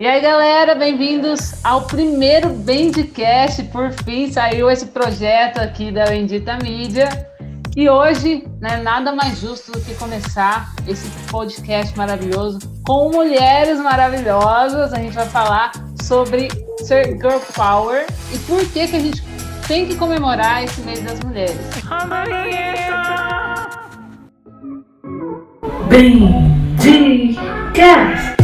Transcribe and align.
E 0.00 0.06
aí, 0.06 0.18
galera, 0.22 0.74
bem-vindos 0.74 1.62
ao 1.62 1.82
primeiro 1.82 2.48
Bendcast. 2.48 3.64
Por 3.64 3.92
fim, 3.92 4.32
saiu 4.32 4.70
esse 4.70 4.86
projeto 4.86 5.58
aqui 5.58 5.92
da 5.92 6.06
Bendita 6.06 6.56
Mídia. 6.56 7.10
E 7.76 7.86
hoje, 7.86 8.48
né, 8.62 8.78
nada 8.78 9.12
mais 9.12 9.38
justo 9.38 9.72
do 9.72 9.80
que 9.82 9.94
começar 9.96 10.72
esse 10.88 11.06
podcast 11.30 11.94
maravilhoso 11.98 12.60
com 12.86 13.10
mulheres 13.10 13.78
maravilhosas. 13.78 14.94
A 14.94 14.96
gente 14.96 15.12
vai 15.12 15.26
falar 15.26 15.70
sobre 16.02 16.48
ser 16.78 17.18
girl 17.18 17.38
power 17.54 18.06
e 18.32 18.38
por 18.38 18.66
que, 18.72 18.88
que 18.88 18.96
a 18.96 19.00
gente 19.00 19.22
tem 19.68 19.86
que 19.86 19.96
comemorar 19.96 20.64
esse 20.64 20.80
mês 20.80 21.02
das 21.02 21.20
mulheres. 21.20 21.60
Bendcast! 26.82 28.39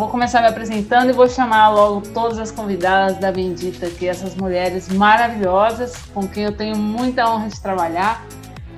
Vou 0.00 0.08
começar 0.08 0.40
me 0.40 0.48
apresentando 0.48 1.10
e 1.10 1.12
vou 1.12 1.28
chamar 1.28 1.68
logo 1.68 2.00
todas 2.14 2.38
as 2.38 2.50
convidadas 2.50 3.18
da 3.18 3.30
Bendita 3.30 3.86
aqui, 3.86 4.08
essas 4.08 4.34
mulheres 4.34 4.88
maravilhosas 4.88 5.94
com 6.14 6.26
quem 6.26 6.44
eu 6.44 6.56
tenho 6.56 6.74
muita 6.74 7.30
honra 7.30 7.48
de 7.48 7.60
trabalhar. 7.60 8.26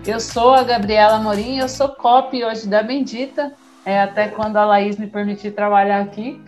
Eu 0.04 0.18
sou 0.18 0.52
a 0.52 0.64
Gabriela 0.64 1.20
Morim, 1.20 1.58
eu 1.58 1.68
sou 1.68 1.90
copy 1.90 2.44
hoje 2.44 2.66
da 2.66 2.82
Bendita, 2.82 3.52
é, 3.86 4.00
até 4.00 4.26
quando 4.26 4.56
a 4.56 4.64
Laís 4.64 4.98
me 4.98 5.06
permitir 5.06 5.52
trabalhar 5.52 6.00
aqui. 6.00 6.40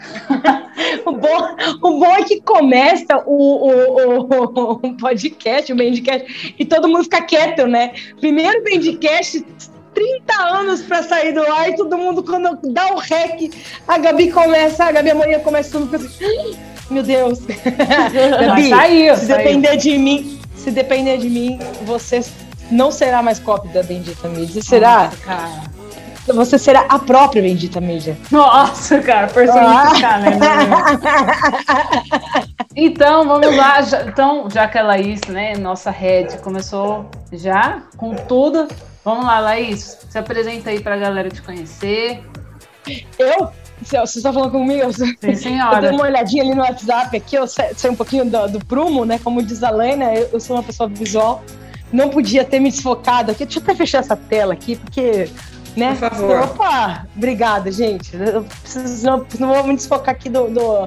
o, 1.06 1.12
bom, 1.12 1.56
o 1.80 2.00
bom 2.00 2.12
é 2.16 2.24
que 2.24 2.40
começa 2.40 3.22
o, 3.26 3.68
o, 3.68 4.22
o, 4.22 4.72
o 4.72 4.96
podcast, 4.96 5.72
o 5.72 5.76
Bendcast, 5.76 6.54
e 6.58 6.64
todo 6.64 6.88
mundo 6.88 7.04
fica 7.04 7.22
quieto, 7.22 7.68
né? 7.68 7.92
Primeiro 8.18 8.64
Bendcast 8.64 9.46
30 9.94 10.42
anos 10.42 10.82
para 10.82 11.02
sair 11.02 11.32
do 11.32 11.42
ar 11.42 11.70
e 11.70 11.76
todo 11.76 11.96
mundo, 11.96 12.22
quando 12.22 12.58
dá 12.72 12.92
o 12.92 12.98
rec, 12.98 13.50
a 13.86 13.98
Gabi 13.98 14.30
começa, 14.30 14.84
a 14.84 14.92
Gabi 14.92 15.10
amanhã 15.10 15.38
começa 15.40 15.78
tudo 15.78 15.96
assim, 15.96 16.56
meu 16.90 17.02
Deus. 17.02 17.40
Gabi, 18.40 18.68
saiu, 18.68 19.16
se 19.16 19.26
saiu. 19.26 19.38
depender 19.38 19.76
de 19.76 19.98
mim, 19.98 20.40
se 20.56 20.70
depender 20.70 21.18
de 21.18 21.30
mim, 21.30 21.58
você 21.84 22.22
não 22.70 22.90
será 22.90 23.22
mais 23.22 23.38
cópia 23.38 23.70
da 23.72 23.82
Bendita 23.82 24.28
Mídia, 24.28 24.62
será? 24.62 25.12
Nossa. 25.26 25.73
Você 26.26 26.58
será 26.58 26.86
a 26.88 26.98
própria 26.98 27.42
Bendita 27.42 27.80
Mídia. 27.80 28.16
Nossa, 28.30 29.00
cara, 29.00 29.26
personificar, 29.26 30.14
ah. 30.14 30.18
né? 30.20 30.38
Então, 32.76 33.28
vamos 33.28 33.56
lá. 33.56 33.82
Já, 33.82 34.02
então, 34.02 34.48
já 34.50 34.66
que 34.66 34.76
a 34.76 34.82
Laís, 34.82 35.20
né, 35.28 35.56
nossa 35.56 35.92
head, 35.92 36.38
começou 36.38 37.08
já 37.32 37.82
com 37.96 38.16
tudo, 38.16 38.66
Vamos 39.04 39.26
lá, 39.26 39.38
Laís, 39.38 39.98
se 40.08 40.16
apresenta 40.16 40.70
aí 40.70 40.80
para 40.80 40.94
a 40.94 40.98
galera 40.98 41.28
te 41.28 41.42
conhecer. 41.42 42.24
Eu? 43.18 43.50
Você 43.82 44.18
está 44.18 44.32
falando 44.32 44.52
comigo? 44.52 44.90
Sim, 44.92 45.34
senhora. 45.36 45.76
Eu 45.76 45.80
dei 45.82 45.90
uma 45.90 46.04
olhadinha 46.04 46.42
ali 46.42 46.54
no 46.54 46.62
WhatsApp 46.62 47.14
aqui, 47.14 47.36
eu 47.36 47.46
sei, 47.46 47.74
sei 47.76 47.90
um 47.90 47.94
pouquinho 47.94 48.24
do, 48.24 48.48
do, 48.48 48.64
prumo, 48.64 49.04
né? 49.04 49.20
Como 49.22 49.42
diz 49.42 49.62
a 49.62 49.68
Lena, 49.68 50.14
eu, 50.14 50.30
eu, 50.32 50.40
sou 50.40 50.56
uma 50.56 50.62
pessoa 50.62 50.88
visual. 50.88 51.44
Não 51.92 52.08
podia 52.08 52.44
ter 52.44 52.60
me 52.60 52.70
desfocado 52.70 53.30
aqui. 53.30 53.44
Deixa 53.44 53.58
eu 53.58 53.62
até 53.62 53.74
fechar 53.74 53.98
essa 53.98 54.16
tela 54.16 54.54
aqui, 54.54 54.76
porque. 54.76 55.28
Né? 55.76 55.90
Por 55.90 56.10
favor. 56.10 56.40
Opa! 56.42 57.06
Obrigada, 57.16 57.70
gente. 57.70 58.16
Eu 58.16 58.44
preciso, 58.44 59.04
não, 59.04 59.26
não 59.38 59.54
vou 59.54 59.64
me 59.64 59.76
desfocar 59.76 60.14
aqui 60.14 60.28
do, 60.28 60.48
do, 60.48 60.86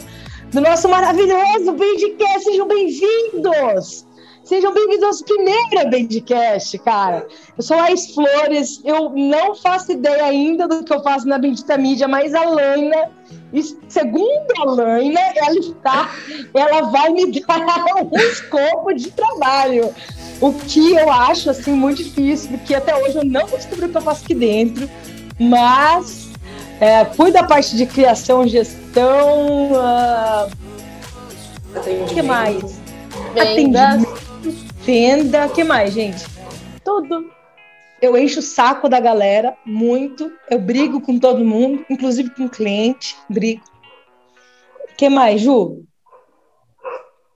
do 0.52 0.62
nosso 0.62 0.88
maravilhoso 0.88 1.74
Bandcast. 1.74 2.44
Sejam 2.44 2.68
bem-vindos! 2.68 4.07
Sejam 4.48 4.74
bem-vindos 4.74 5.20
ao 5.20 5.26
primeiro 5.26 5.90
Bendcast, 5.90 6.78
cara. 6.78 7.28
Eu 7.58 7.62
sou 7.62 7.76
Laís 7.76 8.14
Flores, 8.14 8.80
eu 8.86 9.10
não 9.10 9.54
faço 9.54 9.92
ideia 9.92 10.24
ainda 10.24 10.70
do 10.70 10.86
que 10.86 10.94
eu 10.94 11.04
faço 11.04 11.28
na 11.28 11.38
Bendita 11.38 11.78
Mídia, 11.78 12.08
mas 12.08 12.34
a 12.34 12.46
Laina, 12.46 13.12
segundo 13.90 14.48
a 14.58 14.64
Laina, 14.64 15.20
ela 15.36 15.60
está, 15.60 16.12
ela 16.54 16.90
vai 16.90 17.10
me 17.10 17.30
dar 17.46 17.86
um 18.02 18.18
escopo 18.20 18.94
de 18.94 19.12
trabalho. 19.12 19.94
O 20.40 20.54
que 20.54 20.94
eu 20.94 21.12
acho, 21.12 21.50
assim, 21.50 21.74
muito 21.74 22.02
difícil, 22.02 22.52
porque 22.52 22.74
até 22.74 22.96
hoje 22.96 23.18
eu 23.18 23.26
não 23.26 23.48
descobri 23.48 23.88
o 23.88 23.90
que 23.90 23.98
eu 23.98 24.02
faço 24.02 24.24
aqui 24.24 24.34
dentro, 24.34 24.90
mas 25.38 26.30
é, 26.80 27.04
cuido 27.04 27.34
da 27.34 27.44
parte 27.44 27.76
de 27.76 27.86
criação, 27.86 28.48
gestão, 28.48 29.74
uh... 29.74 30.50
o 31.76 32.06
que 32.06 32.22
mais? 32.22 32.80
Atendimento 33.36 34.27
Venda, 34.88 35.50
que 35.50 35.66
mais, 35.66 35.94
gente? 35.94 36.26
Tudo. 36.82 37.30
Eu 38.02 38.18
encho 38.18 38.40
o 38.40 38.42
saco 38.42 38.88
da 38.88 39.02
galera 39.02 39.54
muito. 39.66 40.32
Eu 40.50 40.60
brigo 40.60 41.02
com 41.02 41.20
todo 41.20 41.44
mundo, 41.44 41.86
inclusive 41.90 42.30
com 42.30 42.46
o 42.46 42.50
cliente. 42.50 43.18
Brigo. 43.30 43.62
que 44.98 45.10
mais, 45.10 45.42
Ju? 45.42 45.84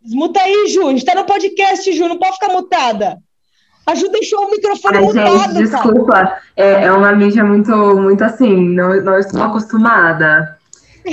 Desmuta 0.01 0.39
aí, 0.39 0.69
Ju. 0.69 0.87
A 0.87 0.91
gente 0.91 1.03
tá 1.03 1.13
no 1.13 1.25
podcast, 1.25 1.91
Ju. 1.91 2.07
Não 2.07 2.17
pode 2.17 2.35
ficar 2.35 2.53
mutada. 2.53 3.17
A 3.85 3.95
Ju 3.95 4.07
deixou 4.07 4.45
o 4.45 4.51
microfone 4.51 4.97
Ai, 4.99 5.03
mutado, 5.03 5.53
gente, 5.53 5.69
desculpa. 5.69 6.37
É, 6.55 6.85
é, 6.85 6.91
uma 6.93 7.11
mídia 7.11 7.43
muito, 7.43 7.75
muito 7.97 8.23
assim, 8.23 8.69
não, 8.69 8.95
não 9.03 9.19
estou 9.19 9.43
acostumada. 9.43 10.57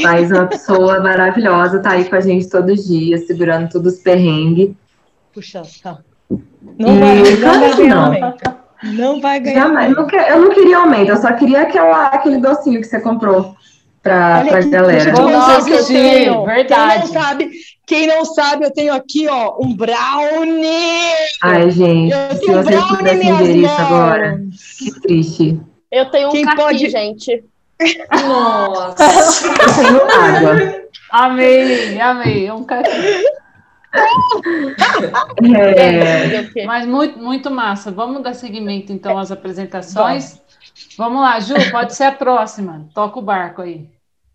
Mas 0.05 0.31
uma 0.31 0.47
pessoa 0.47 1.01
maravilhosa 1.03 1.81
tá 1.81 1.95
aí 1.95 2.09
com 2.09 2.15
a 2.15 2.21
gente 2.21 2.49
todos 2.49 2.79
os 2.79 2.87
dias, 2.87 3.27
segurando 3.27 3.69
todos 3.69 3.95
os 3.95 3.99
perrengues. 3.99 4.71
Puxa, 5.35 5.63
tá. 5.83 5.99
Não 6.79 6.99
vai, 6.99 7.17
não 7.23 7.61
vai 7.61 7.77
ganhar 7.77 8.05
aumento. 8.05 8.59
Não 8.83 9.21
vai 9.21 9.41
ganhar. 9.41 9.69
Jamais. 9.69 9.91
Não, 9.95 10.09
eu 10.09 10.41
não 10.41 10.51
queria 10.51 10.79
aumento, 10.79 11.11
eu 11.11 11.17
só 11.17 11.33
queria 11.33 11.63
aquela, 11.63 12.07
aquele 12.07 12.39
docinho 12.39 12.81
que 12.81 12.87
você 12.87 13.01
comprou 13.01 13.55
para 14.03 14.39
a 14.41 14.61
galera. 14.63 15.13
Vamos 15.13 15.35
assistir, 15.35 16.31
verdade. 16.45 16.93
Quem 16.93 17.15
não, 17.15 17.23
sabe, 17.23 17.51
quem 17.87 18.07
não 18.07 18.25
sabe, 18.25 18.65
eu 18.65 18.73
tenho 18.73 18.95
aqui, 18.95 19.27
ó, 19.29 19.57
um 19.61 19.75
brownie. 19.75 21.13
Ai, 21.43 21.71
gente, 21.71 22.15
se 22.39 22.47
vocês 22.47 22.85
pudessem 22.85 23.37
ver 23.37 23.57
isso 23.57 23.81
agora, 23.81 24.41
que 24.79 25.01
triste. 25.01 25.61
Eu 25.91 26.11
tenho 26.11 26.29
um 26.29 26.33
quem 26.33 26.45
pode... 26.55 26.89
gente. 26.89 27.45
Nossa. 28.27 29.05
eu 29.05 29.71
tenho 29.75 30.21
água. 30.21 30.83
Amei, 31.11 32.01
amei. 32.01 32.51
Um 32.51 32.65
caqui. 32.65 32.91
É... 35.43 36.65
Mas 36.67 36.87
muito, 36.87 37.19
muito 37.19 37.51
massa. 37.51 37.91
Vamos 37.91 38.23
dar 38.23 38.35
seguimento, 38.35 38.93
então, 38.93 39.19
às 39.19 39.31
apresentações. 39.31 40.41
Vamos 40.97 41.21
lá, 41.21 41.41
Ju, 41.41 41.55
pode 41.71 41.95
ser 41.95 42.05
a 42.05 42.13
próxima. 42.13 42.87
Toca 42.95 43.19
o 43.19 43.23
barco 43.23 43.63
aí. 43.63 43.89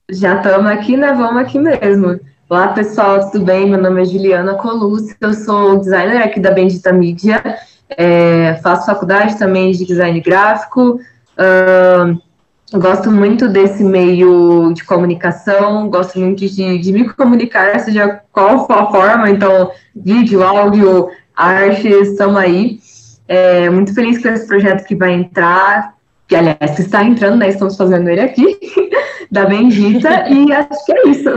Já 0.09 0.35
estamos 0.35 0.71
aqui, 0.71 0.97
né? 0.97 1.13
Vamos 1.13 1.41
aqui 1.41 1.59
mesmo. 1.59 2.19
Olá, 2.49 2.67
pessoal, 2.67 3.31
tudo 3.31 3.45
bem? 3.45 3.69
Meu 3.69 3.81
nome 3.81 4.01
é 4.01 4.05
Juliana 4.05 4.55
Colucci, 4.55 5.15
eu 5.19 5.33
sou 5.33 5.79
designer 5.79 6.21
aqui 6.21 6.39
da 6.39 6.51
Bendita 6.51 6.91
Mídia, 6.91 7.41
é, 7.89 8.59
faço 8.61 8.85
faculdade 8.85 9.39
também 9.39 9.71
de 9.71 9.85
design 9.85 10.19
gráfico, 10.19 10.99
uh, 11.39 12.77
gosto 12.77 13.09
muito 13.09 13.47
desse 13.47 13.83
meio 13.83 14.73
de 14.73 14.83
comunicação, 14.83 15.89
gosto 15.89 16.19
muito 16.19 16.47
de, 16.47 16.77
de 16.77 16.91
me 16.91 17.09
comunicar, 17.09 17.79
seja 17.79 18.21
qual 18.33 18.65
for 18.65 18.77
a 18.77 18.91
forma, 18.91 19.29
então, 19.29 19.71
vídeo, 19.95 20.43
áudio, 20.43 21.09
arte, 21.35 21.87
estamos 21.87 22.35
aí. 22.35 22.79
É, 23.27 23.69
muito 23.69 23.93
feliz 23.93 24.21
com 24.21 24.27
esse 24.27 24.47
projeto 24.47 24.85
que 24.85 24.95
vai 24.95 25.13
entrar, 25.13 25.95
que 26.27 26.35
aliás, 26.35 26.79
está 26.79 27.03
entrando, 27.03 27.37
né? 27.37 27.49
Estamos 27.49 27.77
fazendo 27.77 28.09
ele 28.09 28.21
aqui, 28.21 28.59
da 29.31 29.45
Bendita, 29.45 30.27
e 30.27 30.51
acho 30.51 30.85
que 30.85 30.91
é 30.91 31.07
isso. 31.07 31.29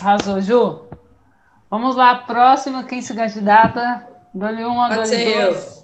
Arrasou, 0.00 0.40
Ju. 0.40 0.80
Vamos 1.70 1.94
lá, 1.94 2.16
próxima, 2.16 2.84
quem 2.84 3.02
se 3.02 3.14
candidata? 3.14 4.06
Dole 4.34 4.64
1, 4.64 4.88
dole 4.88 4.96
2. 4.96 5.81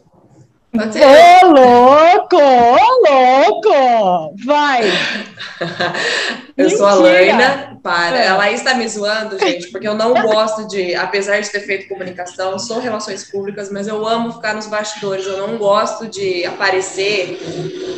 Pode 0.70 0.98
Ô, 0.98 1.48
louco! 1.48 2.36
Ô, 2.36 3.08
louco! 3.08 4.36
Vai! 4.44 4.82
eu 6.56 6.64
Mentira. 6.64 6.76
sou 6.76 6.86
a 6.86 6.94
Laina, 6.94 7.80
para. 7.82 8.46
É. 8.46 8.52
Está 8.52 8.74
me 8.74 8.86
zoando, 8.86 9.38
gente, 9.40 9.70
porque 9.70 9.88
eu 9.88 9.94
não 9.94 10.12
gosto 10.12 10.68
de, 10.68 10.94
apesar 10.94 11.40
de 11.40 11.48
ter 11.50 11.60
feito 11.60 11.88
comunicação, 11.88 12.58
sou 12.58 12.80
relações 12.80 13.24
públicas, 13.24 13.70
mas 13.70 13.88
eu 13.88 14.06
amo 14.06 14.32
ficar 14.32 14.54
nos 14.54 14.66
bastidores, 14.66 15.26
eu 15.26 15.38
não 15.38 15.56
gosto 15.56 16.06
de 16.06 16.44
aparecer. 16.44 17.38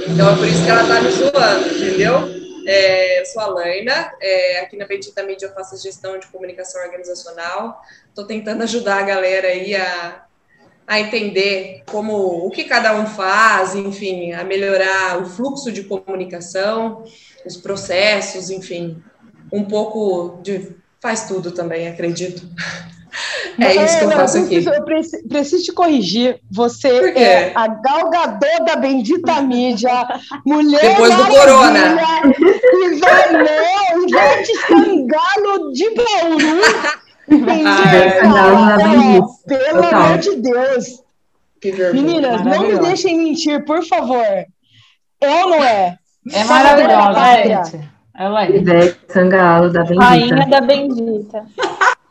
Então 0.09 0.33
é 0.33 0.37
por 0.37 0.47
isso 0.47 0.65
que 0.65 0.71
ela 0.71 0.83
está 0.83 1.01
me 1.01 1.11
zoando, 1.11 1.69
entendeu? 1.75 2.41
É, 2.67 3.21
eu 3.21 3.27
sou 3.27 3.43
a 3.43 3.47
Laina, 3.47 4.13
é, 4.21 4.61
aqui 4.61 4.77
na 4.77 4.87
Bendita 4.87 5.25
Mídia 5.25 5.47
eu 5.47 5.55
faço 5.55 5.77
gestão 5.83 6.19
de 6.19 6.29
comunicação 6.29 6.81
organizacional. 6.83 7.81
Estou 8.09 8.25
tentando 8.25 8.63
ajudar 8.63 8.99
a 8.99 9.03
galera 9.03 9.49
aí 9.49 9.75
a 9.75 10.25
a 10.91 10.99
entender 10.99 11.85
como 11.89 12.45
o 12.45 12.51
que 12.51 12.65
cada 12.65 12.97
um 12.97 13.07
faz, 13.07 13.77
enfim, 13.77 14.33
a 14.33 14.43
melhorar 14.43 15.23
o 15.23 15.25
fluxo 15.25 15.71
de 15.71 15.85
comunicação, 15.85 17.05
os 17.47 17.57
processos, 17.57 18.51
enfim, 18.51 19.01
um 19.53 19.63
pouco 19.65 20.43
de 20.43 20.75
faz 21.01 21.29
tudo 21.29 21.53
também, 21.53 21.87
acredito. 21.87 22.43
É 23.59 23.85
isso 23.85 23.99
que 23.99 24.05
eu 24.05 24.11
faço 24.13 24.39
aqui. 24.39 24.65
Eu 24.65 24.85
preciso, 24.85 25.29
preciso 25.29 25.65
te 25.65 25.73
corrigir. 25.73 26.41
Você 26.49 26.89
é 26.89 27.53
a 27.57 27.67
galgador 27.67 28.65
da 28.65 28.77
bendita 28.77 29.43
mídia, 29.43 29.91
mulher 30.47 30.81
Depois 30.81 31.15
do 31.15 31.27
corona. 31.27 31.97
E 32.25 33.01
vai, 33.01 33.33
não, 33.33 34.09
Ivete 34.09 34.53
Sangalo 34.69 35.73
de 35.73 35.91
Bauru. 35.91 37.01
Bendita. 37.31 38.21
Pelo 39.47 39.87
amor 39.87 40.19
de 40.19 40.37
Deus. 40.37 41.03
Meninas, 41.93 42.43
não 42.43 42.63
me 42.63 42.79
deixem 42.79 43.17
mentir, 43.17 43.65
por 43.65 43.85
favor. 43.87 44.25
É 45.21 45.45
ou 45.45 45.51
não 45.51 45.63
é? 45.63 45.99
É 46.33 46.45
maravilhosa, 46.45 47.43
gente. 47.45 47.91
Ela 48.19 48.45
é. 48.45 48.57
Ivete 48.57 48.99
Sangalo 49.09 49.71
da 49.71 49.83
Bendita. 49.85 50.05
Rainha 50.05 50.47
da 50.47 50.61
Bendita. 50.61 51.47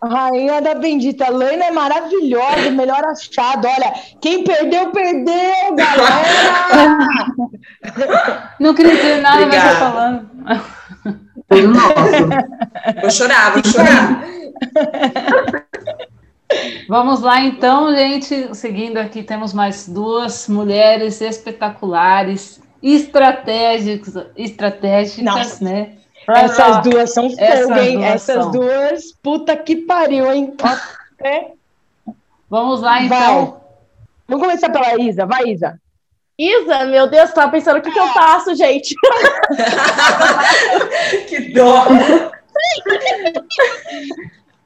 Rainha 0.01 0.62
da 0.62 0.75
Bendita. 0.75 1.30
Laina 1.30 1.66
é 1.66 1.71
maravilhosa, 1.71 2.71
melhor 2.71 3.04
achado. 3.06 3.68
Olha, 3.68 3.94
quem 4.21 4.44
perdeu, 4.44 4.92
perdeu, 4.92 5.75
galera! 5.75 7.07
Não 8.60 8.74
queria 8.74 8.95
dizer 8.95 9.21
nada, 9.21 9.45
mas 9.45 9.63
tô 9.63 9.75
falando. 9.75 10.30
Tudo 11.50 11.68
nosso. 11.68 13.01
Vou 13.01 13.12
chorar, 13.12 13.54
vou 13.54 13.63
chorar. 13.63 14.24
Vamos 16.88 17.22
lá, 17.22 17.42
então, 17.42 17.96
gente. 17.96 18.56
Seguindo 18.56 18.98
aqui, 18.98 19.24
temos 19.24 19.54
mais 19.54 19.88
duas 19.88 20.48
mulheres 20.48 21.22
espetaculares, 21.22 22.60
estratégicas, 22.82 24.16
estratégicas, 24.36 25.24
Nossa. 25.24 25.64
né? 25.64 25.94
Essas 26.28 26.84
duas 26.84 27.14
são 27.14 27.26
Essas 27.38 27.68
fogo, 27.68 27.80
hein? 27.80 27.98
duas 27.98 28.06
Essas 28.14 28.44
são. 28.44 28.52
duas, 28.52 29.12
puta 29.24 29.56
que 29.56 29.76
pariu, 29.78 30.32
hein? 30.32 30.54
Ó, 30.62 30.78
é. 31.26 31.52
Vamos 32.50 32.82
lá, 32.82 32.96
Vai. 32.96 33.06
então. 33.06 33.62
Vamos 34.28 34.46
começar 34.46 34.70
pela 34.70 35.00
Isa. 35.02 35.26
Vai, 35.26 35.50
Isa. 35.50 35.80
Isa, 36.38 36.86
meu 36.86 37.10
Deus, 37.10 37.34
tava 37.34 37.52
pensando 37.52 37.80
o 37.80 37.82
que, 37.82 37.92
que 37.92 38.00
eu 38.00 38.08
faço, 38.08 38.56
gente. 38.56 38.96
que 41.28 41.52
dó. 41.52 41.84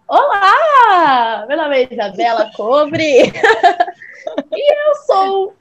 Olá! 0.07 1.45
Meu 1.47 1.57
nome 1.57 1.77
é 1.77 1.93
Isabela 1.93 2.51
Cobre. 2.55 3.31
e 4.51 4.73
eu 4.73 4.95
sou 5.05 5.53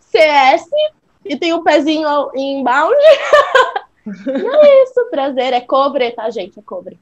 CS 0.00 0.68
e 1.24 1.36
tenho 1.36 1.56
um 1.56 1.64
pezinho 1.64 2.30
em 2.34 2.62
bound. 2.62 2.94
e 4.06 4.46
é 4.46 4.82
isso, 4.84 5.08
prazer. 5.10 5.52
É 5.52 5.60
cobre, 5.60 6.10
tá, 6.12 6.28
gente? 6.30 6.58
É 6.58 6.62
cobre. 6.62 6.98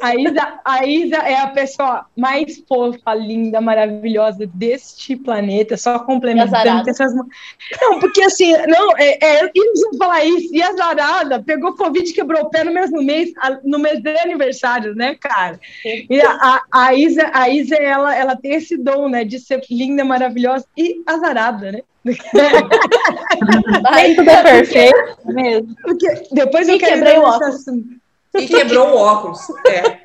A 0.00 0.14
Isa, 0.14 0.60
a 0.64 0.86
Isa 0.86 1.16
é 1.16 1.34
a 1.38 1.48
pessoa 1.48 2.06
mais 2.16 2.62
fofa, 2.66 3.14
linda, 3.14 3.60
maravilhosa 3.60 4.48
deste 4.54 5.14
planeta, 5.16 5.76
só 5.76 5.98
complementando. 5.98 6.88
essas 6.88 7.12
Não, 7.14 7.98
porque 8.00 8.22
assim, 8.22 8.52
não, 8.66 8.96
é, 8.96 9.18
é, 9.22 9.44
eu 9.44 9.50
ia 9.54 9.98
falar 9.98 10.24
isso, 10.24 10.54
e 10.54 10.62
a 10.62 10.72
Zarada 10.72 11.42
pegou 11.42 11.74
Covid 11.74 12.08
e 12.08 12.14
quebrou 12.14 12.42
o 12.42 12.50
pé 12.50 12.64
no 12.64 12.72
mesmo 12.72 13.02
mês, 13.02 13.30
no 13.64 13.78
mês 13.78 14.00
de 14.00 14.16
aniversário, 14.18 14.94
né, 14.94 15.14
cara? 15.16 15.60
E 15.84 16.20
a, 16.20 16.30
a, 16.30 16.62
a 16.72 16.94
Isa, 16.94 17.30
a 17.32 17.48
Isa 17.48 17.76
ela, 17.76 18.16
ela 18.16 18.36
tem 18.36 18.54
esse 18.54 18.76
dom, 18.76 19.08
né, 19.08 19.24
de 19.24 19.38
ser 19.38 19.60
linda, 19.70 20.04
maravilhosa 20.04 20.64
e 20.76 21.02
azarada, 21.06 21.72
né? 21.72 21.80
Vai. 23.82 24.14
Tudo 24.14 24.30
é 24.30 24.42
perfeito 24.42 24.96
mesmo. 25.26 25.74
Porque 25.82 26.06
depois 26.32 26.68
E 26.68 26.72
eu 26.72 26.78
quero 26.78 26.96
entrar 26.96 27.14
o 27.18 27.22
nesse 27.22 27.34
óculos. 27.34 27.54
assunto. 27.54 28.07
E 28.38 28.46
quebrou 28.46 28.88
o 28.88 28.96
óculos. 28.96 29.40
É. 29.66 29.98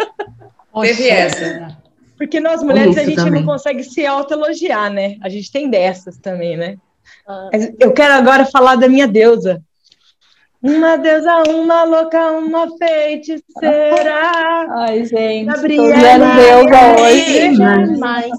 Poxa, 0.71 0.95
Teve 0.95 1.09
essa. 1.09 1.77
Porque 2.18 2.39
nós 2.39 2.63
mulheres, 2.63 2.97
a 2.97 3.03
gente 3.03 3.15
também. 3.15 3.41
não 3.41 3.53
consegue 3.53 3.83
se 3.83 4.06
autoelogiar, 4.06 4.91
né? 4.91 5.18
A 5.21 5.30
gente 5.30 5.51
tem 5.51 5.69
dessas 5.69 6.18
também, 6.18 6.56
né? 6.57 6.77
Ah, 7.27 7.50
eu 7.80 7.91
quero 7.91 8.13
agora 8.13 8.45
falar 8.45 8.75
da 8.75 8.88
minha 8.88 9.07
deusa. 9.07 9.62
Uma 10.62 10.95
deusa, 10.95 11.44
uma 11.50 11.83
louca, 11.83 12.31
uma 12.31 12.68
feiticeira. 12.77 14.65
Ai, 14.69 15.06
gente. 15.06 15.45
Gabriela. 15.45 15.94
Tô 15.94 16.00
vendo 16.00 16.35
deusa 16.35 17.01
hoje. 17.01 17.56
Jamais. 17.56 18.31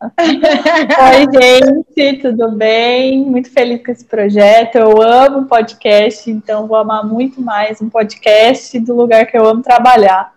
Oi, 0.16 1.26
gente, 1.30 2.22
tudo 2.22 2.52
bem? 2.52 3.22
Muito 3.22 3.50
feliz 3.50 3.84
com 3.84 3.92
esse 3.92 4.04
projeto. 4.06 4.76
Eu 4.76 5.02
amo 5.02 5.46
podcast, 5.46 6.30
então 6.30 6.66
vou 6.66 6.78
amar 6.78 7.06
muito 7.06 7.38
mais 7.42 7.82
um 7.82 7.90
podcast 7.90 8.80
do 8.80 8.96
lugar 8.96 9.26
que 9.26 9.36
eu 9.36 9.46
amo 9.46 9.62
trabalhar. 9.62 10.32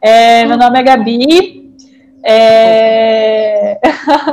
É, 0.00 0.46
meu 0.46 0.56
nome 0.56 0.78
é 0.78 0.82
Gabi. 0.84 1.74
é, 2.24 3.80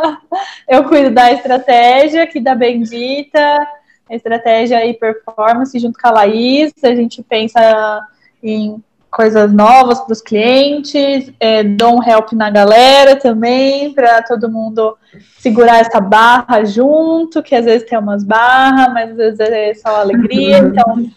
eu 0.70 0.84
cuido 0.84 1.10
da 1.10 1.32
estratégia 1.32 2.22
aqui 2.22 2.40
da 2.40 2.54
Bendita, 2.54 3.68
estratégia 4.12 4.86
e 4.86 4.94
performance 4.94 5.80
junto 5.80 6.00
com 6.00 6.08
a 6.08 6.12
Laís. 6.12 6.72
A 6.84 6.94
gente 6.94 7.24
pensa 7.24 8.08
em 8.44 8.80
coisas 9.18 9.52
novas 9.52 10.00
para 10.00 10.14
os 10.14 10.22
clientes, 10.22 11.34
é, 11.40 11.64
dou 11.64 11.98
um 11.98 12.04
help 12.08 12.34
na 12.34 12.52
galera 12.52 13.16
também, 13.16 13.92
para 13.92 14.22
todo 14.22 14.48
mundo 14.48 14.96
segurar 15.40 15.80
essa 15.80 16.00
barra 16.00 16.64
junto, 16.64 17.42
que 17.42 17.56
às 17.56 17.66
vezes 17.66 17.90
tem 17.90 17.98
umas 17.98 18.24
barras, 18.24 18.94
mas 18.94 19.10
às 19.10 19.18
vezes 19.18 19.40
é 19.40 19.74
só 19.74 20.02
alegria. 20.02 20.60
Então, 20.60 21.10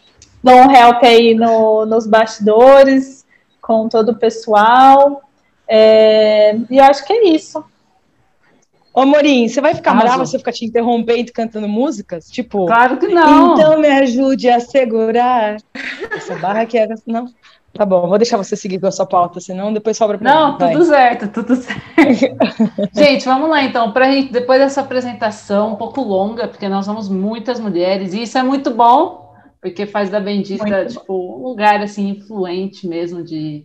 dou 0.42 0.54
um 0.54 0.74
help 0.74 1.02
aí 1.04 1.34
no, 1.34 1.84
nos 1.84 2.06
bastidores 2.06 3.26
com 3.60 3.86
todo 3.86 4.12
o 4.12 4.16
pessoal. 4.18 5.20
É, 5.68 6.56
e 6.70 6.78
eu 6.78 6.84
acho 6.84 7.04
que 7.04 7.12
é 7.12 7.28
isso. 7.28 7.62
Ô, 8.94 9.04
Morim, 9.04 9.46
você 9.46 9.60
vai 9.60 9.74
ficar 9.74 9.90
Arrasou. 9.90 10.08
brava 10.08 10.26
se 10.26 10.34
eu 10.34 10.40
ficar 10.40 10.52
te 10.52 10.64
interrompendo 10.64 11.30
cantando 11.34 11.68
músicas? 11.68 12.30
Tipo, 12.30 12.64
Claro 12.64 12.96
que 12.96 13.08
não. 13.08 13.52
então 13.52 13.78
me 13.78 13.88
ajude 13.88 14.48
a 14.48 14.58
segurar. 14.58 15.58
Essa 16.10 16.34
barra 16.36 16.62
aqui 16.62 16.78
é. 16.78 16.88
Não. 17.06 17.26
Tá 17.80 17.86
bom, 17.86 18.06
vou 18.06 18.18
deixar 18.18 18.36
você 18.36 18.54
seguir 18.56 18.78
com 18.78 18.88
a 18.88 18.92
sua 18.92 19.06
pauta, 19.06 19.40
senão 19.40 19.72
depois 19.72 19.96
sobra 19.96 20.18
pra 20.18 20.30
Não, 20.30 20.52
mim. 20.52 20.58
Vai. 20.58 20.72
tudo 20.72 20.84
certo, 20.84 21.28
tudo 21.28 21.56
certo. 21.56 21.80
gente, 22.94 23.24
vamos 23.24 23.48
lá 23.48 23.62
então, 23.62 23.90
pra 23.90 24.12
gente, 24.12 24.30
depois 24.30 24.60
dessa 24.60 24.82
apresentação 24.82 25.72
um 25.72 25.76
pouco 25.76 26.02
longa, 26.02 26.46
porque 26.46 26.68
nós 26.68 26.84
somos 26.84 27.08
muitas 27.08 27.58
mulheres, 27.58 28.12
e 28.12 28.24
isso 28.24 28.36
é 28.36 28.42
muito 28.42 28.70
bom, 28.70 29.32
porque 29.62 29.86
faz 29.86 30.10
da 30.10 30.20
Bendita, 30.20 30.62
Muito 30.62 30.92
tipo, 30.92 31.38
um 31.38 31.42
lugar 31.42 31.80
assim, 31.80 32.10
influente 32.10 32.86
mesmo 32.86 33.24
de 33.24 33.64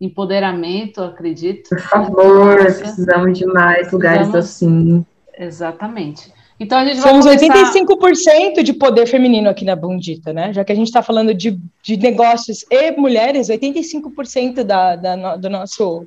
empoderamento, 0.00 1.02
acredito. 1.02 1.70
Por 1.70 1.80
favor, 1.80 2.56
precisamos 2.58 3.36
de 3.36 3.46
mais 3.46 3.90
lugares 3.90 4.28
Precisamos. 4.28 5.02
assim. 5.02 5.06
Exatamente. 5.36 6.32
Então 6.58 6.78
a 6.78 6.84
gente 6.84 7.00
Somos 7.00 7.26
vai 7.26 7.38
começar... 7.38 7.72
85% 7.72 8.62
de 8.62 8.72
poder 8.72 9.06
feminino 9.06 9.48
aqui 9.48 9.64
na 9.64 9.76
Bundita, 9.76 10.32
né? 10.32 10.52
Já 10.52 10.64
que 10.64 10.72
a 10.72 10.74
gente 10.74 10.86
está 10.86 11.02
falando 11.02 11.34
de, 11.34 11.58
de 11.82 11.96
negócios 11.98 12.64
e 12.70 12.92
mulheres, 12.92 13.48
85% 13.48 14.62
da, 14.62 14.96
da, 14.96 15.36
do 15.36 15.50
nosso. 15.50 16.06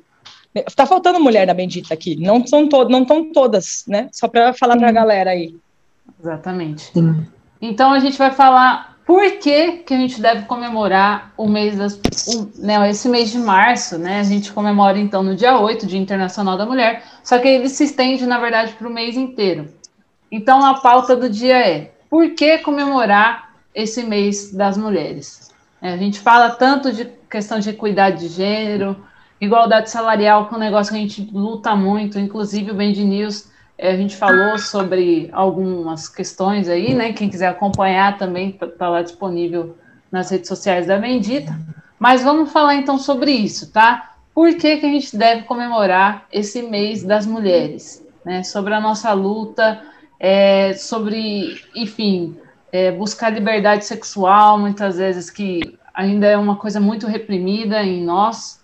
Tá 0.74 0.84
faltando 0.84 1.20
mulher 1.20 1.46
na 1.46 1.54
Bendita 1.54 1.94
aqui. 1.94 2.16
Não 2.16 2.44
são 2.44 2.68
to 2.68 2.88
não 2.88 3.02
estão 3.02 3.32
todas, 3.32 3.84
né? 3.86 4.08
Só 4.10 4.26
para 4.26 4.52
falar 4.52 4.76
para 4.76 4.88
a 4.88 4.92
galera 4.92 5.30
aí. 5.30 5.54
Exatamente. 6.20 6.90
Sim. 6.92 7.24
Então 7.62 7.92
a 7.92 8.00
gente 8.00 8.18
vai 8.18 8.32
falar 8.32 8.96
por 9.06 9.38
que, 9.38 9.78
que 9.78 9.94
a 9.94 9.96
gente 9.96 10.20
deve 10.20 10.46
comemorar 10.46 11.32
o 11.36 11.48
mês 11.48 11.76
das, 11.76 12.00
o, 12.28 12.48
né, 12.58 12.90
esse 12.90 13.08
mês 13.08 13.30
de 13.30 13.38
março, 13.38 13.98
né? 13.98 14.20
A 14.20 14.24
gente 14.24 14.52
comemora 14.52 14.98
então 14.98 15.22
no 15.22 15.36
dia 15.36 15.58
8, 15.58 15.86
Dia 15.86 15.98
Internacional 15.98 16.56
da 16.56 16.66
Mulher, 16.66 17.02
só 17.22 17.38
que 17.38 17.48
ele 17.48 17.68
se 17.68 17.84
estende, 17.84 18.26
na 18.26 18.38
verdade, 18.38 18.72
para 18.72 18.88
o 18.88 18.92
mês 18.92 19.16
inteiro. 19.16 19.68
Então 20.30 20.64
a 20.64 20.74
pauta 20.74 21.16
do 21.16 21.28
dia 21.28 21.58
é 21.58 21.92
por 22.08 22.30
que 22.30 22.58
comemorar 22.58 23.50
esse 23.74 24.02
mês 24.02 24.52
das 24.52 24.76
mulheres? 24.76 25.50
É, 25.80 25.92
a 25.92 25.96
gente 25.96 26.20
fala 26.20 26.50
tanto 26.50 26.92
de 26.92 27.06
questão 27.30 27.58
de 27.58 27.70
equidade 27.70 28.20
de 28.20 28.28
gênero, 28.28 28.96
igualdade 29.40 29.90
salarial, 29.90 30.48
que 30.48 30.54
é 30.54 30.56
um 30.56 30.60
negócio 30.60 30.92
que 30.92 30.98
a 30.98 31.02
gente 31.02 31.30
luta 31.32 31.74
muito, 31.74 32.18
inclusive 32.18 32.70
o 32.70 32.74
Band 32.74 32.92
News 32.92 33.50
é, 33.82 33.92
a 33.92 33.96
gente 33.96 34.14
falou 34.14 34.58
sobre 34.58 35.30
algumas 35.32 36.06
questões 36.06 36.68
aí, 36.68 36.92
né? 36.92 37.14
Quem 37.14 37.30
quiser 37.30 37.48
acompanhar 37.48 38.18
também 38.18 38.58
está 38.60 38.90
lá 38.90 39.00
disponível 39.00 39.74
nas 40.12 40.30
redes 40.30 40.48
sociais 40.48 40.86
da 40.86 40.98
Bendita. 40.98 41.58
Mas 41.98 42.22
vamos 42.22 42.52
falar 42.52 42.74
então 42.74 42.98
sobre 42.98 43.32
isso, 43.32 43.72
tá? 43.72 44.16
Por 44.34 44.54
que, 44.54 44.76
que 44.76 44.84
a 44.84 44.88
gente 44.90 45.16
deve 45.16 45.44
comemorar 45.44 46.26
esse 46.30 46.60
mês 46.60 47.02
das 47.02 47.24
mulheres? 47.24 48.06
Né? 48.22 48.42
Sobre 48.42 48.74
a 48.74 48.80
nossa 48.80 49.14
luta, 49.14 49.80
é, 50.20 50.74
sobre, 50.74 51.58
enfim, 51.74 52.36
é, 52.70 52.92
buscar 52.92 53.30
liberdade 53.30 53.86
sexual, 53.86 54.58
muitas 54.58 54.98
vezes 54.98 55.30
que 55.30 55.78
ainda 55.94 56.26
é 56.26 56.36
uma 56.36 56.56
coisa 56.56 56.78
muito 56.78 57.06
reprimida 57.06 57.82
em 57.82 58.04
nós. 58.04 58.60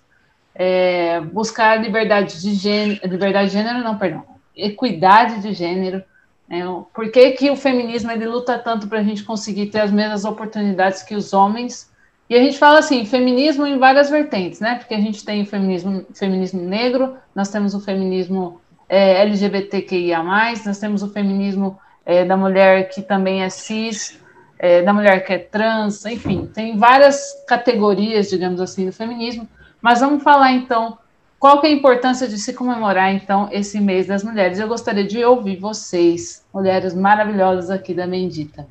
É, 0.55 1.21
buscar 1.21 1.83
liberdade 1.83 2.41
de 2.41 2.55
gênero, 2.55 3.01
liberdade 3.07 3.49
de 3.49 3.53
gênero, 3.55 3.85
não, 3.85 3.99
perdão, 3.99 4.25
equidade 4.55 5.41
de 5.41 5.53
gênero. 5.53 6.03
Né? 6.49 6.63
Por 6.95 7.11
que, 7.11 7.33
que 7.33 7.51
o 7.51 7.57
feminismo 7.57 8.11
ele 8.11 8.27
luta 8.27 8.59
tanto 8.59 8.87
para 8.87 9.01
a 9.01 9.03
gente 9.03 9.25
conseguir 9.25 9.67
ter 9.67 9.81
as 9.81 9.91
mesmas 9.91 10.25
oportunidades 10.25 11.03
que 11.03 11.15
os 11.15 11.33
homens 11.33 11.91
E 12.29 12.35
a 12.35 12.39
gente 12.39 12.59
fala 12.59 12.79
assim, 12.79 13.05
feminismo 13.05 13.67
em 13.67 13.79
várias 13.79 14.11
vertentes, 14.11 14.61
né? 14.61 14.77
Porque 14.77 14.95
a 14.95 15.01
gente 15.01 15.25
tem 15.25 15.43
o 15.43 15.47
feminismo, 15.47 16.07
feminismo 16.15 16.61
negro, 16.63 17.17
nós 17.35 17.51
temos 17.51 17.75
o 17.75 17.81
feminismo 17.81 18.61
é, 18.88 19.23
LGBTQIA+, 19.23 20.23
nós 20.23 20.78
temos 20.78 21.02
o 21.02 21.12
feminismo 21.12 21.78
é, 22.05 22.25
da 22.25 22.37
mulher 22.37 22.88
que 22.88 23.02
também 23.02 23.43
é 23.43 23.50
cis, 23.50 24.19
é, 24.59 24.83
da 24.83 24.93
mulher 24.93 25.25
que 25.25 25.33
é 25.33 25.38
trans, 25.38 26.05
enfim, 26.07 26.47
tem 26.47 26.76
várias 26.76 27.45
categorias, 27.47 28.31
digamos 28.31 28.61
assim, 28.61 28.87
do 28.87 28.93
feminismo. 28.93 29.49
Mas 29.83 30.00
vamos 30.00 30.23
falar 30.23 30.52
então 30.52 30.99
qual 31.38 31.61
que 31.61 31.66
é 31.66 31.71
a 31.71 31.73
importância 31.73 32.26
de 32.26 32.38
se 32.38 32.52
comemorar 32.55 33.12
então 33.12 33.49
esse 33.52 33.81
mês 33.81 34.07
das 34.07 34.25
mulheres. 34.25 34.59
Eu 34.59 34.69
gostaria 34.69 35.05
de 35.05 35.23
ouvir 35.25 35.57
vocês, 35.57 36.45
mulheres 36.52 36.95
maravilhosas 36.95 37.71
aqui 37.71 37.93
da 37.93 38.07
Bendita. 38.07 38.66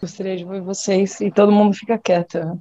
Gostaria 0.00 0.36
de 0.36 0.44
ouvir 0.44 0.60
vocês 0.60 1.20
e 1.20 1.30
todo 1.30 1.52
mundo 1.52 1.74
fica 1.74 1.98
quieto. 1.98 2.58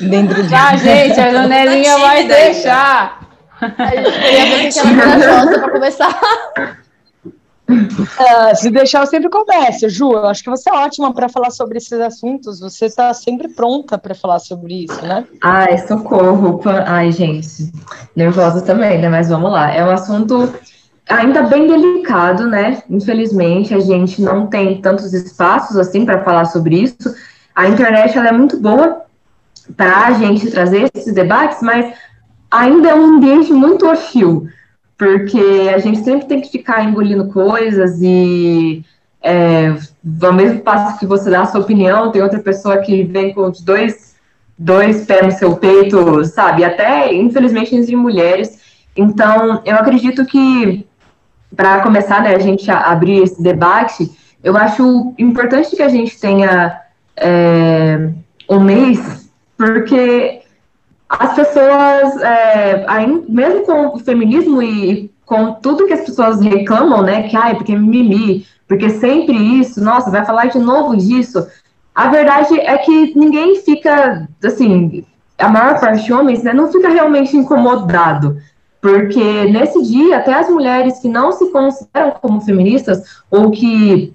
Dentro 0.00 0.42
de... 0.46 0.54
Ah, 0.54 0.76
gente, 0.76 1.20
a 1.20 1.30
janelinha 1.30 1.94
tá 1.94 1.98
vai 1.98 2.26
deixar. 2.26 3.27
A 3.60 3.90
gente 3.96 4.12
queria 4.20 4.46
ver 4.46 4.72
que 4.72 4.80
corajosa 4.80 5.58
para 5.58 5.70
começar. 5.70 6.20
Uh, 7.68 8.54
se 8.56 8.70
deixar, 8.70 9.02
eu 9.02 9.06
sempre 9.06 9.28
começo. 9.28 9.88
Ju, 9.88 10.12
eu 10.12 10.26
acho 10.26 10.42
que 10.42 10.50
você 10.50 10.70
é 10.70 10.72
ótima 10.72 11.12
para 11.12 11.28
falar 11.28 11.50
sobre 11.50 11.78
esses 11.78 12.00
assuntos. 12.00 12.60
Você 12.60 12.86
está 12.86 13.12
sempre 13.12 13.48
pronta 13.48 13.98
para 13.98 14.14
falar 14.14 14.38
sobre 14.38 14.84
isso, 14.84 15.02
né? 15.02 15.24
Ai, 15.42 15.76
socorro. 15.78 16.60
Ai, 16.86 17.12
gente. 17.12 17.70
Nervosa 18.16 18.62
também, 18.62 19.00
né? 19.00 19.08
Mas 19.08 19.28
vamos 19.28 19.50
lá. 19.50 19.72
É 19.72 19.84
um 19.84 19.90
assunto 19.90 20.54
ainda 21.08 21.42
bem 21.42 21.66
delicado, 21.66 22.46
né? 22.46 22.82
Infelizmente, 22.88 23.74
a 23.74 23.80
gente 23.80 24.22
não 24.22 24.46
tem 24.46 24.80
tantos 24.80 25.12
espaços 25.12 25.76
assim 25.76 26.04
para 26.04 26.22
falar 26.22 26.44
sobre 26.46 26.82
isso. 26.82 27.14
A 27.54 27.66
internet 27.66 28.16
ela 28.16 28.28
é 28.28 28.32
muito 28.32 28.58
boa 28.58 29.02
para 29.76 30.06
a 30.06 30.12
gente 30.12 30.50
trazer 30.50 30.90
esses 30.94 31.12
debates, 31.12 31.60
mas 31.60 31.92
ainda 32.50 32.88
é 32.90 32.94
um 32.94 33.16
ambiente 33.16 33.52
muito 33.52 33.86
hostil 33.86 34.48
porque 34.98 35.70
a 35.72 35.78
gente 35.78 36.00
sempre 36.00 36.26
tem 36.26 36.40
que 36.40 36.50
ficar 36.50 36.84
engolindo 36.84 37.28
coisas 37.28 38.00
e 38.02 38.84
é, 39.22 39.72
ao 40.22 40.32
mesmo 40.32 40.60
passo 40.60 40.98
que 40.98 41.06
você 41.06 41.30
dá 41.30 41.42
a 41.42 41.46
sua 41.46 41.60
opinião, 41.60 42.10
tem 42.10 42.20
outra 42.20 42.40
pessoa 42.40 42.78
que 42.78 43.04
vem 43.04 43.32
com 43.32 43.42
os 43.48 43.60
dois, 43.60 44.16
dois 44.58 45.06
pés 45.06 45.24
no 45.24 45.30
seu 45.30 45.56
peito, 45.56 46.24
sabe? 46.24 46.64
Até, 46.64 47.14
infelizmente, 47.14 47.76
entre 47.76 47.94
mulheres. 47.94 48.58
Então, 48.96 49.62
eu 49.64 49.76
acredito 49.76 50.26
que, 50.26 50.84
para 51.54 51.80
começar, 51.80 52.20
né, 52.20 52.34
a 52.34 52.40
gente 52.40 52.68
a 52.68 52.90
abrir 52.90 53.22
esse 53.22 53.40
debate, 53.40 54.10
eu 54.42 54.56
acho 54.56 55.14
importante 55.16 55.76
que 55.76 55.82
a 55.82 55.88
gente 55.88 56.18
tenha 56.18 56.80
é, 57.16 58.10
um 58.50 58.58
mês, 58.58 59.30
porque 59.56 60.40
as 61.08 61.32
pessoas, 61.34 62.20
é, 62.20 62.84
aí, 62.86 63.24
mesmo 63.28 63.64
com 63.64 63.96
o 63.96 63.98
feminismo 63.98 64.62
e 64.62 65.10
com 65.24 65.54
tudo 65.54 65.86
que 65.86 65.92
as 65.92 66.02
pessoas 66.02 66.40
reclamam, 66.40 67.02
né, 67.02 67.28
que, 67.28 67.36
ai, 67.36 67.54
porque 67.54 67.74
mimimi, 67.74 68.46
porque 68.66 68.90
sempre 68.90 69.34
isso, 69.34 69.82
nossa, 69.82 70.10
vai 70.10 70.24
falar 70.24 70.46
de 70.46 70.58
novo 70.58 70.96
disso, 70.96 71.46
a 71.94 72.08
verdade 72.08 72.58
é 72.60 72.76
que 72.78 73.18
ninguém 73.18 73.56
fica, 73.56 74.28
assim, 74.44 75.04
a 75.38 75.48
maior 75.48 75.80
parte 75.80 76.04
de 76.04 76.12
homens, 76.12 76.42
né, 76.42 76.52
não 76.52 76.70
fica 76.70 76.88
realmente 76.88 77.36
incomodado, 77.36 78.36
porque 78.80 79.44
nesse 79.44 79.82
dia, 79.82 80.18
até 80.18 80.34
as 80.34 80.48
mulheres 80.48 80.98
que 81.00 81.08
não 81.08 81.32
se 81.32 81.50
consideram 81.50 82.12
como 82.20 82.40
feministas, 82.40 83.22
ou 83.30 83.50
que 83.50 84.12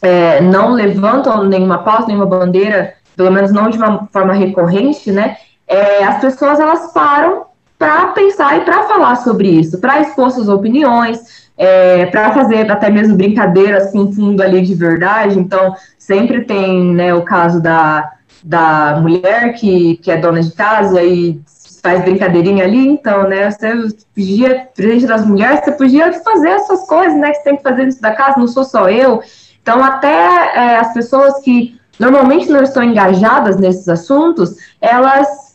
é, 0.00 0.40
não 0.40 0.72
levantam 0.72 1.44
nenhuma 1.44 1.78
pauta, 1.78 2.06
nenhuma 2.06 2.26
bandeira, 2.26 2.94
pelo 3.16 3.32
menos 3.32 3.52
não 3.52 3.68
de 3.68 3.76
uma 3.76 4.08
forma 4.12 4.32
recorrente, 4.32 5.10
né, 5.10 5.36
é, 5.68 6.02
as 6.04 6.20
pessoas 6.20 6.58
elas 6.58 6.92
param 6.92 7.46
para 7.78 8.08
pensar 8.08 8.56
e 8.56 8.62
para 8.62 8.84
falar 8.84 9.16
sobre 9.16 9.48
isso, 9.48 9.78
para 9.78 10.00
expor 10.00 10.30
suas 10.30 10.48
opiniões, 10.48 11.48
é, 11.56 12.06
para 12.06 12.32
fazer 12.32 12.70
até 12.70 12.90
mesmo 12.90 13.16
brincadeiras 13.16 13.92
com 13.92 14.12
fundo 14.12 14.42
ali 14.42 14.62
de 14.62 14.74
verdade. 14.74 15.38
Então, 15.38 15.74
sempre 15.98 16.44
tem 16.44 16.92
né, 16.94 17.14
o 17.14 17.22
caso 17.22 17.62
da, 17.62 18.12
da 18.42 18.98
mulher 19.00 19.54
que, 19.54 19.98
que 19.98 20.10
é 20.10 20.16
dona 20.16 20.42
de 20.42 20.52
casa 20.52 21.02
e 21.02 21.40
faz 21.80 22.02
brincadeirinha 22.02 22.64
ali, 22.64 22.88
então, 22.88 23.28
né, 23.28 23.50
você 23.50 23.72
podia, 24.12 24.68
presente 24.74 25.06
das 25.06 25.24
mulheres, 25.24 25.64
você 25.64 25.72
podia 25.72 26.12
fazer 26.12 26.48
essas 26.48 26.86
coisas, 26.88 27.16
né, 27.16 27.30
que 27.30 27.36
você 27.36 27.44
tem 27.44 27.56
que 27.56 27.62
fazer 27.62 27.84
dentro 27.84 28.00
da 28.00 28.12
casa, 28.12 28.38
não 28.38 28.48
sou 28.48 28.64
só 28.64 28.88
eu. 28.90 29.22
Então, 29.62 29.82
até 29.84 30.08
é, 30.56 30.76
as 30.78 30.92
pessoas 30.92 31.40
que 31.40 31.78
normalmente 31.98 32.50
não 32.50 32.62
estão 32.62 32.82
engajadas 32.82 33.58
nesses 33.58 33.88
assuntos, 33.88 34.56
elas 34.80 35.47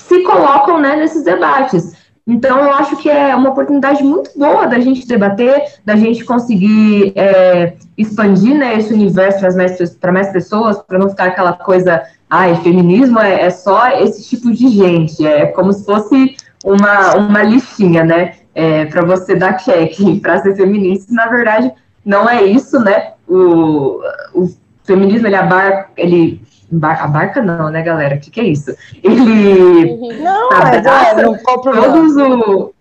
se 0.00 0.22
colocam 0.22 0.80
né, 0.80 0.96
nesses 0.96 1.24
debates. 1.24 1.96
Então, 2.26 2.58
eu 2.60 2.72
acho 2.72 2.96
que 2.96 3.08
é 3.08 3.34
uma 3.34 3.50
oportunidade 3.50 4.02
muito 4.04 4.30
boa 4.38 4.66
da 4.66 4.78
gente 4.78 5.08
debater, 5.08 5.62
da 5.82 5.96
gente 5.96 6.24
conseguir 6.26 7.12
é, 7.16 7.72
expandir 7.96 8.54
né, 8.54 8.76
esse 8.76 8.92
universo 8.92 9.40
para 9.40 9.54
mais, 9.54 9.78
mais 10.12 10.28
pessoas, 10.30 10.76
para 10.82 10.98
não 10.98 11.08
ficar 11.08 11.28
aquela 11.28 11.54
coisa, 11.54 12.02
ai, 12.28 12.54
feminismo 12.56 13.18
é, 13.18 13.46
é, 13.46 13.50
só 13.50 13.98
esse 13.98 14.28
tipo 14.28 14.52
de 14.52 14.68
gente, 14.68 15.26
é 15.26 15.46
como 15.46 15.72
se 15.72 15.86
fosse 15.86 16.36
uma, 16.62 17.14
uma 17.16 17.42
listinha, 17.42 18.04
né, 18.04 18.34
é, 18.54 18.84
para 18.84 19.06
você 19.06 19.34
dar 19.34 19.56
check 19.56 19.96
para 20.20 20.42
ser 20.42 20.54
feminista, 20.54 21.10
na 21.14 21.28
verdade, 21.28 21.72
não 22.04 22.28
é 22.28 22.44
isso, 22.44 22.78
né, 22.78 23.12
o, 23.26 24.02
o 24.34 24.50
feminismo, 24.84 25.26
ele 25.26 25.36
abarca, 25.36 25.88
ele 25.96 26.42
Bar 26.70 27.10
barca 27.10 27.42
não, 27.42 27.70
né, 27.70 27.82
galera? 27.82 28.16
O 28.16 28.20
que, 28.20 28.30
que 28.30 28.40
é 28.40 28.44
isso? 28.44 28.76
Ele. 29.02 29.96
Não, 30.22 30.50
mas 30.50 30.84
é, 30.84 31.22
não 31.22 31.36
todos 31.38 32.16
o. 32.16 32.74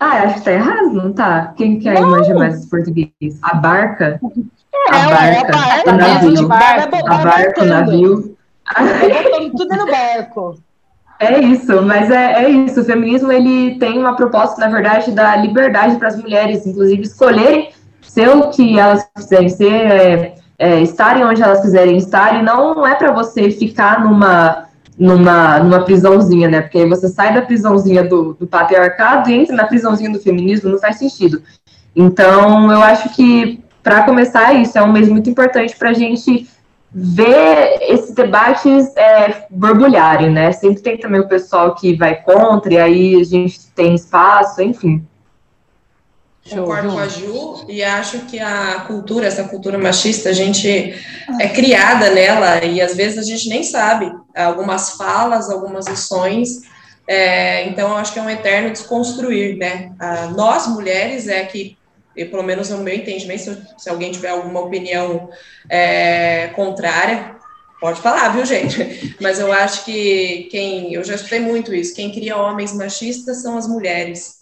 Ah, 0.00 0.22
acho 0.22 0.34
que 0.36 0.40
tá 0.42 0.52
errado, 0.52 0.92
não 0.92 1.12
tá? 1.12 1.52
Quem 1.56 1.78
quer 1.78 2.00
não. 2.00 2.10
manja 2.10 2.34
mais 2.34 2.64
português? 2.66 3.12
A 3.42 3.54
barca? 3.56 4.20
É, 4.90 4.96
a 4.96 5.08
barca, 5.08 5.52
barca, 5.52 5.90
o 5.90 5.96
navio. 5.96 6.48
Barca, 6.48 6.98
a 6.98 7.18
barca, 7.18 7.62
o 7.62 7.66
navio. 7.66 8.36
tudo 9.56 9.76
no 9.76 9.86
barco. 9.86 10.58
É 11.20 11.40
isso, 11.40 11.82
mas 11.82 12.10
é, 12.10 12.44
é 12.44 12.48
isso. 12.48 12.80
O 12.80 12.84
feminismo 12.84 13.32
ele 13.32 13.76
tem 13.78 13.98
uma 13.98 14.14
proposta, 14.14 14.60
na 14.60 14.68
verdade, 14.68 15.10
da 15.10 15.36
liberdade 15.36 15.96
para 15.96 16.08
as 16.08 16.16
mulheres, 16.16 16.64
inclusive, 16.64 17.02
escolherem 17.02 17.70
ser 18.00 18.28
o 18.28 18.50
que 18.50 18.78
elas 18.78 19.06
quiserem 19.16 19.48
ser. 19.48 19.72
É, 19.72 20.34
é, 20.58 20.80
estarem 20.80 21.24
onde 21.24 21.42
elas 21.42 21.60
quiserem 21.60 21.96
estar, 21.96 22.38
e 22.38 22.42
não 22.42 22.86
é 22.86 22.94
para 22.94 23.12
você 23.12 23.50
ficar 23.50 24.04
numa, 24.04 24.66
numa, 24.98 25.58
numa 25.60 25.84
prisãozinha, 25.84 26.48
né? 26.48 26.60
Porque 26.60 26.78
aí 26.78 26.88
você 26.88 27.08
sai 27.08 27.32
da 27.32 27.42
prisãozinha 27.42 28.02
do, 28.02 28.34
do 28.34 28.46
patriarcado 28.46 29.30
e 29.30 29.34
entra 29.34 29.54
na 29.54 29.66
prisãozinha 29.66 30.10
do 30.10 30.18
feminismo, 30.18 30.70
não 30.70 30.78
faz 30.78 30.96
sentido. 30.96 31.42
Então, 31.94 32.70
eu 32.70 32.82
acho 32.82 33.14
que, 33.14 33.62
para 33.82 34.02
começar, 34.02 34.52
isso 34.54 34.76
é 34.76 34.82
um 34.82 34.92
mês 34.92 35.08
muito 35.08 35.30
importante 35.30 35.76
para 35.76 35.90
a 35.90 35.94
gente 35.94 36.48
ver 36.90 37.78
esses 37.82 38.14
debates 38.14 38.96
é, 38.96 39.46
borbulharem, 39.50 40.30
né? 40.30 40.50
Sempre 40.52 40.82
tem 40.82 40.98
também 40.98 41.20
o 41.20 41.28
pessoal 41.28 41.74
que 41.74 41.94
vai 41.94 42.16
contra, 42.16 42.74
e 42.74 42.78
aí 42.78 43.20
a 43.20 43.24
gente 43.24 43.60
tem 43.74 43.94
espaço, 43.94 44.60
enfim. 44.62 45.04
Concordo 46.48 46.92
com 46.92 46.98
a 46.98 47.08
Ju 47.08 47.64
e 47.68 47.82
acho 47.82 48.20
que 48.20 48.38
a 48.38 48.84
cultura, 48.86 49.26
essa 49.26 49.44
cultura 49.44 49.78
machista, 49.78 50.30
a 50.30 50.32
gente 50.32 50.94
é 51.40 51.48
criada 51.48 52.10
nela 52.10 52.64
e 52.64 52.80
às 52.80 52.96
vezes 52.96 53.18
a 53.18 53.22
gente 53.22 53.48
nem 53.48 53.62
sabe 53.62 54.10
algumas 54.34 54.92
falas, 54.92 55.50
algumas 55.50 55.86
ações. 55.86 56.62
É, 57.06 57.66
então, 57.66 57.90
eu 57.90 57.96
acho 57.96 58.12
que 58.12 58.18
é 58.18 58.22
um 58.22 58.30
eterno 58.30 58.70
desconstruir, 58.70 59.56
né? 59.56 59.92
nós, 60.36 60.66
mulheres, 60.66 61.26
é 61.28 61.44
que, 61.44 61.76
pelo 62.14 62.42
menos 62.42 62.70
no 62.70 62.78
meu 62.78 62.94
entendimento, 62.94 63.42
se, 63.42 63.66
se 63.78 63.90
alguém 63.90 64.12
tiver 64.12 64.30
alguma 64.30 64.60
opinião 64.60 65.30
é, 65.70 66.48
contrária, 66.48 67.36
pode 67.80 68.00
falar, 68.00 68.28
viu, 68.30 68.44
gente? 68.44 69.16
Mas 69.20 69.38
eu 69.38 69.52
acho 69.52 69.84
que 69.84 70.48
quem, 70.50 70.92
eu 70.92 71.02
já 71.02 71.14
escutei 71.14 71.40
muito 71.40 71.74
isso, 71.74 71.94
quem 71.94 72.12
cria 72.12 72.36
homens 72.36 72.74
machistas 72.74 73.42
são 73.42 73.56
as 73.56 73.66
mulheres 73.66 74.38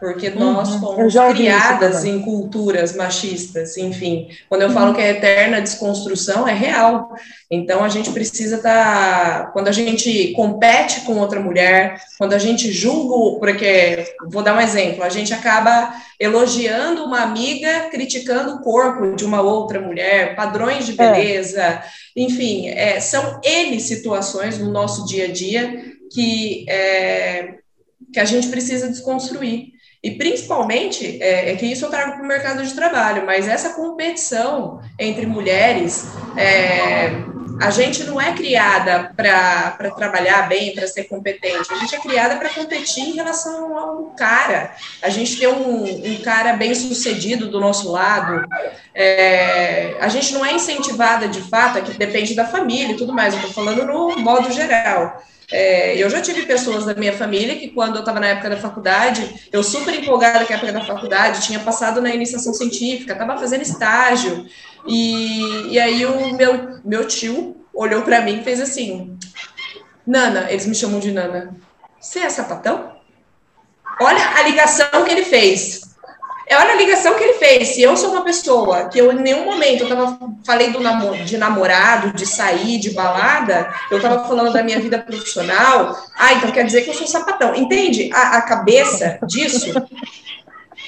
porque 0.00 0.28
nós 0.30 0.70
uhum. 0.70 0.80
fomos 0.80 1.14
criadas 1.32 2.04
em 2.04 2.20
culturas 2.20 2.94
machistas, 2.94 3.76
enfim. 3.76 4.28
Quando 4.48 4.62
eu 4.62 4.70
falo 4.70 4.88
uhum. 4.88 4.94
que 4.94 5.00
é 5.00 5.10
eterna 5.10 5.60
desconstrução, 5.60 6.46
é 6.46 6.52
real. 6.52 7.14
Então 7.50 7.82
a 7.82 7.88
gente 7.88 8.10
precisa 8.10 8.56
estar. 8.56 9.44
Tá, 9.44 9.50
quando 9.52 9.68
a 9.68 9.72
gente 9.72 10.32
compete 10.32 11.02
com 11.02 11.18
outra 11.18 11.40
mulher, 11.40 12.00
quando 12.18 12.32
a 12.32 12.38
gente 12.38 12.72
julga, 12.72 13.38
porque 13.38 14.14
vou 14.28 14.42
dar 14.42 14.56
um 14.56 14.60
exemplo, 14.60 15.02
a 15.04 15.08
gente 15.08 15.32
acaba 15.32 15.94
elogiando 16.18 17.04
uma 17.04 17.20
amiga, 17.20 17.88
criticando 17.90 18.56
o 18.56 18.60
corpo 18.60 19.14
de 19.14 19.24
uma 19.24 19.42
outra 19.42 19.80
mulher, 19.80 20.34
padrões 20.34 20.86
de 20.86 20.92
é. 20.92 20.96
beleza, 20.96 21.62
é. 21.62 21.82
enfim, 22.16 22.68
é, 22.68 22.98
são 23.00 23.40
N 23.44 23.80
situações 23.80 24.58
no 24.58 24.70
nosso 24.70 25.06
dia 25.06 25.26
a 25.26 25.32
dia 25.32 25.82
que, 26.12 26.66
é, 26.68 27.54
que 28.12 28.20
a 28.20 28.24
gente 28.24 28.48
precisa 28.48 28.88
desconstruir. 28.88 29.73
E 30.04 30.10
principalmente, 30.10 31.16
é, 31.22 31.52
é 31.52 31.56
que 31.56 31.64
isso 31.64 31.86
eu 31.86 31.90
trago 31.90 32.12
para 32.12 32.22
o 32.22 32.26
mercado 32.26 32.62
de 32.62 32.74
trabalho, 32.74 33.24
mas 33.24 33.48
essa 33.48 33.70
competição 33.70 34.82
entre 34.98 35.24
mulheres, 35.24 36.08
é, 36.36 37.24
a 37.58 37.70
gente 37.70 38.04
não 38.04 38.20
é 38.20 38.34
criada 38.34 39.14
para 39.16 39.90
trabalhar 39.96 40.46
bem, 40.46 40.74
para 40.74 40.86
ser 40.86 41.04
competente. 41.04 41.72
A 41.72 41.76
gente 41.76 41.94
é 41.94 41.98
criada 41.98 42.36
para 42.36 42.50
competir 42.50 43.02
em 43.02 43.12
relação 43.12 43.78
ao 43.78 44.04
cara. 44.16 44.74
A 45.00 45.08
gente 45.08 45.38
tem 45.38 45.48
um, 45.48 45.84
um 45.84 46.16
cara 46.22 46.52
bem 46.52 46.74
sucedido 46.74 47.48
do 47.48 47.58
nosso 47.58 47.90
lado. 47.90 48.46
É, 48.94 49.96
a 50.00 50.08
gente 50.08 50.34
não 50.34 50.44
é 50.44 50.52
incentivada 50.52 51.28
de 51.28 51.40
fato, 51.40 51.80
que 51.80 51.96
depende 51.96 52.34
da 52.34 52.44
família 52.46 52.92
e 52.92 52.96
tudo 52.98 53.14
mais. 53.14 53.32
Eu 53.32 53.40
estou 53.40 53.54
falando 53.54 53.86
no 53.86 54.18
modo 54.18 54.52
geral. 54.52 55.22
É, 55.50 55.96
eu 56.02 56.08
já 56.08 56.20
tive 56.20 56.46
pessoas 56.46 56.84
da 56.84 56.94
minha 56.94 57.12
família 57.12 57.56
que, 57.56 57.68
quando 57.68 57.96
eu 57.96 58.00
estava 58.00 58.20
na 58.20 58.28
época 58.28 58.50
da 58.50 58.56
faculdade, 58.56 59.48
eu 59.52 59.62
super 59.62 59.94
empolgada 59.94 60.44
com 60.44 60.52
a 60.52 60.56
época 60.56 60.72
da 60.72 60.84
faculdade, 60.84 61.46
tinha 61.46 61.60
passado 61.60 62.00
na 62.00 62.14
iniciação 62.14 62.54
científica, 62.54 63.12
estava 63.12 63.38
fazendo 63.38 63.62
estágio, 63.62 64.46
e, 64.86 65.72
e 65.72 65.78
aí 65.78 66.04
o 66.06 66.34
meu, 66.34 66.80
meu 66.84 67.06
tio 67.06 67.56
olhou 67.72 68.02
para 68.02 68.20
mim 68.20 68.40
e 68.40 68.44
fez 68.44 68.60
assim: 68.60 69.18
Nana, 70.06 70.50
eles 70.50 70.66
me 70.66 70.74
chamam 70.74 71.00
de 71.00 71.12
Nana, 71.12 71.54
você 72.00 72.20
é 72.20 72.30
sapatão? 72.30 72.94
Olha 74.00 74.28
a 74.36 74.42
ligação 74.42 75.04
que 75.04 75.10
ele 75.10 75.24
fez. 75.24 75.93
É, 76.46 76.56
olha 76.56 76.72
a 76.72 76.76
ligação 76.76 77.14
que 77.14 77.24
ele 77.24 77.34
fez. 77.34 77.68
Se 77.68 77.82
eu 77.82 77.96
sou 77.96 78.10
uma 78.10 78.22
pessoa 78.22 78.88
que 78.88 78.98
eu 78.98 79.12
em 79.12 79.20
nenhum 79.20 79.44
momento 79.44 79.82
eu 79.82 79.88
tava, 79.88 80.18
falei 80.44 80.70
do 80.70 80.80
namor, 80.80 81.16
de 81.16 81.38
namorado, 81.38 82.12
de 82.12 82.26
sair, 82.26 82.78
de 82.78 82.90
balada, 82.90 83.72
eu 83.90 83.96
estava 83.96 84.26
falando 84.26 84.52
da 84.52 84.62
minha 84.62 84.78
vida 84.78 84.98
profissional, 84.98 85.98
ah, 86.16 86.32
então 86.34 86.50
quer 86.50 86.64
dizer 86.64 86.82
que 86.82 86.90
eu 86.90 86.94
sou 86.94 87.06
sapatão. 87.06 87.54
Entende 87.54 88.10
a, 88.12 88.36
a 88.36 88.42
cabeça 88.42 89.18
disso? 89.26 89.72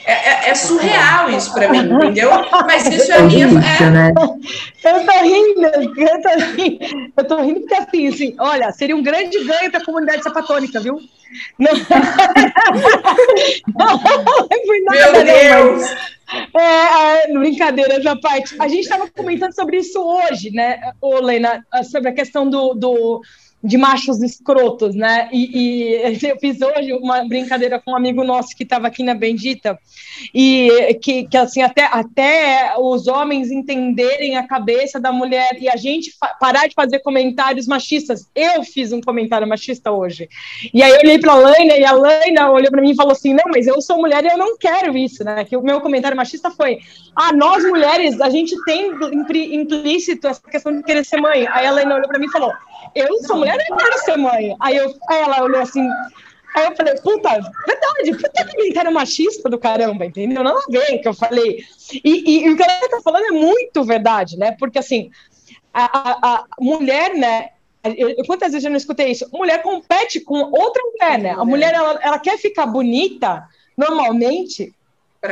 É, 0.07 0.13
é, 0.13 0.51
é, 0.51 0.55
surreal 0.55 1.29
isso 1.31 1.53
para 1.53 1.69
mim, 1.69 1.81
entendeu? 1.81 2.31
Mas 2.65 2.87
isso 2.87 3.11
é 3.13 3.23
minha. 3.23 3.47
É... 3.47 3.91
Né? 3.91 4.15
Eu 4.85 5.05
tô 5.05 5.13
rindo, 5.21 5.65
eu 5.65 6.23
tô 6.23 6.29
rindo, 6.55 7.13
eu 7.17 7.25
tô 7.25 7.43
rindo 7.43 7.61
porque 7.61 7.75
assim, 7.75 8.07
assim, 8.07 8.37
olha, 8.39 8.71
seria 8.71 8.95
um 8.95 9.03
grande 9.03 9.43
ganho 9.43 9.69
para 9.69 9.81
a 9.81 9.85
comunidade 9.85 10.23
sapatônica, 10.23 10.79
viu? 10.79 11.01
Não, 11.59 11.73
não, 13.77 14.01
não 14.01 14.49
Meu 14.91 15.25
Deus! 15.25 15.91
É, 16.55 17.31
é, 17.31 17.33
brincadeiras 17.33 18.07
à 18.07 18.15
parte. 18.15 18.55
A 18.61 18.69
gente 18.69 18.83
estava 18.83 19.11
comentando 19.11 19.55
sobre 19.55 19.79
isso 19.79 20.01
hoje, 20.01 20.53
né, 20.53 20.79
Lena, 21.21 21.67
sobre 21.91 22.11
a 22.11 22.15
questão 22.15 22.49
do, 22.49 22.75
do 22.75 23.23
de 23.63 23.77
machos 23.77 24.23
escrotos, 24.23 24.95
né? 24.95 25.29
E, 25.33 25.59
e, 25.59 26.19
eu 26.27 26.39
fiz 26.39 26.61
hoje 26.61 26.93
uma 26.93 27.25
brincadeira 27.27 27.81
com 27.81 27.93
um 27.93 27.97
amigo 27.97 28.23
nosso 28.23 28.55
que 28.57 28.63
estava 28.63 28.87
aqui 28.87 29.03
na 29.03 29.15
Bendita, 29.15 29.79
e 30.35 30.95
que, 31.03 31.27
que 31.27 31.37
assim, 31.37 31.63
até, 31.63 31.85
até 31.85 32.75
os 32.79 33.07
homens 33.07 33.51
entenderem 33.51 34.37
a 34.37 34.47
cabeça 34.47 35.01
da 35.01 35.13
mulher 35.13 35.57
e 35.61 35.69
a 35.69 35.77
gente 35.77 36.13
parar 36.41 36.67
de 36.67 36.75
fazer 36.75 37.01
comentários 37.01 37.67
machistas. 37.67 38.29
Eu 38.35 38.63
fiz 38.63 38.93
um 38.93 39.01
comentário 39.01 39.47
machista 39.47 39.91
hoje. 39.91 40.29
E 40.73 40.83
aí 40.83 40.93
eu 40.93 40.99
olhei 40.99 41.19
para 41.19 41.33
a 41.33 41.37
Laina 41.37 41.77
e 41.77 41.85
a 41.85 41.93
Laina 41.93 42.51
olhou 42.51 42.71
para 42.71 42.81
mim 42.81 42.91
e 42.91 42.97
falou 42.97 43.13
assim: 43.13 43.35
não, 43.35 43.45
mas 43.49 43.67
eu 43.67 43.81
sou 43.81 43.99
mulher 43.99 44.25
e 44.25 44.29
eu 44.29 44.39
não 44.39 44.57
quero 44.57 44.97
isso, 44.97 45.25
né? 45.25 45.45
Que 45.45 45.57
o 45.57 45.63
meu 45.63 45.81
comentário 45.81 46.17
machista 46.17 46.51
foi: 46.51 46.79
ah, 47.15 47.33
nós 47.33 47.65
mulheres, 47.65 48.21
a 48.21 48.31
gente 48.31 48.55
tem 48.65 48.93
implícito 49.53 50.29
essa 50.29 50.43
questão 50.43 50.75
de 50.77 50.83
querer 50.83 51.05
ser 51.05 51.21
mãe. 51.21 51.47
Aí 51.49 51.67
a 51.67 51.71
Laina 51.71 51.95
olhou 51.95 52.09
para 52.09 52.19
mim 52.19 52.27
e 52.27 52.33
falou: 52.33 52.53
eu 52.99 53.19
sou 53.25 53.37
mulher 53.37 53.57
e 53.59 53.77
quero 53.77 53.99
ser 54.05 54.17
mãe. 54.17 54.57
Aí, 54.61 54.77
eu, 54.77 54.95
aí 55.09 55.21
ela 55.21 55.43
olhou 55.43 55.61
assim, 55.61 55.89
Aí 56.57 56.65
eu 56.65 56.75
falei, 56.75 56.95
puta, 56.95 57.29
verdade, 57.29 58.13
puta 58.17 58.47
comentário 58.51 58.91
machista 58.91 59.51
do 59.51 59.59
caramba, 59.59 60.07
entendeu? 60.07 60.43
Não 60.43 60.57
a 60.57 60.63
ver 60.71 60.99
que 60.99 61.07
eu 61.07 61.13
falei. 61.13 61.63
E, 61.93 62.01
e, 62.03 62.47
e, 62.47 62.51
o 62.51 62.57
que 62.57 62.63
ela 62.63 62.89
tá 62.89 63.01
falando 63.05 63.27
é 63.27 63.31
muito 63.31 63.85
verdade, 63.85 64.39
né? 64.39 64.57
Porque 64.59 64.79
assim, 64.79 65.11
a, 65.73 65.85
a, 65.85 66.37
a 66.37 66.47
mulher, 66.59 67.15
né? 67.15 67.51
Eu, 67.85 68.25
quantas 68.25 68.53
vezes 68.53 68.65
eu 68.65 68.71
não 68.71 68.79
escutei 68.79 69.11
isso? 69.11 69.29
Mulher 69.31 69.63
compete 69.63 70.19
com 70.21 70.35
outra 70.35 70.83
mulher, 70.83 71.19
né? 71.19 71.31
A 71.33 71.45
mulher, 71.45 71.75
ela, 71.75 72.01
ela 72.03 72.19
quer 72.19 72.39
ficar 72.39 72.65
bonita, 72.65 73.47
normalmente, 73.77 74.75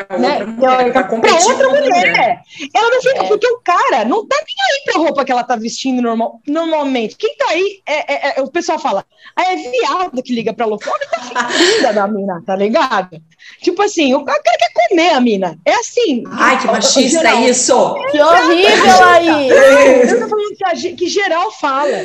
para 0.02 0.18
né? 0.18 0.38
outra 0.38 0.46
mulher, 0.46 0.92
para 0.92 1.36
outra 1.36 1.68
mulher. 1.68 1.82
mulher. 1.82 2.42
Ela 2.74 2.90
não 2.90 3.02
fica, 3.02 3.24
é. 3.24 3.28
porque 3.28 3.46
o 3.46 3.60
cara 3.60 4.04
não 4.04 4.26
tá 4.26 4.36
nem 4.36 4.56
aí 4.72 4.84
pra 4.84 5.00
roupa 5.02 5.24
que 5.24 5.30
ela 5.30 5.44
tá 5.44 5.54
vestindo 5.56 6.02
normal, 6.02 6.40
normalmente. 6.46 7.16
Quem 7.16 7.36
tá 7.36 7.46
aí, 7.50 7.82
é, 7.86 8.14
é, 8.14 8.38
é 8.38 8.42
o 8.42 8.50
pessoal 8.50 8.78
fala, 8.78 9.04
ah, 9.36 9.52
é 9.52 9.56
viado 9.56 10.22
que 10.22 10.34
liga 10.34 10.52
pra 10.52 10.66
louca. 10.66 10.90
Olha 10.90 11.06
que 11.06 11.62
linda 11.76 11.92
da 11.94 12.08
mina, 12.08 12.42
tá 12.44 12.56
ligado? 12.56 13.20
Tipo 13.60 13.82
assim, 13.82 14.14
o 14.14 14.24
cara 14.24 14.40
quer 14.42 14.88
comer 14.88 15.10
a 15.10 15.20
mina. 15.20 15.58
É 15.64 15.74
assim. 15.74 16.24
Ai, 16.32 16.58
que 16.60 16.66
machista 16.66 17.20
geral. 17.20 17.40
isso! 17.42 17.94
Que 18.10 18.20
horrível 18.20 19.04
aí! 19.04 19.48
Eu 19.48 20.20
tô 20.20 20.28
falando 20.28 20.56
que, 20.56 20.64
a, 20.64 20.94
que 20.94 21.06
geral 21.08 21.50
fala. 21.52 21.96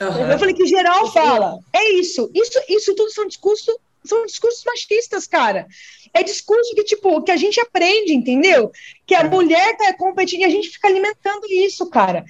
Uhum. 0.00 0.30
Eu 0.30 0.38
falei 0.38 0.54
que 0.54 0.66
geral 0.66 1.10
fala. 1.12 1.58
É 1.72 1.92
isso. 1.92 2.30
Isso, 2.34 2.58
isso 2.68 2.94
tudo 2.94 3.10
são 3.10 3.26
discursos, 3.26 3.74
são 4.04 4.26
discursos 4.26 4.62
machistas, 4.64 5.26
cara. 5.26 5.66
É 6.12 6.22
discurso 6.22 6.74
que, 6.74 6.84
tipo, 6.84 7.22
que 7.22 7.30
a 7.30 7.36
gente 7.36 7.60
aprende, 7.60 8.12
entendeu? 8.12 8.70
Que 9.06 9.14
a 9.14 9.20
é. 9.20 9.28
mulher 9.28 9.76
tá 9.76 9.92
competindo 9.94 10.40
e 10.40 10.44
a 10.44 10.50
gente 10.50 10.68
fica 10.68 10.88
alimentando 10.88 11.46
isso, 11.50 11.88
cara. 11.90 12.24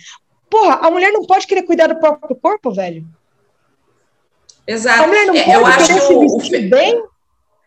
Porra, 0.48 0.76
a 0.86 0.90
mulher 0.90 1.12
não 1.12 1.24
pode 1.24 1.46
querer 1.46 1.62
cuidar 1.64 1.88
do 1.88 1.98
próprio 1.98 2.36
corpo, 2.36 2.72
velho. 2.72 3.04
Exato. 4.66 5.02
A 5.02 5.06
mulher 5.06 5.26
não 5.26 5.34
é, 5.34 5.44
pode 5.44 5.56
eu 5.56 5.66
acho 5.66 5.86
que 5.86 6.14
o, 6.14 6.36
o, 6.36 6.70
bem. 6.70 7.04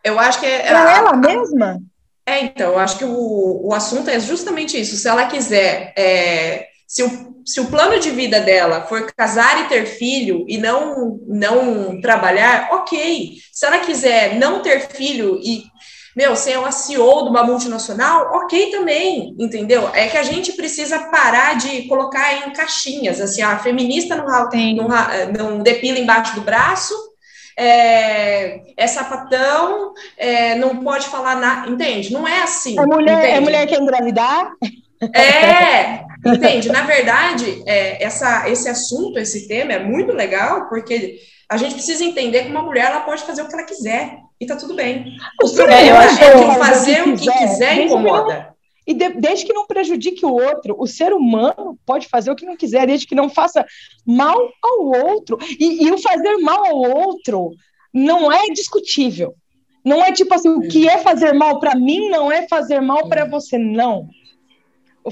Eu 0.04 0.20
acho 0.20 0.40
que 0.40 0.46
é. 0.46 0.68
Pra 0.68 0.98
ela 0.98 1.14
mesma? 1.14 1.82
É, 2.26 2.42
então, 2.42 2.74
eu 2.74 2.80
acho 2.80 2.98
que 2.98 3.06
o, 3.06 3.68
o 3.68 3.74
assunto 3.74 4.10
é 4.10 4.20
justamente 4.20 4.80
isso. 4.80 4.96
Se 4.96 5.08
ela 5.08 5.28
quiser. 5.28 5.94
É, 5.96 6.70
se 6.88 7.04
o, 7.04 7.44
se 7.46 7.60
o 7.60 7.66
plano 7.66 8.00
de 8.00 8.10
vida 8.12 8.40
dela 8.40 8.82
for 8.84 9.12
casar 9.16 9.66
e 9.66 9.68
ter 9.68 9.86
filho 9.86 10.46
e 10.48 10.58
não, 10.58 11.20
não 11.28 12.00
trabalhar, 12.00 12.70
ok. 12.72 13.36
Se 13.52 13.66
ela 13.66 13.80
quiser 13.80 14.36
não 14.36 14.62
ter 14.62 14.88
filho 14.88 15.40
e 15.44 15.66
meu, 16.16 16.36
ser 16.36 16.54
é 16.54 16.58
uma 16.58 16.72
CEO 16.72 17.26
de 17.26 17.30
uma 17.30 17.44
multinacional, 17.44 18.38
ok 18.38 18.72
também, 18.72 19.36
entendeu? 19.38 19.88
É 19.94 20.08
que 20.08 20.18
a 20.18 20.24
gente 20.24 20.54
precisa 20.54 20.98
parar 20.98 21.56
de 21.58 21.84
colocar 21.84 22.48
em 22.48 22.54
caixinhas, 22.54 23.22
assim, 23.22 23.44
a 23.44 23.60
feminista 23.60 24.16
não, 24.16 24.26
não, 24.26 24.88
não 25.38 25.60
depila 25.60 26.00
embaixo 26.00 26.34
do 26.34 26.42
braço, 26.42 26.96
é, 27.56 28.62
é 28.76 28.88
sapatão, 28.88 29.94
é, 30.18 30.56
não 30.56 30.78
pode 30.78 31.06
falar 31.06 31.36
nada, 31.36 31.70
entende? 31.70 32.12
Não 32.12 32.28
é 32.28 32.42
assim. 32.42 32.80
É 32.80 32.84
mulher, 32.84 33.36
é 33.36 33.40
mulher 33.40 33.68
que 33.68 33.76
quer 33.76 33.82
engravidar? 33.82 34.54
É, 35.14 35.97
entende? 36.36 36.70
Na 36.70 36.84
verdade, 36.84 37.64
é, 37.66 38.04
essa, 38.04 38.50
esse 38.50 38.68
assunto, 38.70 39.18
esse 39.20 39.48
tema 39.48 39.74
é 39.74 39.80
muito 39.80 40.12
legal, 40.14 40.68
porque 40.70 41.20
a 41.50 41.58
gente 41.58 41.76
precisa 41.76 42.04
entender 42.04 42.44
que 42.44 42.52
uma 42.52 42.62
mulher 42.62 42.86
ela 42.88 43.02
pode 43.02 43.24
fazer 43.24 43.42
o 43.42 43.48
que 43.48 43.54
ela 43.54 43.64
quiser 43.64 44.18
e 44.40 44.46
tá 44.46 44.56
tudo 44.56 44.76
bem. 44.76 45.18
O 45.44 45.50
problema 45.50 46.04
é, 46.04 46.08
que 46.08 46.60
fazer 46.60 47.02
o 47.02 47.06
que 47.06 47.18
quiser, 47.18 47.38
quiser 47.38 47.82
incomoda. 47.82 48.56
E 48.86 48.94
de, 48.94 49.10
desde 49.10 49.46
que 49.46 49.54
não 49.54 49.68
prejudique 49.68 50.26
o 50.26 50.34
outro, 50.34 50.76
o 50.80 50.88
ser 50.88 51.12
humano 51.12 51.78
pode 51.86 52.08
fazer 52.08 52.32
o 52.32 52.36
que 52.36 52.46
não 52.46 52.56
quiser, 52.56 52.88
desde 52.88 53.06
que 53.06 53.16
não 53.16 53.30
faça 53.30 53.66
mal 54.06 54.38
ao 54.64 54.86
outro. 55.10 55.38
E, 55.60 55.86
e 55.86 55.92
o 55.92 55.98
fazer 55.98 56.38
mal 56.38 56.66
ao 56.66 56.78
outro 56.78 57.52
não 57.94 58.32
é 58.32 58.46
discutível. 58.54 59.36
Não 59.84 60.04
é 60.04 60.12
tipo 60.12 60.34
assim, 60.34 60.50
o 60.50 60.62
que 60.68 60.88
é 60.88 60.98
fazer 61.00 61.34
mal 61.34 61.60
para 61.60 61.76
mim 61.76 62.10
não 62.10 62.32
é 62.32 62.48
fazer 62.48 62.80
mal 62.82 63.08
para 63.08 63.26
você, 63.26 63.58
não. 63.58 64.08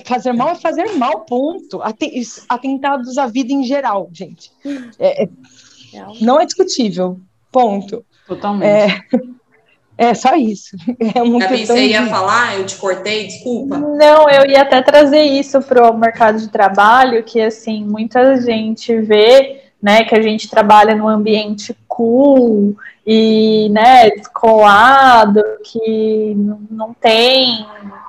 Fazer 0.04 0.34
mal 0.34 0.50
é 0.50 0.56
fazer 0.56 0.96
mal, 0.98 1.22
ponto. 1.22 1.82
Atentados 2.50 3.18
à 3.18 3.28
vida 3.28 3.54
em 3.54 3.64
geral, 3.64 4.10
gente. 4.12 4.52
É, 5.00 5.24
é 5.24 5.30
não 6.20 6.40
é 6.40 6.46
discutível, 6.46 7.20
ponto. 7.52 8.06
Totalmente. 8.28 8.66
É, 9.98 10.10
é 10.10 10.14
só 10.14 10.36
isso. 10.36 10.76
É 11.16 11.22
uma 11.22 11.40
Gabi, 11.40 11.66
você 11.66 11.88
ia 11.88 12.04
de... 12.04 12.10
falar? 12.10 12.58
Eu 12.58 12.66
te 12.66 12.76
cortei, 12.76 13.28
desculpa. 13.28 13.78
Não, 13.78 14.30
eu 14.30 14.50
ia 14.50 14.62
até 14.62 14.82
trazer 14.82 15.24
isso 15.24 15.62
para 15.62 15.90
o 15.90 15.98
mercado 15.98 16.40
de 16.40 16.50
trabalho, 16.50 17.24
que 17.24 17.40
assim, 17.40 17.84
muita 17.84 18.36
gente 18.42 19.00
vê 19.02 19.62
né, 19.82 20.04
que 20.04 20.16
a 20.16 20.22
gente 20.22 20.50
trabalha 20.50 20.96
num 20.96 21.08
ambiente 21.08 21.76
cool 21.88 22.76
e 23.06 23.70
né, 23.70 24.10
descolado, 24.10 25.44
que 25.64 26.34
não 26.72 26.94
tem 26.94 27.66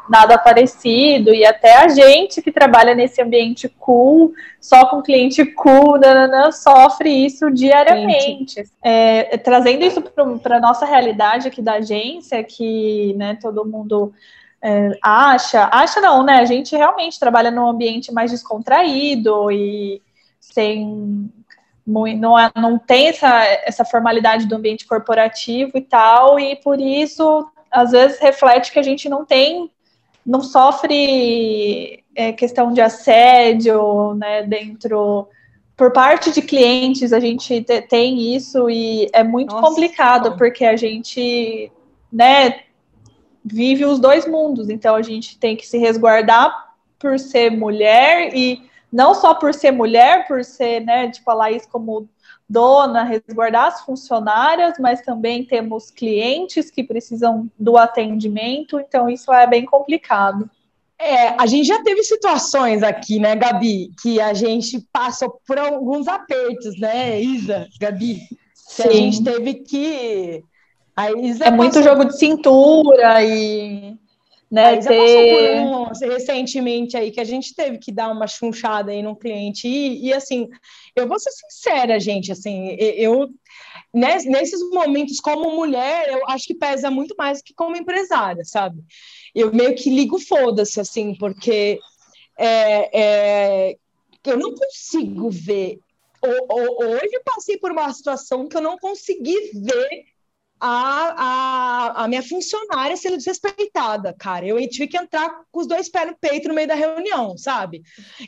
nada 0.09 0.39
parecido, 0.39 1.35
e 1.35 1.45
até 1.45 1.77
a 1.77 1.89
gente 1.89 2.41
que 2.41 2.53
trabalha 2.53 2.95
nesse 2.95 3.21
ambiente 3.21 3.69
cool, 3.69 4.33
só 4.61 4.87
com 4.87 5.03
cliente 5.03 5.45
cool, 5.45 5.99
nananã, 5.99 6.51
sofre 6.53 7.11
isso 7.11 7.51
diariamente. 7.51 8.65
É, 8.83 9.37
trazendo 9.37 9.85
isso 9.85 10.01
para 10.43 10.57
a 10.57 10.61
nossa 10.61 10.87
realidade 10.87 11.49
aqui 11.49 11.61
da 11.61 11.75
agência, 11.75 12.43
que 12.43 13.15
né, 13.15 13.37
todo 13.41 13.67
mundo 13.67 14.13
é, 14.63 14.99
acha, 15.03 15.69
acha 15.73 16.01
não, 16.01 16.23
né? 16.23 16.39
A 16.39 16.45
gente 16.45 16.75
realmente 16.75 17.21
trabalha 17.21 17.51
num 17.51 17.67
ambiente 17.67 18.13
mais 18.13 18.31
descontraído 18.31 19.51
e 19.51 20.01
sem 20.41 21.31
não, 21.87 22.39
é, 22.39 22.51
não 22.57 22.79
tem 22.79 23.09
essa, 23.09 23.45
essa 23.65 23.85
formalidade 23.85 24.47
do 24.47 24.57
ambiente 24.57 24.87
corporativo 24.87 25.73
e 25.77 25.81
tal, 25.81 26.39
e 26.41 26.57
por 26.57 26.81
isso 26.81 27.47
às 27.71 27.93
vezes 27.93 28.19
reflete 28.19 28.73
que 28.73 28.79
a 28.79 28.83
gente 28.83 29.09
não 29.09 29.25
tem 29.25 29.71
não 30.25 30.43
sofre 30.43 32.03
é, 32.15 32.33
questão 32.33 32.73
de 32.73 32.81
assédio 32.81 34.15
né, 34.15 34.43
dentro 34.43 35.29
por 35.77 35.93
parte 35.93 36.33
de 36.33 36.41
clientes, 36.41 37.13
a 37.13 37.21
gente 37.21 37.63
tem 37.89 38.35
isso 38.35 38.71
e 38.71 39.09
é 39.13 39.23
muito 39.23 39.55
Nossa, 39.55 39.69
complicado, 39.69 40.31
bom. 40.31 40.37
porque 40.39 40.65
a 40.65 40.75
gente, 40.75 41.71
né, 42.11 42.61
vive 43.45 43.85
os 43.85 43.99
dois 43.99 44.27
mundos. 44.27 44.71
Então, 44.71 44.95
a 44.95 45.03
gente 45.03 45.39
tem 45.39 45.55
que 45.55 45.67
se 45.67 45.77
resguardar 45.77 46.75
por 46.99 47.19
ser 47.19 47.51
mulher 47.51 48.35
e 48.35 48.63
não 48.97 49.15
só 49.15 49.35
por 49.35 49.53
ser 49.53 49.73
mulher, 49.73 50.27
por 50.27 50.43
ser, 50.43 50.81
né, 50.81 51.11
tipo, 51.11 51.31
a 51.31 51.35
Laís 51.35 51.67
como 51.67 52.09
dona, 52.49 53.03
resguardar 53.03 53.67
as 53.67 53.83
funcionárias, 53.83 54.79
mas 54.81 55.03
também 55.03 55.45
temos 55.45 55.91
clientes 55.91 56.71
que 56.71 56.83
precisam 56.83 57.47
do 57.59 57.77
atendimento, 57.77 58.81
então 58.81 59.11
isso 59.11 59.31
é 59.31 59.47
bem 59.47 59.67
complicado. 59.67 60.49
É, 60.99 61.29
a 61.39 61.45
gente 61.45 61.67
já 61.67 61.83
teve 61.83 62.03
situações 62.05 62.83
aqui, 62.83 63.19
né, 63.19 63.37
Gabi, 63.37 63.91
que 64.01 64.19
a 64.19 64.33
gente 64.33 64.81
passou 64.91 65.39
por 65.47 65.59
alguns 65.59 66.09
apertos, 66.09 66.81
né, 66.81 67.21
Isa, 67.21 67.69
Gabi? 67.79 68.23
Que 68.75 68.83
a 68.83 68.93
gente 68.93 69.23
teve 69.23 69.55
que. 69.57 70.43
A 70.97 71.13
Isa 71.13 71.45
é 71.45 71.51
muito 71.51 71.83
jogo 71.83 72.07
de 72.07 72.19
cintura 72.19 73.23
e. 73.23 73.95
Né, 74.51 74.65
a 74.65 74.77
Isa 74.77 74.89
ter... 74.89 74.99
passou 74.99 75.99
por 75.99 76.09
um 76.09 76.11
recentemente 76.13 76.97
aí 76.97 77.11
que 77.11 77.21
a 77.21 77.25
gente 77.25 77.55
teve 77.55 77.79
que 77.79 77.91
dar 77.91 78.11
uma 78.11 78.27
chunchada 78.27 78.93
aí 78.93 79.03
no 79.03 79.17
cliente. 79.17 79.67
E, 79.67 80.07
e 80.07 80.13
assim, 80.13 80.49
eu 80.95 81.09
vou 81.09 81.19
ser 81.19 81.33
sincera, 81.33 81.99
gente, 81.99 82.31
assim, 82.31 82.77
eu 82.79 83.29
nesses 83.93 84.61
momentos 84.71 85.21
como 85.21 85.57
mulher, 85.57 86.09
eu 86.09 86.29
acho 86.29 86.47
que 86.47 86.55
pesa 86.55 86.91
muito 86.91 87.15
mais 87.17 87.41
que 87.41 87.55
como 87.55 87.77
empresária, 87.77 88.45
sabe? 88.45 88.83
Eu 89.35 89.53
meio 89.53 89.75
que 89.75 89.89
ligo 89.89 90.19
foda-se, 90.19 90.79
assim, 90.81 91.15
porque 91.15 91.79
é, 92.39 93.01
é, 93.71 93.77
eu 94.25 94.39
não 94.39 94.55
consigo 94.55 95.31
ver. 95.31 95.79
Hoje 96.23 97.11
eu 97.13 97.23
passei 97.25 97.57
por 97.57 97.71
uma 97.71 97.93
situação 97.93 98.49
que 98.49 98.57
eu 98.57 98.61
não 98.61 98.77
consegui 98.79 99.53
ver 99.55 100.05
a, 100.59 101.99
a, 101.99 102.05
a 102.05 102.09
minha 102.09 102.23
funcionária 102.23 102.97
sendo 102.97 103.17
desrespeitada, 103.17 104.15
cara. 104.19 104.47
Eu 104.47 104.59
tive 104.69 104.89
que 104.89 104.97
entrar 104.97 105.43
com 105.53 105.61
os 105.61 105.67
dois 105.67 105.89
pés 105.89 106.07
no 106.07 106.17
peito 106.17 106.49
no 106.49 106.55
meio 106.55 106.67
da 106.67 106.75
reunião, 106.75 107.37
sabe? 107.37 107.83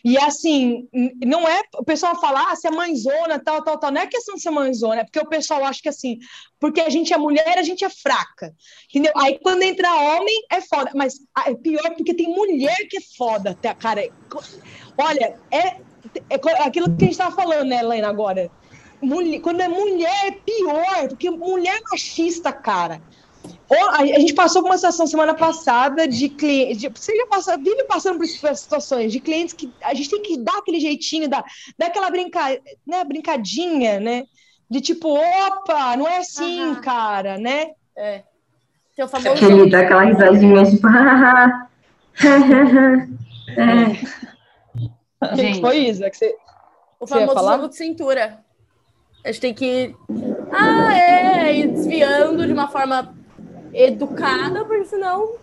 E 0.04 0.18
assim, 0.18 0.86
não 1.24 1.48
é. 1.48 1.62
O 1.76 1.84
pessoal 1.84 2.20
fala, 2.20 2.50
ah, 2.50 2.56
se 2.56 2.68
é 2.68 2.70
mãezona, 2.70 3.38
tal, 3.42 3.64
tal, 3.64 3.78
tal. 3.78 3.90
Não 3.90 4.02
é 4.02 4.06
questão 4.06 4.34
de 4.34 4.42
ser 4.42 4.50
mãezona, 4.50 5.00
é 5.00 5.04
porque 5.04 5.18
o 5.18 5.28
pessoal 5.28 5.64
acha 5.64 5.80
que 5.82 5.88
assim, 5.88 6.18
porque 6.60 6.80
a 6.80 6.90
gente 6.90 7.12
é 7.12 7.16
mulher, 7.16 7.58
a 7.58 7.62
gente 7.62 7.84
é 7.84 7.90
fraca. 7.90 8.54
Entendeu? 8.90 9.12
Aí 9.16 9.38
quando 9.42 9.62
entra 9.62 9.94
homem, 9.94 10.44
é 10.50 10.60
foda. 10.60 10.90
Mas 10.94 11.14
ah, 11.34 11.50
é 11.50 11.54
pior 11.54 11.94
porque 11.96 12.14
tem 12.14 12.28
mulher 12.28 12.76
que 12.88 12.98
é 12.98 13.02
foda, 13.16 13.56
tá, 13.60 13.74
cara. 13.74 14.06
Olha, 14.98 15.38
é, 15.50 15.80
é 16.28 16.62
aquilo 16.62 16.94
que 16.94 17.04
a 17.04 17.08
gente 17.08 17.18
tava 17.18 17.34
falando, 17.34 17.68
né, 17.68 17.78
Helena, 17.78 18.08
agora 18.08 18.50
mulher, 19.00 19.40
quando 19.40 19.60
é 19.60 19.68
mulher 19.68 20.26
é 20.26 20.30
pior, 20.30 21.08
porque 21.08 21.30
mulher 21.30 21.76
é 21.78 21.90
machista, 21.90 22.52
cara. 22.52 23.00
A 23.92 24.04
gente 24.04 24.32
passou 24.32 24.62
por 24.62 24.68
uma 24.70 24.76
situação 24.76 25.06
semana 25.06 25.34
passada 25.34 26.08
de 26.08 26.28
clientes. 26.28 26.82
Você 26.94 27.14
já 27.16 27.26
passa, 27.26 27.56
vive 27.56 27.84
passando 27.84 28.18
por 28.18 28.26
situações 28.26 29.12
de 29.12 29.20
clientes 29.20 29.54
que 29.54 29.72
a 29.82 29.94
gente 29.94 30.10
tem 30.10 30.22
que 30.22 30.38
dar 30.38 30.58
aquele 30.58 30.80
jeitinho, 30.80 31.28
dar, 31.28 31.44
dar 31.78 31.86
aquela 31.86 32.10
brinca, 32.10 32.40
né, 32.86 33.04
brincadinha, 33.04 34.00
né? 34.00 34.24
De 34.70 34.80
tipo, 34.80 35.08
opa, 35.08 35.96
não 35.96 36.08
é 36.08 36.18
assim, 36.18 36.62
uhum. 36.62 36.80
cara, 36.80 37.38
né? 37.38 37.70
É. 37.96 38.22
Tem 38.96 39.04
o 39.04 39.08
famoso. 39.08 39.44
Ele 39.44 39.70
dá 39.70 39.80
aquela 39.80 40.04
risadinha, 40.04 40.64
tipo, 40.64 40.86
hahaha. 40.86 41.68
é. 43.56 45.36
Gente, 45.36 45.60
foi 45.60 45.76
isso, 45.78 46.04
é 46.04 46.10
que 46.10 46.16
você. 46.16 46.36
O 47.00 47.06
famoso 47.06 47.48
jogo 47.48 47.68
de 47.68 47.76
cintura. 47.76 48.44
A 49.24 49.32
gente 49.32 49.40
tem 49.40 49.54
que. 49.54 49.94
Ah, 50.52 50.96
é, 50.96 51.66
desviando 51.66 52.46
de 52.46 52.52
uma 52.52 52.68
forma 52.68 53.14
educada, 53.72 54.64
porque 54.64 54.84
senão. 54.84 55.34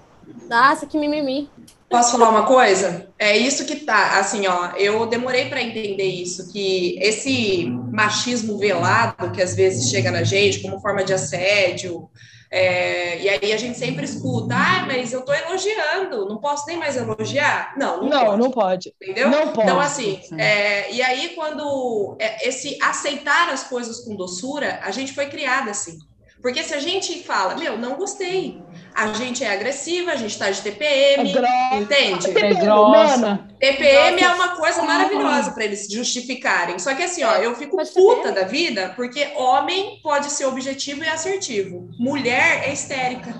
Nossa, 0.49 0.85
que 0.85 0.97
mimimi. 0.97 1.49
Posso 1.89 2.13
falar 2.13 2.29
uma 2.29 2.45
coisa? 2.45 3.07
É 3.17 3.37
isso 3.37 3.65
que 3.65 3.77
tá, 3.77 4.19
assim, 4.19 4.47
ó, 4.47 4.71
eu 4.75 5.05
demorei 5.05 5.45
para 5.45 5.61
entender 5.61 6.03
isso, 6.03 6.51
que 6.51 6.97
esse 6.99 7.67
machismo 7.91 8.57
velado 8.57 9.31
que 9.31 9.41
às 9.41 9.55
vezes 9.55 9.89
chega 9.89 10.09
na 10.09 10.23
gente 10.23 10.61
como 10.61 10.79
forma 10.81 11.03
de 11.03 11.13
assédio, 11.13 12.09
é, 12.57 13.21
e 13.21 13.27
aí 13.27 13.51
a 13.51 13.57
gente 13.57 13.77
sempre 13.77 14.05
escuta, 14.05 14.55
ah, 14.55 14.85
mas 14.87 15.11
eu 15.11 15.19
estou 15.19 15.35
elogiando, 15.35 16.25
não 16.25 16.37
posso 16.37 16.65
nem 16.67 16.77
mais 16.77 16.95
elogiar? 16.95 17.73
Não, 17.75 18.01
não, 18.01 18.07
não 18.07 18.09
pode. 18.09 18.39
Não 18.39 18.51
pode. 18.51 18.95
Entendeu? 19.01 19.29
Não 19.29 19.47
pode. 19.49 19.67
Então, 19.67 19.77
assim, 19.77 20.21
é, 20.37 20.89
e 20.89 21.01
aí 21.01 21.33
quando 21.35 22.15
é, 22.17 22.47
esse 22.47 22.77
aceitar 22.81 23.49
as 23.49 23.65
coisas 23.65 24.05
com 24.05 24.15
doçura, 24.15 24.79
a 24.83 24.91
gente 24.91 25.11
foi 25.11 25.25
criada 25.25 25.69
assim. 25.69 25.99
Porque 26.41 26.63
se 26.63 26.73
a 26.73 26.79
gente 26.79 27.23
fala, 27.23 27.55
meu, 27.55 27.77
não 27.77 27.97
gostei, 27.97 28.61
a 28.95 29.11
gente 29.11 29.43
é 29.43 29.51
agressiva, 29.51 30.11
a 30.11 30.15
gente 30.15 30.39
tá 30.39 30.49
de 30.49 30.61
TPM, 30.61 31.35
é 31.37 31.77
entende? 31.77 32.31
É 32.37 32.53
grossa. 32.53 33.45
TPM 33.59 34.23
é 34.23 34.33
uma 34.33 34.55
coisa 34.55 34.81
maravilhosa 34.83 35.51
para 35.51 35.65
eles 35.65 35.87
justificarem. 35.89 36.79
Só 36.79 36.95
que 36.95 37.03
assim, 37.03 37.21
ó, 37.23 37.35
eu 37.35 37.53
fico 37.55 37.75
puta 37.93 38.31
da 38.31 38.43
vida 38.43 38.93
porque 38.95 39.33
homem 39.35 39.99
pode 40.01 40.31
ser 40.31 40.45
objetivo 40.45 41.03
e 41.03 41.09
assertivo. 41.09 41.89
Mulher 41.99 42.63
é 42.69 42.71
histérica. 42.71 43.35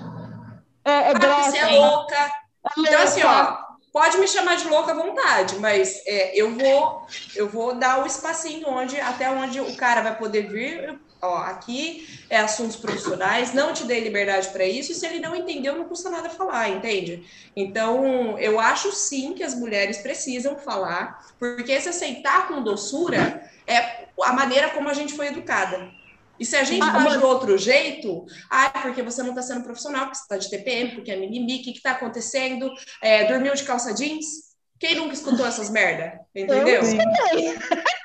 É, 0.84 1.10
é 1.10 1.14
grossa. 1.14 1.50
Você 1.50 1.58
é 1.58 1.66
louca. 1.66 2.16
É 2.16 2.30
então, 2.76 3.02
assim, 3.02 3.22
ó, 3.22 3.65
pode 3.96 4.18
me 4.18 4.28
chamar 4.28 4.56
de 4.56 4.68
louca 4.68 4.92
à 4.92 4.94
vontade, 4.94 5.56
mas 5.58 6.02
é, 6.04 6.38
eu 6.38 6.54
vou 6.54 7.06
eu 7.34 7.48
vou 7.48 7.74
dar 7.76 8.02
o 8.02 8.06
espacinho 8.06 8.68
onde 8.68 9.00
até 9.00 9.30
onde 9.30 9.58
o 9.58 9.74
cara 9.74 10.02
vai 10.02 10.14
poder 10.18 10.50
vir, 10.50 11.00
ó, 11.22 11.38
aqui 11.38 12.06
é 12.28 12.36
assuntos 12.36 12.76
profissionais, 12.76 13.54
não 13.54 13.72
te 13.72 13.84
dei 13.84 14.00
liberdade 14.00 14.48
para 14.48 14.66
isso, 14.66 14.92
e 14.92 14.94
se 14.94 15.06
ele 15.06 15.18
não 15.18 15.34
entendeu, 15.34 15.74
não 15.74 15.88
custa 15.88 16.10
nada 16.10 16.28
falar, 16.28 16.68
entende? 16.68 17.24
Então, 17.56 18.38
eu 18.38 18.60
acho 18.60 18.92
sim 18.92 19.32
que 19.32 19.42
as 19.42 19.54
mulheres 19.54 19.96
precisam 19.96 20.58
falar, 20.58 21.32
porque 21.38 21.80
se 21.80 21.88
aceitar 21.88 22.48
com 22.48 22.62
doçura 22.62 23.50
é 23.66 24.08
a 24.24 24.32
maneira 24.34 24.68
como 24.72 24.90
a 24.90 24.94
gente 24.94 25.14
foi 25.14 25.28
educada. 25.28 25.90
E 26.38 26.44
se 26.44 26.56
a 26.56 26.64
gente 26.64 26.82
ah, 26.82 26.92
faz 26.92 27.18
de 27.18 27.24
outro 27.24 27.56
jeito, 27.56 28.24
ah, 28.50 28.70
porque 28.82 29.02
você 29.02 29.22
não 29.22 29.30
está 29.30 29.42
sendo 29.42 29.62
profissional, 29.62 30.06
porque 30.06 30.16
você 30.16 30.22
está 30.22 30.36
de 30.36 30.50
TPM, 30.50 30.94
porque 30.94 31.10
é 31.10 31.16
mimimi, 31.16 31.60
o 31.60 31.62
que 31.62 31.70
está 31.70 31.92
acontecendo? 31.92 32.70
É, 33.02 33.24
dormiu 33.24 33.54
de 33.54 33.64
calça 33.64 33.94
jeans? 33.94 34.46
Quem 34.78 34.94
nunca 34.94 35.14
escutou 35.14 35.46
essas 35.46 35.70
merda? 35.70 36.20
Entendeu? 36.34 36.68
Eu 36.68 36.82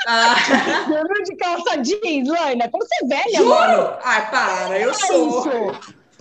ah. 0.08 0.36
Dormiu 0.88 1.24
de 1.24 1.36
calça 1.36 1.78
jeans, 1.78 2.30
Laina? 2.30 2.70
Como 2.70 2.86
você 2.86 3.04
é 3.04 3.08
velha, 3.08 3.38
Juro? 3.38 3.50
mano? 3.50 3.98
Ai, 4.02 4.32
para, 4.32 4.80
eu 4.80 4.94
sou. 4.94 5.44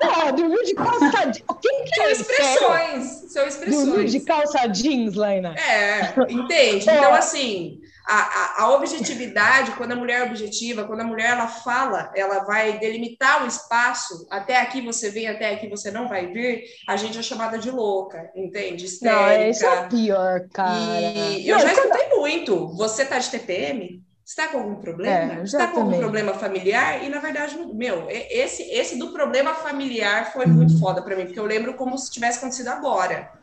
Pô, 0.00 0.32
dormiu 0.32 0.64
de 0.64 0.74
calça 0.74 1.26
jeans. 1.26 1.44
Quem 1.62 1.84
que 1.84 1.94
são 1.94 2.04
é 2.04 2.12
expressões. 2.12 3.32
São 3.32 3.46
expressões. 3.46 3.86
Dormiu 3.86 4.04
de 4.06 4.20
calça 4.20 4.66
jeans, 4.66 5.14
Laina. 5.14 5.54
É, 5.54 6.14
entende? 6.28 6.82
Então, 6.90 7.14
assim, 7.14 7.80
a, 8.12 8.62
a, 8.64 8.70
objetividade, 8.74 9.70
quando 9.72 9.92
a 9.92 9.96
mulher 9.96 10.22
é 10.22 10.24
objetiva, 10.24 10.84
quando 10.84 11.00
a 11.00 11.04
mulher 11.04 11.30
ela 11.30 11.46
fala, 11.46 12.10
ela 12.16 12.40
vai 12.40 12.78
delimitar 12.78 13.44
o 13.44 13.46
espaço, 13.46 14.26
até 14.28 14.60
aqui 14.60 14.80
você 14.80 15.10
vem, 15.10 15.28
até 15.28 15.54
aqui 15.54 15.68
você 15.68 15.92
não 15.92 16.08
vai 16.08 16.26
vir, 16.26 16.64
a 16.88 16.96
gente 16.96 17.18
é 17.18 17.22
chamada 17.22 17.56
de 17.56 17.70
louca, 17.70 18.30
entende? 18.34 18.84
Histérica. 18.84 19.38
Não, 19.38 19.48
isso 19.48 19.64
é 19.64 19.88
pior, 19.88 20.48
cara. 20.52 21.00
E 21.00 21.48
eu 21.48 21.56
não, 21.56 21.64
já 21.64 21.72
escutei 21.72 22.08
não... 22.08 22.18
muito. 22.18 22.68
Você 22.76 23.04
tá 23.04 23.18
de 23.18 23.30
TPM? 23.30 24.02
Está 24.26 24.48
com 24.48 24.58
algum 24.58 24.76
problema? 24.76 25.40
É, 25.40 25.42
está 25.42 25.68
com 25.68 25.80
algum 25.80 25.98
problema 25.98 26.34
familiar? 26.34 27.04
E 27.04 27.08
na 27.08 27.18
verdade, 27.18 27.56
meu, 27.74 28.06
esse, 28.08 28.62
esse 28.62 28.96
do 28.96 29.12
problema 29.12 29.54
familiar 29.54 30.32
foi 30.32 30.46
muito 30.46 30.78
foda 30.78 31.02
para 31.02 31.16
mim, 31.16 31.26
porque 31.26 31.40
eu 31.40 31.46
lembro 31.46 31.74
como 31.74 31.98
se 31.98 32.10
tivesse 32.10 32.38
acontecido 32.38 32.68
agora. 32.68 33.39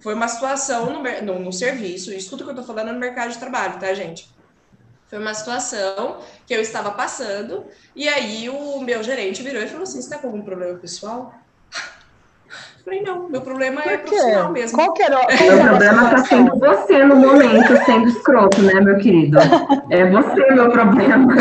Foi 0.00 0.14
uma 0.14 0.28
situação 0.28 0.92
no, 0.92 1.02
no, 1.22 1.38
no 1.40 1.52
serviço, 1.52 2.12
isso 2.12 2.30
tudo 2.30 2.44
que 2.44 2.50
eu 2.50 2.54
tô 2.54 2.62
falando 2.62 2.90
é 2.90 2.92
no 2.92 3.00
mercado 3.00 3.30
de 3.30 3.38
trabalho, 3.38 3.78
tá, 3.78 3.92
gente? 3.94 4.28
Foi 5.08 5.18
uma 5.18 5.32
situação 5.32 6.18
que 6.46 6.54
eu 6.54 6.60
estava 6.60 6.90
passando, 6.90 7.64
e 7.96 8.06
aí 8.06 8.48
o 8.48 8.80
meu 8.80 9.02
gerente 9.02 9.42
virou 9.42 9.62
e 9.62 9.66
falou 9.66 9.84
assim: 9.84 10.02
você 10.02 10.10
tá 10.10 10.18
com 10.18 10.28
algum 10.28 10.42
problema 10.42 10.78
pessoal? 10.78 11.32
Eu 12.78 12.84
falei, 12.84 13.02
não, 13.02 13.28
meu 13.28 13.40
problema 13.40 13.82
é 13.82 13.98
profissional 13.98 14.52
mesmo. 14.52 14.76
Qual 14.76 14.92
que 14.92 15.02
era, 15.02 15.16
qual 15.16 15.58
o 15.58 15.62
problema 15.62 16.04
está 16.04 16.24
sendo 16.24 16.58
você 16.58 17.04
no 17.04 17.16
momento, 17.16 17.84
sendo 17.84 18.08
escroto, 18.08 18.62
né, 18.62 18.74
meu 18.80 18.98
querido? 18.98 19.38
É 19.90 20.10
você 20.10 20.50
meu 20.52 20.70
problema. 20.70 21.34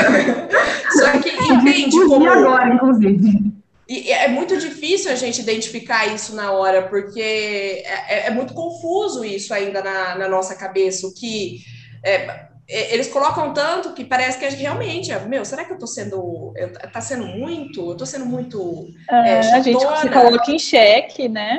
Só 0.91 1.11
que 1.19 1.29
entende 1.29 2.05
como. 2.07 2.29
agora, 2.29 2.73
inclusive. 2.73 3.53
E 3.89 4.11
é 4.11 4.27
muito 4.27 4.57
difícil 4.57 5.09
a 5.09 5.15
gente 5.15 5.41
identificar 5.41 6.13
isso 6.13 6.35
na 6.35 6.51
hora, 6.51 6.83
porque 6.89 7.21
é, 7.21 7.83
é, 8.09 8.27
é 8.27 8.29
muito 8.31 8.53
confuso 8.53 9.23
isso 9.23 9.53
ainda 9.53 9.81
na, 9.81 10.15
na 10.15 10.27
nossa 10.27 10.55
cabeça, 10.55 11.07
o 11.07 11.13
que 11.13 11.59
é, 12.03 12.47
é 12.69 12.93
eles 12.93 13.07
colocam 13.07 13.53
tanto 13.53 13.93
que 13.93 14.03
parece 14.03 14.37
que 14.37 14.43
a 14.43 14.49
gente 14.49 14.61
realmente, 14.61 15.09
meu, 15.29 15.45
será 15.45 15.63
que 15.63 15.71
eu 15.71 15.79
tô 15.79 15.87
sendo, 15.87 16.51
eu, 16.57 16.73
tá 16.91 16.99
sendo 16.99 17.25
muito, 17.27 17.91
eu 17.91 17.95
tô 17.95 18.05
sendo 18.05 18.25
muito 18.25 18.87
é, 19.09 19.35
é 19.35 19.53
A 19.53 19.61
gente 19.61 19.79
se 19.79 20.09
coloca 20.09 20.51
em 20.51 20.59
xeque, 20.59 21.29
né? 21.29 21.57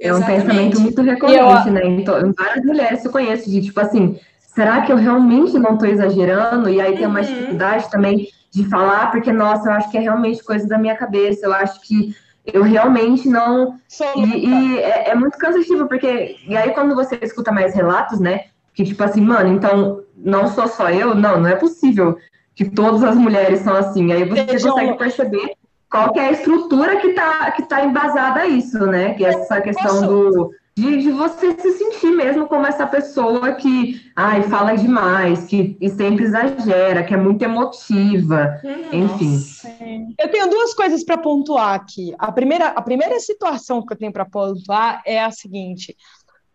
É, 0.00 0.06
é 0.06 0.14
um 0.14 0.22
pensamento 0.22 0.80
muito 0.80 1.02
recorrente, 1.02 1.66
eu... 1.66 1.72
né? 1.72 1.84
Então, 1.84 2.32
várias 2.38 2.64
mulheres 2.64 3.04
eu 3.04 3.10
conheço 3.10 3.50
de, 3.50 3.60
tipo 3.60 3.80
assim, 3.80 4.20
será 4.54 4.82
que 4.82 4.92
eu 4.92 4.96
realmente 4.96 5.58
não 5.58 5.74
estou 5.74 5.88
exagerando? 5.88 6.70
E 6.70 6.80
aí 6.80 6.96
tem 6.96 7.06
uma 7.06 7.20
Uhum. 7.20 7.26
dificuldade 7.26 7.90
também 7.90 8.28
de 8.50 8.68
falar, 8.68 9.10
porque, 9.10 9.32
nossa, 9.32 9.68
eu 9.68 9.72
acho 9.72 9.90
que 9.90 9.96
é 9.98 10.00
realmente 10.00 10.42
coisa 10.42 10.66
da 10.66 10.76
minha 10.76 10.96
cabeça, 10.96 11.46
eu 11.46 11.52
acho 11.52 11.80
que 11.82 12.14
eu 12.44 12.62
realmente 12.62 13.28
não. 13.28 13.76
E, 14.16 14.48
e 14.48 14.78
é, 14.78 15.10
é 15.10 15.14
muito 15.14 15.38
cansativo, 15.38 15.86
porque. 15.86 16.36
E 16.46 16.56
aí, 16.56 16.70
quando 16.72 16.94
você 16.94 17.18
escuta 17.22 17.52
mais 17.52 17.74
relatos, 17.74 18.18
né? 18.18 18.44
Que 18.74 18.84
tipo 18.84 19.02
assim, 19.04 19.20
mano, 19.20 19.52
então 19.52 20.02
não 20.16 20.48
sou 20.48 20.66
só 20.66 20.90
eu? 20.90 21.14
Não, 21.14 21.40
não 21.40 21.48
é 21.48 21.56
possível 21.56 22.16
que 22.54 22.64
todas 22.68 23.02
as 23.04 23.14
mulheres 23.16 23.60
são 23.60 23.74
assim. 23.74 24.12
Aí 24.12 24.24
você 24.24 24.46
Sejam- 24.46 24.72
consegue 24.72 24.98
perceber 24.98 25.52
qual 25.90 26.12
que 26.12 26.18
é 26.18 26.28
a 26.28 26.32
estrutura 26.32 26.96
que 26.96 27.12
tá, 27.12 27.50
que 27.52 27.62
tá 27.62 27.84
embasada 27.84 28.40
a 28.40 28.46
isso, 28.46 28.78
né? 28.86 29.14
Que 29.14 29.24
é 29.24 29.28
essa 29.28 29.60
questão 29.60 30.06
do. 30.06 30.52
De, 30.80 31.02
de 31.02 31.10
você 31.10 31.54
se 31.60 31.72
sentir 31.72 32.10
mesmo 32.10 32.46
como 32.48 32.66
essa 32.66 32.86
pessoa 32.86 33.52
que 33.52 34.00
ai, 34.16 34.42
fala 34.44 34.74
demais, 34.74 35.44
que 35.44 35.76
e 35.78 35.90
sempre 35.90 36.24
exagera, 36.24 37.04
que 37.04 37.12
é 37.12 37.16
muito 37.18 37.42
emotiva, 37.42 38.58
enfim. 38.90 39.36
Sim. 39.36 40.14
Eu 40.18 40.30
tenho 40.30 40.48
duas 40.48 40.72
coisas 40.72 41.04
para 41.04 41.18
pontuar 41.18 41.74
aqui. 41.74 42.14
A 42.18 42.32
primeira, 42.32 42.68
a 42.68 42.80
primeira 42.80 43.20
situação 43.20 43.84
que 43.84 43.92
eu 43.92 43.96
tenho 43.98 44.12
para 44.12 44.24
pontuar 44.24 45.02
é 45.04 45.22
a 45.22 45.30
seguinte: 45.30 45.94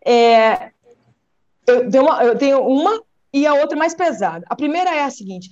é, 0.04 0.70
eu, 1.64 1.88
tenho 1.88 2.04
uma, 2.04 2.24
eu 2.24 2.36
tenho 2.36 2.60
uma 2.66 3.00
e 3.32 3.46
a 3.46 3.54
outra 3.54 3.78
mais 3.78 3.94
pesada. 3.94 4.44
A 4.48 4.56
primeira 4.56 4.90
é 4.90 5.04
a 5.04 5.10
seguinte: 5.10 5.48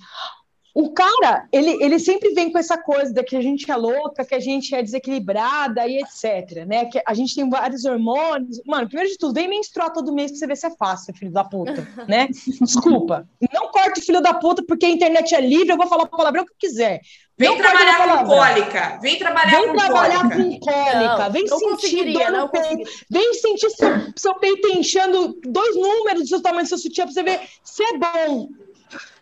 o 0.75 0.91
cara, 0.91 1.47
ele, 1.53 1.81
ele 1.81 1.97
sempre 1.97 2.33
vem 2.33 2.51
com 2.51 2.59
essa 2.59 2.77
coisa 2.77 3.13
de 3.13 3.23
que 3.23 3.37
a 3.37 3.41
gente 3.41 3.71
é 3.71 3.75
louca, 3.77 4.25
que 4.25 4.35
a 4.35 4.41
gente 4.41 4.75
é 4.75 4.83
desequilibrada 4.83 5.87
e 5.87 6.01
etc, 6.01 6.65
né? 6.67 6.83
Que 6.83 7.01
a 7.07 7.13
gente 7.13 7.33
tem 7.33 7.49
vários 7.49 7.85
hormônios. 7.85 8.59
Mano, 8.65 8.85
primeiro 8.85 9.09
de 9.09 9.17
tudo, 9.17 9.33
vem 9.33 9.47
menstruar 9.47 9.93
todo 9.93 10.13
mês 10.13 10.31
pra 10.31 10.39
você 10.39 10.47
ver 10.47 10.57
se 10.57 10.67
é 10.67 10.71
fácil, 10.71 11.15
filho 11.15 11.31
da 11.31 11.45
puta, 11.45 11.87
né? 12.09 12.27
Desculpa. 12.59 13.25
Não 13.53 13.71
corte 13.71 14.01
filho 14.01 14.19
da 14.19 14.33
puta 14.33 14.65
porque 14.67 14.85
a 14.85 14.89
internet 14.89 15.33
é 15.33 15.39
livre, 15.39 15.71
eu 15.71 15.77
vou 15.77 15.87
falar 15.87 16.07
palavrão 16.07 16.43
que 16.43 16.51
eu 16.51 16.57
quiser. 16.59 16.99
Vem 17.37 17.49
Não 17.49 17.57
trabalhar 17.57 18.17
com 18.19 18.25
cólica. 18.25 18.99
Vem 19.01 19.17
trabalhar 19.17 19.51
Vem 19.51 19.67
com 19.67 19.75
trabalhar 19.77 20.21
cólica. 20.23 20.35
com 20.35 20.59
cólica, 20.59 21.17
Não, 21.23 21.31
vem 21.31 21.45
não 21.45 21.59
sentir 21.59 22.11
dor 22.11 22.31
no 22.33 22.49
peito, 22.49 22.89
vem 23.09 23.33
sentir 23.33 23.69
seu, 23.69 23.89
seu 24.13 24.35
peito 24.35 24.67
enchendo 24.67 25.39
dois 25.45 25.73
números 25.77 26.23
do 26.23 26.27
seu 26.27 26.41
tamanho 26.41 26.63
do 26.65 26.69
seu 26.69 26.77
sutiã 26.77 27.05
pra 27.05 27.13
você 27.13 27.23
ver 27.23 27.39
se 27.63 27.81
é 27.81 27.97
bom. 27.97 28.49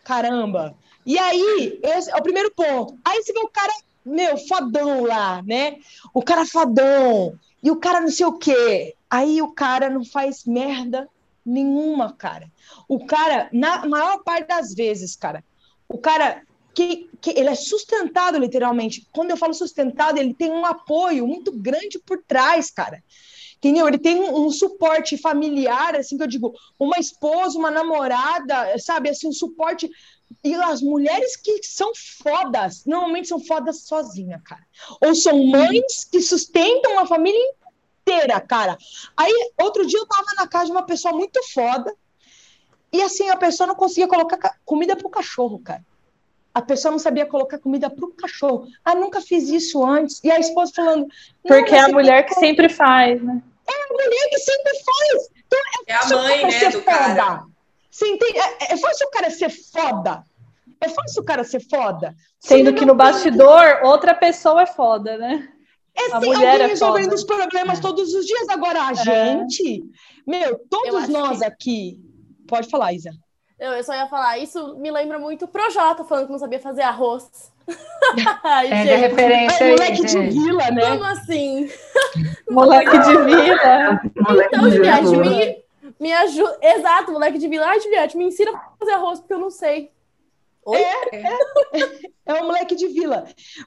Caramba. 0.04 0.76
E 1.06 1.18
aí, 1.18 1.80
esse 1.84 2.10
é 2.10 2.16
o 2.16 2.24
primeiro 2.24 2.52
ponto. 2.52 2.98
Aí 3.04 3.22
você 3.22 3.34
vê 3.34 3.40
o 3.40 3.50
cara, 3.50 3.74
meu, 4.06 4.38
fodão 4.38 5.04
lá, 5.04 5.42
né? 5.44 5.78
O 6.14 6.22
cara 6.22 6.46
fodão. 6.46 7.38
E 7.62 7.72
o 7.72 7.78
cara 7.78 8.02
não 8.02 8.10
sei 8.10 8.26
o 8.26 8.38
quê. 8.38 8.96
Aí 9.10 9.42
o 9.42 9.52
cara 9.52 9.90
não 9.90 10.04
faz 10.04 10.46
merda 10.46 11.08
nenhuma, 11.46 12.14
cara. 12.14 12.52
O 12.88 13.06
cara, 13.06 13.50
na 13.52 13.86
maior 13.86 14.24
parte 14.24 14.48
das 14.48 14.74
vezes, 14.74 15.16
cara, 15.16 15.44
o 15.88 15.98
cara 15.98 16.44
que, 16.74 17.10
que 17.22 17.30
ele 17.32 17.50
é 17.50 17.56
sustentado 17.56 18.38
literalmente. 18.38 19.08
Quando 19.12 19.30
eu 19.30 19.38
falo 19.38 19.54
sustentado, 19.54 20.18
ele 20.18 20.34
tem 20.34 20.52
um 20.52 20.66
apoio 20.66 21.28
muito 21.28 21.52
grande 21.52 22.00
por 22.00 22.22
trás, 22.28 22.72
cara. 22.72 23.04
Entendeu? 23.58 23.88
Ele 23.88 23.98
tem 23.98 24.20
um, 24.20 24.46
um 24.46 24.50
suporte 24.50 25.18
familiar, 25.18 25.96
assim 25.96 26.18
que 26.18 26.24
eu 26.24 26.28
digo, 26.28 26.54
uma 26.78 27.00
esposa, 27.00 27.58
uma 27.58 27.72
namorada, 27.72 28.78
sabe, 28.80 29.10
assim, 29.10 29.28
um 29.28 29.32
suporte. 29.32 29.90
E 30.44 30.56
as 30.56 30.82
mulheres 30.82 31.36
que 31.36 31.62
são 31.64 31.92
fodas, 31.96 32.86
normalmente 32.86 33.28
são 33.28 33.40
fodas 33.40 33.82
sozinhas, 33.84 34.42
cara. 34.44 34.64
Ou 35.02 35.14
são 35.16 35.44
mães 35.46 36.06
que 36.10 36.22
sustentam 36.22 36.98
a 37.00 37.06
família 37.06 37.40
inteira, 38.02 38.40
cara. 38.42 38.78
Aí, 39.18 39.34
outro 39.62 39.86
dia 39.86 40.00
eu 40.00 40.06
tava 40.06 40.28
na 40.38 40.48
casa 40.48 40.66
de 40.68 40.72
uma 40.72 40.86
pessoa 40.86 41.14
muito 41.14 41.40
foda, 41.54 41.94
e 42.92 43.02
assim, 43.02 43.30
a 43.30 43.36
pessoa 43.38 43.68
não 43.68 43.76
conseguia 43.76 44.08
colocar 44.08 44.38
ca- 44.38 44.56
comida 44.66 44.96
pro 44.96 45.10
cachorro, 45.10 45.60
cara. 45.60 45.84
A 46.54 46.62
pessoa 46.62 46.92
não 46.92 47.00
sabia 47.00 47.26
colocar 47.26 47.58
comida 47.58 47.90
pro 47.90 48.14
cachorro. 48.14 48.68
Ah, 48.86 48.94
nunca 48.94 49.20
fiz 49.20 49.50
isso 49.50 49.84
antes. 49.84 50.20
E 50.24 50.30
a 50.32 50.38
esposa 50.40 50.72
falando. 50.76 51.08
"Não, 51.44 51.58
Porque 51.58 51.74
é 51.74 51.80
a 51.80 51.88
mulher 51.90 52.24
que 52.28 52.36
sempre 52.36 52.70
faz, 52.70 53.20
né? 53.24 53.42
a 53.68 53.94
mulher 53.94 54.30
que 54.30 54.38
sempre 54.40 54.74
faz. 54.76 55.30
Então, 55.48 55.60
É 55.88 55.94
a 55.94 56.02
fácil 56.02 56.18
o 56.18 56.22
mãe, 56.22 56.46
né, 56.46 56.70
do 56.70 56.82
cara. 56.84 57.46
Você 57.94 58.08
entende? 58.08 58.40
É, 58.40 58.74
é 58.74 58.78
fácil 58.78 59.08
o 59.08 59.12
cara 59.12 59.30
ser 59.30 59.50
foda. 59.50 60.24
É 60.82 60.90
fácil 60.90 61.22
o 61.22 61.26
cara 61.26 61.44
ser 61.44 61.60
foda. 61.70 62.16
Se 62.40 62.50
Sendo 62.50 62.74
que 62.74 62.86
no 62.86 62.96
bastidor, 62.96 63.82
outra 63.84 64.16
pessoa 64.16 64.64
é 64.64 64.66
foda, 64.66 65.16
né? 65.18 65.48
É 65.96 66.12
a 66.12 66.20
sim, 66.20 66.26
mulher 66.26 66.50
alguém 66.54 66.66
é 66.66 66.68
resolvendo 66.70 67.04
foda. 67.12 67.16
os 67.16 67.24
problemas 67.24 67.80
todos 67.80 68.12
os 68.16 68.26
dias. 68.26 68.50
Agora, 68.50 68.82
a 68.88 68.94
gente, 68.96 69.84
meu, 70.26 70.42
Eu 70.50 70.60
todos 70.70 71.08
nós 71.08 71.38
que- 71.40 71.46
aqui. 71.46 72.00
Pode 72.48 72.68
falar, 72.68 72.94
Isa. 72.94 73.12
Eu, 73.60 73.74
eu 73.74 73.84
só 73.84 73.94
ia 73.94 74.08
falar, 74.08 74.40
isso 74.40 74.76
me 74.80 74.90
lembra 74.92 75.20
muito 75.20 75.46
o 75.46 75.48
Projota 75.48 76.04
falando 76.04 76.26
que 76.26 76.32
não 76.32 76.40
sabia 76.40 76.60
fazer 76.60 76.82
arroz. 76.82 77.30
Ai, 78.44 78.72
a 78.72 78.76
gente, 78.86 78.96
referência 78.96 79.64
É 79.64 79.68
aí, 79.68 79.72
moleque 79.72 80.02
de 80.02 80.08
gente. 80.12 80.34
vila, 80.34 80.72
né? 80.72 80.90
como 80.90 81.04
assim? 81.06 81.70
Moleque 82.50 82.98
de 82.98 83.18
vida. 83.24 84.02
Moleque 84.28 84.56
Então, 84.56 84.70
Juliette, 84.72 85.08
Jesus. 85.08 85.63
Me, 86.04 86.12
ajuda. 86.12 86.60
Exato, 86.62 87.12
moleque 87.12 87.38
de 87.38 87.48
vila. 87.48 87.68
Ai, 87.68 87.80
Juliette, 87.80 88.18
me 88.18 88.26
ensina 88.26 88.52
a 88.52 88.78
fazer 88.78 88.92
arroz, 88.92 89.20
porque 89.20 89.34
eu 89.34 89.40
não 89.40 89.50
sei. 89.50 89.92
Oi? 90.66 90.80
É 92.26 92.34
um 92.42 92.46
moleque 92.46 92.76
de 92.76 92.88
vila. 92.88 93.26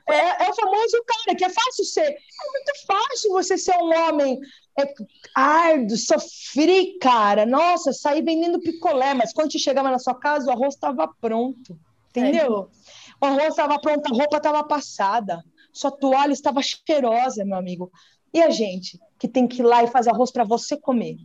É, 0.08 0.44
é 0.44 0.50
o 0.50 0.54
famoso 0.54 1.02
cara 1.06 1.36
que 1.36 1.44
é 1.44 1.48
fácil 1.48 1.84
ser. 1.84 2.08
É 2.08 2.50
muito 2.52 2.86
fácil 2.86 3.32
você 3.32 3.58
ser 3.58 3.76
um 3.76 3.94
homem 3.94 4.40
é, 4.78 4.94
árduo, 5.34 5.96
sofrer, 5.96 6.98
cara. 7.00 7.44
Nossa, 7.44 7.92
sair 7.92 8.22
vendendo 8.22 8.60
picolé, 8.60 9.14
mas 9.14 9.32
quando 9.32 9.52
você 9.52 9.58
chegava 9.58 9.90
na 9.90 9.98
sua 9.98 10.14
casa, 10.14 10.48
o 10.48 10.52
arroz 10.52 10.74
estava 10.74 11.08
pronto. 11.20 11.78
Entendeu? 12.10 12.70
O 13.20 13.26
arroz 13.26 13.48
estava 13.48 13.78
pronto, 13.78 14.06
a 14.06 14.16
roupa 14.16 14.38
estava 14.38 14.64
passada, 14.64 15.44
sua 15.72 15.90
toalha 15.90 16.32
estava 16.32 16.60
cheirosa, 16.62 17.44
meu 17.44 17.58
amigo. 17.58 17.90
E 18.32 18.42
a 18.42 18.50
gente 18.50 18.98
que 19.18 19.28
tem 19.28 19.46
que 19.46 19.60
ir 19.60 19.64
lá 19.64 19.82
e 19.82 19.88
fazer 19.88 20.10
arroz 20.10 20.30
para 20.30 20.44
você 20.44 20.78
comer? 20.78 21.16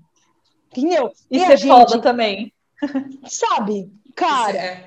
Entendeu? 0.72 1.12
E 1.30 1.44
a 1.44 1.48
ser 1.48 1.58
gente, 1.58 1.70
foda 1.70 2.00
também. 2.00 2.54
sabe? 3.28 3.92
Cara, 4.16 4.58
É. 4.58 4.86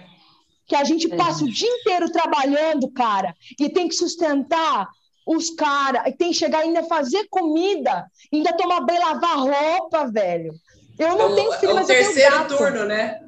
que 0.67 0.75
a 0.75 0.85
gente 0.85 1.09
passa 1.09 1.45
o 1.45 1.51
dia 1.51 1.69
inteiro 1.69 2.11
trabalhando, 2.11 2.91
cara, 2.91 3.35
e 3.59 3.69
tem 3.69 3.89
que 3.89 3.95
sustentar 3.95 4.89
os 5.27 5.51
caras, 5.51 6.03
e 6.07 6.13
tem 6.13 6.31
que 6.33 6.37
chegar 6.37 6.61
ainda 6.61 6.81
a 6.81 6.85
fazer 6.85 7.27
comida, 7.31 8.07
ainda 8.33 8.53
tomar 8.57 8.81
banho, 8.83 9.01
lavar 9.01 9.39
roupa, 9.39 10.07
velho. 10.11 10.53
Eu 10.99 11.17
não 11.17 11.29
É 11.29 11.33
o- 11.33 11.35
tenho 11.35 11.53
filho, 11.53 11.71
é 11.71 11.73
o 11.73 11.77
mas 11.77 11.89
eu 11.89 11.95
tenho 11.97 12.07
terceiro 12.13 12.39
gato. 12.39 12.57
turno, 12.57 12.85
né? 12.85 13.21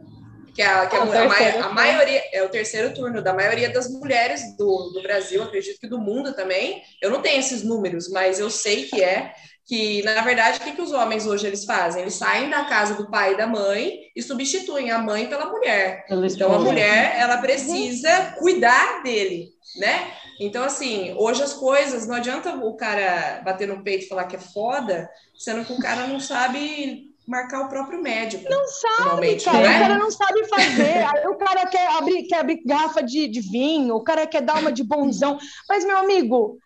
Que 0.55 0.63
a, 0.63 0.87
que 0.87 0.97
a, 0.97 0.99
É 0.99 1.03
o 1.03 1.07
mu- 1.07 1.13
a 1.13 1.15
terceiro 1.17 1.59
a 1.59 1.63
turno. 1.63 1.75
maioria 1.75 2.23
é 2.33 2.43
o 2.43 2.49
terceiro 2.49 2.95
turno 2.95 3.23
da 3.23 3.33
maioria 3.35 3.71
das 3.71 3.91
mulheres 3.91 4.57
do, 4.57 4.91
do 4.95 5.03
Brasil, 5.03 5.43
acredito 5.43 5.79
que 5.81 5.87
do 5.89 5.99
mundo 5.99 6.35
também. 6.35 6.83
Eu 7.03 7.11
não 7.11 7.21
tenho 7.23 7.39
esses 7.41 7.63
números, 7.63 8.09
mas 8.11 8.39
eu 8.39 8.49
sei 8.51 8.85
que 8.85 9.03
é 9.03 9.35
que 9.67 10.03
na 10.05 10.21
verdade 10.23 10.59
o 10.59 10.63
que, 10.63 10.73
que 10.73 10.83
os 10.83 10.93
homens 10.93 11.27
hoje 11.27 11.47
eles 11.47 11.65
fazem? 11.65 12.03
Eles 12.03 12.15
saem 12.15 12.49
da 12.49 12.65
casa 12.67 12.95
do 12.95 13.11
pai 13.11 13.35
e 13.35 13.37
da 13.37 13.47
mãe 13.47 13.99
e 14.15 14.23
substituem 14.23 14.93
a 14.93 14.99
mãe 14.99 15.27
pela 15.27 15.51
mulher. 15.51 16.07
Então 16.09 16.55
a 16.55 16.59
mulher 16.61 17.17
ela 17.19 17.39
precisa 17.39 18.37
cuidar 18.39 19.03
dele, 19.03 19.49
né? 19.77 20.13
Então 20.41 20.63
assim, 20.63 21.15
hoje 21.19 21.43
as 21.43 21.53
coisas 21.53 22.07
não 22.07 22.15
adianta 22.15 22.55
o 22.55 22.77
cara 22.77 23.43
bater 23.45 23.67
no 23.67 23.83
peito 23.83 24.05
e 24.05 24.09
falar 24.09 24.27
que 24.27 24.37
é 24.37 24.41
foda, 24.41 25.11
sendo 25.37 25.65
que 25.65 25.73
o 25.73 25.81
cara 25.81 26.07
não 26.07 26.21
sabe 26.21 27.17
marcar 27.27 27.63
o 27.63 27.69
próprio 27.69 28.01
médico. 28.01 28.49
Não 28.49 28.65
Sabe, 28.69 29.41
cara, 29.41 29.59
não 29.59 29.77
o 29.77 29.81
cara 29.81 29.99
não 29.99 30.11
sabe 30.13 30.47
fazer. 30.47 31.05
Aí 31.05 31.27
o 31.27 31.35
cara 31.35 31.67
quer 31.67 31.89
abrir, 31.97 32.23
quer 32.29 32.39
abrir 32.39 32.63
garrafa 32.65 33.03
de, 33.03 33.27
de 33.27 33.41
vinho, 33.41 33.97
o 33.97 34.05
cara 34.05 34.27
quer 34.27 34.43
dar 34.43 34.61
uma 34.61 34.71
de 34.71 34.85
bonzão. 34.85 35.37
Mas, 35.69 35.85
meu 35.85 35.97
amigo, 35.97 36.57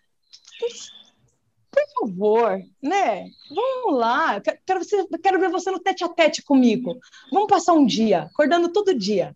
favor, 2.01 2.59
né? 2.81 3.27
Vamos 3.49 3.99
lá. 3.99 4.39
Quero, 4.41 4.57
quero, 4.65 4.83
você- 4.83 5.07
quero 5.21 5.39
ver 5.39 5.49
você 5.49 5.71
no 5.71 5.79
tete 5.79 6.03
a 6.03 6.09
tete 6.09 6.41
comigo. 6.43 6.97
Vamos 7.31 7.47
passar 7.47 7.73
um 7.73 7.85
dia, 7.85 8.23
acordando 8.23 8.69
todo 8.69 8.93
dia, 8.93 9.35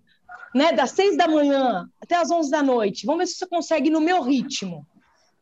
né? 0.53 0.71
Das 0.73 0.91
seis 0.91 1.15
da 1.17 1.27
manhã 1.27 1.87
até 2.01 2.15
as 2.15 2.31
onze 2.31 2.49
da 2.51 2.61
noite. 2.63 3.05
Vamos 3.05 3.19
ver 3.19 3.27
se 3.27 3.35
você 3.37 3.47
consegue 3.47 3.87
ir 3.89 3.91
no 3.91 4.01
meu 4.01 4.21
ritmo. 4.21 4.85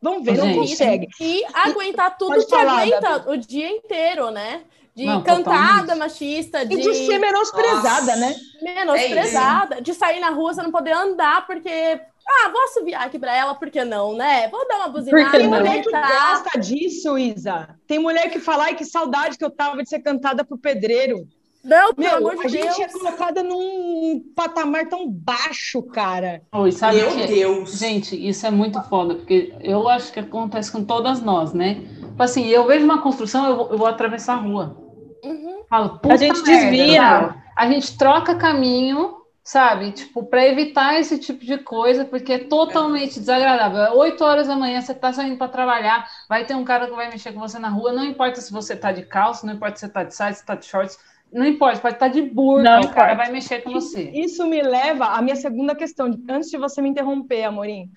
Vamos 0.00 0.24
ver, 0.24 0.36
não 0.36 0.54
consegue. 0.54 1.08
E 1.18 1.42
aguentar 1.54 2.18
tudo 2.18 2.32
Pode 2.34 2.44
que 2.44 2.50
falar, 2.50 2.82
aguenta 2.82 3.30
o 3.30 3.36
dia 3.38 3.68
inteiro, 3.70 4.30
né? 4.30 4.62
De 4.94 5.06
Não, 5.06 5.22
cantada 5.24 5.80
totalmente. 5.80 5.98
machista, 5.98 6.64
de, 6.64 6.74
E 6.76 6.80
de 6.80 6.94
ser 6.94 7.18
menosprezada, 7.18 8.14
Nossa. 8.14 8.16
né? 8.16 8.36
menosprezada, 8.62 9.80
de 9.82 9.92
sair 9.94 10.20
na 10.20 10.30
rua, 10.30 10.54
você 10.54 10.62
não 10.62 10.70
poder 10.70 10.92
andar 10.92 11.46
porque. 11.46 12.00
Ah, 12.26 12.48
vou 12.50 12.62
assoviar 12.64 13.02
aqui 13.02 13.18
pra 13.18 13.36
ela, 13.36 13.54
por 13.54 13.70
que 13.70 13.84
não, 13.84 14.14
né? 14.14 14.48
Vou 14.48 14.66
dar 14.66 14.76
uma 14.76 14.88
buzinada. 14.88 15.30
Tem 15.30 15.48
não? 15.48 15.58
mulher 15.58 15.82
que 15.82 15.90
gosta 15.90 16.58
disso, 16.58 17.18
Isa. 17.18 17.76
Tem 17.86 17.98
mulher 17.98 18.30
que 18.30 18.40
fala, 18.40 18.64
ai, 18.64 18.74
que 18.74 18.84
saudade 18.84 19.36
que 19.36 19.44
eu 19.44 19.50
tava 19.50 19.82
de 19.82 19.88
ser 19.88 20.00
cantada 20.00 20.44
pro 20.44 20.56
pedreiro. 20.56 21.26
Não, 21.62 21.94
pelo 21.94 22.08
Meu, 22.08 22.16
amor 22.18 22.36
de 22.36 22.46
a 22.46 22.48
gente 22.48 22.82
é 22.82 22.86
Deus. 22.86 23.00
colocada 23.00 23.42
num 23.42 24.22
patamar 24.36 24.86
tão 24.86 25.08
baixo, 25.08 25.82
cara. 25.82 26.42
Oi, 26.52 26.70
sabe 26.72 26.96
Meu 26.96 27.10
que... 27.10 27.26
Deus. 27.26 27.78
Gente, 27.78 28.28
isso 28.28 28.46
é 28.46 28.50
muito 28.50 28.82
foda, 28.82 29.14
porque 29.14 29.54
eu 29.60 29.88
acho 29.88 30.12
que 30.12 30.20
acontece 30.20 30.70
com 30.70 30.84
todas 30.84 31.22
nós, 31.22 31.54
né? 31.54 31.76
Tipo 32.00 32.22
assim, 32.22 32.46
eu 32.48 32.66
vejo 32.66 32.84
uma 32.84 33.00
construção, 33.00 33.48
eu 33.48 33.56
vou, 33.56 33.70
eu 33.70 33.78
vou 33.78 33.86
atravessar 33.86 34.34
a 34.34 34.40
rua. 34.40 34.76
Uhum. 35.24 35.62
Falo, 35.68 35.98
puta 35.98 36.18
gente 36.18 36.42
merda, 36.42 36.70
desvia. 36.70 37.00
sabe? 37.00 37.44
a 37.56 37.70
gente 37.70 37.96
troca 37.96 38.34
caminho, 38.34 39.14
sabe? 39.44 39.92
Tipo, 39.92 40.24
para 40.24 40.46
evitar 40.46 40.98
esse 40.98 41.18
tipo 41.18 41.44
de 41.44 41.58
coisa, 41.58 42.06
porque 42.06 42.32
é 42.32 42.38
totalmente 42.38 43.20
desagradável. 43.20 43.98
Oito 43.98 44.24
horas 44.24 44.48
da 44.48 44.56
manhã, 44.56 44.80
você 44.80 44.92
está 44.92 45.12
saindo 45.12 45.36
para 45.36 45.48
trabalhar, 45.48 46.08
vai 46.26 46.46
ter 46.46 46.54
um 46.54 46.64
cara 46.64 46.86
que 46.86 46.96
vai 46.96 47.10
mexer 47.10 47.32
com 47.32 47.40
você 47.40 47.58
na 47.58 47.68
rua, 47.68 47.92
não 47.92 48.04
importa 48.04 48.40
se 48.40 48.50
você 48.50 48.72
está 48.72 48.90
de 48.90 49.02
calça, 49.02 49.46
não 49.46 49.52
importa 49.52 49.76
se 49.76 49.80
você 49.80 49.86
está 49.86 50.02
de 50.02 50.14
saia, 50.14 50.32
se 50.32 50.40
está 50.40 50.54
de 50.54 50.64
shorts, 50.64 50.98
não 51.30 51.44
importa, 51.44 51.78
pode 51.78 51.94
estar 51.94 52.06
tá 52.06 52.12
de 52.12 52.22
burca, 52.22 52.62
não 52.62 52.80
o 52.80 52.94
cara 52.94 53.14
vai 53.14 53.30
mexer 53.30 53.60
com 53.60 53.70
você. 53.70 54.10
Isso 54.14 54.46
me 54.46 54.62
leva 54.62 55.08
à 55.08 55.20
minha 55.20 55.36
segunda 55.36 55.74
questão, 55.74 56.06
antes 56.28 56.48
de 56.48 56.56
você 56.56 56.80
me 56.80 56.88
interromper, 56.88 57.44
Amorim. 57.44 57.90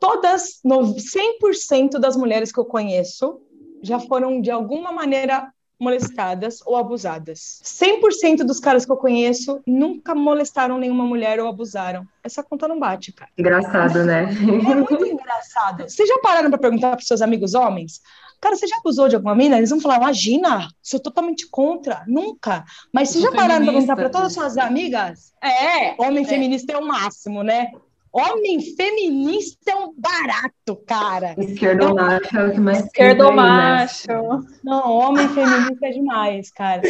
Todas, 0.00 0.62
100% 0.64 1.98
das 1.98 2.16
mulheres 2.16 2.50
que 2.50 2.58
eu 2.58 2.64
conheço 2.64 3.42
já 3.82 3.98
foram 3.98 4.40
de 4.40 4.50
alguma 4.50 4.92
maneira 4.92 5.52
molestadas 5.80 6.60
ou 6.66 6.76
abusadas. 6.76 7.60
100% 7.64 8.44
dos 8.44 8.60
caras 8.60 8.84
que 8.84 8.92
eu 8.92 8.96
conheço 8.96 9.60
nunca 9.66 10.14
molestaram 10.14 10.78
nenhuma 10.78 11.04
mulher 11.04 11.40
ou 11.40 11.48
abusaram. 11.48 12.06
Essa 12.22 12.42
conta 12.42 12.68
não 12.68 12.78
bate, 12.78 13.12
cara. 13.12 13.30
Engraçado, 13.38 14.04
né? 14.04 14.28
É 14.70 14.74
muito 14.74 15.06
engraçado. 15.06 15.88
Vocês 15.88 16.08
já 16.08 16.18
pararam 16.18 16.50
para 16.50 16.58
perguntar 16.58 16.90
para 16.90 17.04
seus 17.04 17.22
amigos 17.22 17.54
homens? 17.54 18.00
Cara, 18.40 18.56
você 18.56 18.66
já 18.66 18.76
abusou 18.76 19.08
de 19.08 19.16
alguma 19.16 19.34
mina? 19.34 19.58
Eles 19.58 19.70
vão 19.70 19.80
falar, 19.80 19.96
imagina, 19.96 20.68
sou 20.82 21.00
totalmente 21.00 21.48
contra, 21.50 22.04
nunca. 22.06 22.64
Mas 22.92 23.10
vocês 23.10 23.22
já 23.24 23.30
pararam 23.30 23.64
para 23.64 23.72
perguntar 23.72 23.96
para 23.96 24.10
todas 24.10 24.28
as 24.28 24.32
suas 24.32 24.58
amigas? 24.58 25.32
É, 25.42 25.94
homem 26.02 26.24
é. 26.24 26.26
feminista 26.26 26.72
é 26.72 26.78
o 26.78 26.86
máximo, 26.86 27.42
né? 27.42 27.70
Homem 28.12 28.60
feminista 28.74 29.70
é 29.70 29.74
um 29.76 29.94
barato, 29.96 30.76
cara. 30.84 31.34
Esquerdo 31.38 31.94
macho 31.94 32.36
é 32.36 32.46
o 32.46 32.52
que 32.52 32.60
mais 32.60 32.84
Esquerdo 32.84 33.24
né? 33.26 33.32
macho. 33.32 34.08
Né? 34.08 34.46
Não, 34.64 34.90
homem 34.90 35.28
feminista 35.28 35.86
é 35.86 35.90
demais, 35.90 36.50
cara. 36.50 36.82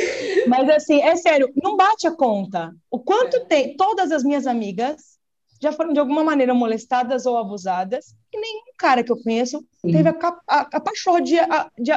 Mas 0.49 0.69
assim, 0.71 1.03
é 1.03 1.15
sério, 1.17 1.53
não 1.63 1.77
bate 1.77 2.07
a 2.07 2.11
conta. 2.11 2.73
O 2.91 2.99
quanto 2.99 3.37
é. 3.37 3.41
tem. 3.41 3.77
Todas 3.77 4.11
as 4.11 4.25
minhas 4.25 4.47
amigas 4.47 5.21
já 5.61 5.73
foram 5.73 5.93
de 5.93 6.01
alguma 6.01 6.25
maneira 6.25 6.55
molestadas 6.55 7.27
ou 7.27 7.37
abusadas, 7.37 8.15
e 8.33 8.41
nenhum 8.41 8.73
cara 8.79 9.05
que 9.05 9.13
eu 9.13 9.23
conheço 9.23 9.63
Sim. 9.83 9.93
teve 9.93 10.09
a, 10.09 10.17
a, 10.49 10.61
a 10.73 10.81
pachorra 10.81 11.21
de, 11.21 11.37
de 11.79 11.93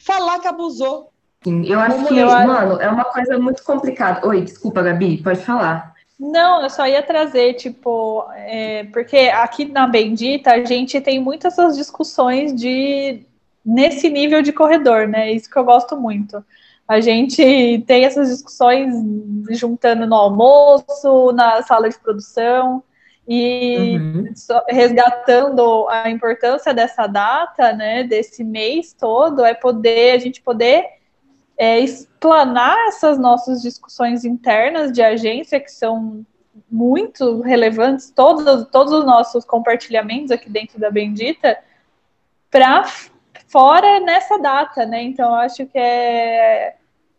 falar 0.00 0.40
que 0.40 0.48
abusou. 0.48 1.12
Sim, 1.44 1.64
eu 1.66 1.78
acho 1.78 2.04
que, 2.06 2.22
mano, 2.22 2.80
é 2.80 2.88
uma 2.88 3.04
coisa 3.04 3.38
muito 3.38 3.62
complicada. 3.62 4.26
Oi, 4.26 4.42
desculpa, 4.42 4.82
Gabi, 4.82 5.22
pode 5.22 5.40
falar. 5.40 5.89
Não, 6.20 6.62
eu 6.62 6.68
só 6.68 6.86
ia 6.86 7.02
trazer, 7.02 7.54
tipo, 7.54 8.28
é, 8.36 8.84
porque 8.92 9.16
aqui 9.32 9.64
na 9.64 9.86
Bendita 9.86 10.52
a 10.52 10.62
gente 10.62 11.00
tem 11.00 11.18
muitas 11.18 11.54
essas 11.54 11.78
discussões 11.78 12.54
de 12.54 13.24
nesse 13.64 14.10
nível 14.10 14.42
de 14.42 14.52
corredor, 14.52 15.08
né? 15.08 15.32
Isso 15.32 15.48
que 15.48 15.58
eu 15.58 15.64
gosto 15.64 15.96
muito. 15.96 16.44
A 16.86 17.00
gente 17.00 17.82
tem 17.86 18.04
essas 18.04 18.28
discussões 18.28 18.92
juntando 19.52 20.06
no 20.06 20.14
almoço, 20.14 21.32
na 21.32 21.62
sala 21.62 21.88
de 21.88 21.98
produção 21.98 22.82
e 23.26 23.96
uhum. 23.96 24.24
resgatando 24.68 25.88
a 25.88 26.10
importância 26.10 26.74
dessa 26.74 27.06
data, 27.06 27.72
né? 27.72 28.04
Desse 28.04 28.44
mês 28.44 28.92
todo, 28.92 29.42
é 29.42 29.54
poder 29.54 30.12
a 30.12 30.18
gente 30.18 30.42
poder 30.42 30.84
é, 31.60 31.78
explanar 31.78 32.74
essas 32.88 33.18
nossas 33.18 33.60
discussões 33.60 34.24
internas 34.24 34.90
de 34.90 35.02
agência, 35.02 35.60
que 35.60 35.70
são 35.70 36.24
muito 36.70 37.42
relevantes, 37.42 38.10
todos, 38.10 38.66
todos 38.70 38.94
os 38.94 39.04
nossos 39.04 39.44
compartilhamentos 39.44 40.30
aqui 40.30 40.48
dentro 40.48 40.80
da 40.80 40.90
Bendita, 40.90 41.58
para 42.50 42.86
fora 43.46 44.00
nessa 44.00 44.38
data, 44.38 44.86
né? 44.86 45.02
Então, 45.02 45.34
acho 45.34 45.66
que 45.66 45.78
é, 45.78 46.76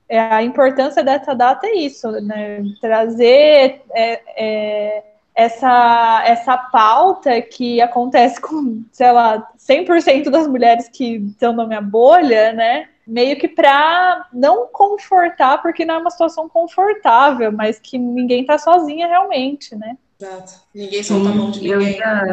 é, 0.10 0.20
a 0.20 0.42
importância 0.42 1.04
dessa 1.04 1.36
data 1.36 1.68
é 1.68 1.76
isso, 1.76 2.10
né? 2.10 2.64
Trazer 2.82 3.84
é, 3.94 4.22
é, 4.36 5.04
essa, 5.36 6.24
essa 6.26 6.58
pauta 6.58 7.40
que 7.44 7.80
acontece 7.80 8.42
com, 8.42 8.84
sei 8.92 9.12
lá, 9.12 9.48
100% 9.60 10.32
das 10.32 10.48
mulheres 10.48 10.90
que 10.90 11.18
estão 11.18 11.54
na 11.54 11.68
minha 11.68 11.82
bolha, 11.82 12.54
né? 12.54 12.90
Meio 13.12 13.38
que 13.38 13.50
para 13.50 14.26
não 14.32 14.68
confortar, 14.68 15.62
porque 15.62 15.84
não 15.84 15.96
é 15.96 15.98
uma 15.98 16.10
situação 16.10 16.48
confortável, 16.48 17.52
mas 17.52 17.78
que 17.78 17.98
ninguém 17.98 18.46
tá 18.46 18.58
sozinha 18.58 19.06
realmente, 19.06 19.76
né? 19.76 19.98
Exato. 20.20 20.54
Ninguém 20.74 21.04
solta 21.04 21.30
a 21.30 21.34
mão 21.34 21.52
de 21.52 21.60
ninguém. 21.60 21.98
Ia... 21.98 22.32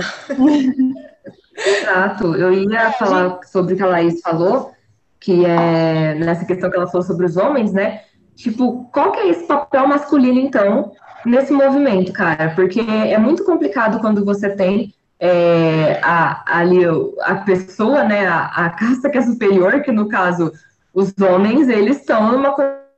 Exato. 1.80 2.36
Eu 2.36 2.52
ia 2.52 2.92
falar 2.92 3.40
sobre 3.44 3.74
o 3.74 3.76
que 3.76 3.82
a 3.82 3.86
Laís 3.86 4.20
falou, 4.20 4.70
que 5.18 5.44
é 5.44 6.14
nessa 6.14 6.44
questão 6.44 6.70
que 6.70 6.76
ela 6.76 6.86
falou 6.86 7.04
sobre 7.04 7.26
os 7.26 7.36
homens, 7.36 7.72
né? 7.72 8.02
Tipo, 8.36 8.88
qual 8.92 9.10
que 9.10 9.18
é 9.18 9.30
esse 9.30 9.48
papel 9.48 9.88
masculino, 9.88 10.38
então, 10.38 10.92
nesse 11.26 11.52
movimento, 11.52 12.12
cara? 12.12 12.52
Porque 12.54 12.80
é 12.80 13.18
muito 13.18 13.44
complicado 13.44 13.98
quando 13.98 14.24
você 14.24 14.50
tem 14.50 14.94
é, 15.18 15.98
a, 16.04 16.44
ali 16.46 16.82
a 17.22 17.34
pessoa, 17.36 18.04
né, 18.04 18.28
a, 18.28 18.44
a 18.46 18.70
casta 18.70 19.10
que 19.10 19.18
é 19.18 19.22
superior, 19.22 19.82
que 19.82 19.90
no 19.90 20.08
caso 20.08 20.52
os 20.98 21.14
homens, 21.20 21.68
eles 21.68 21.98
estão 21.98 22.32
numa 22.32 22.56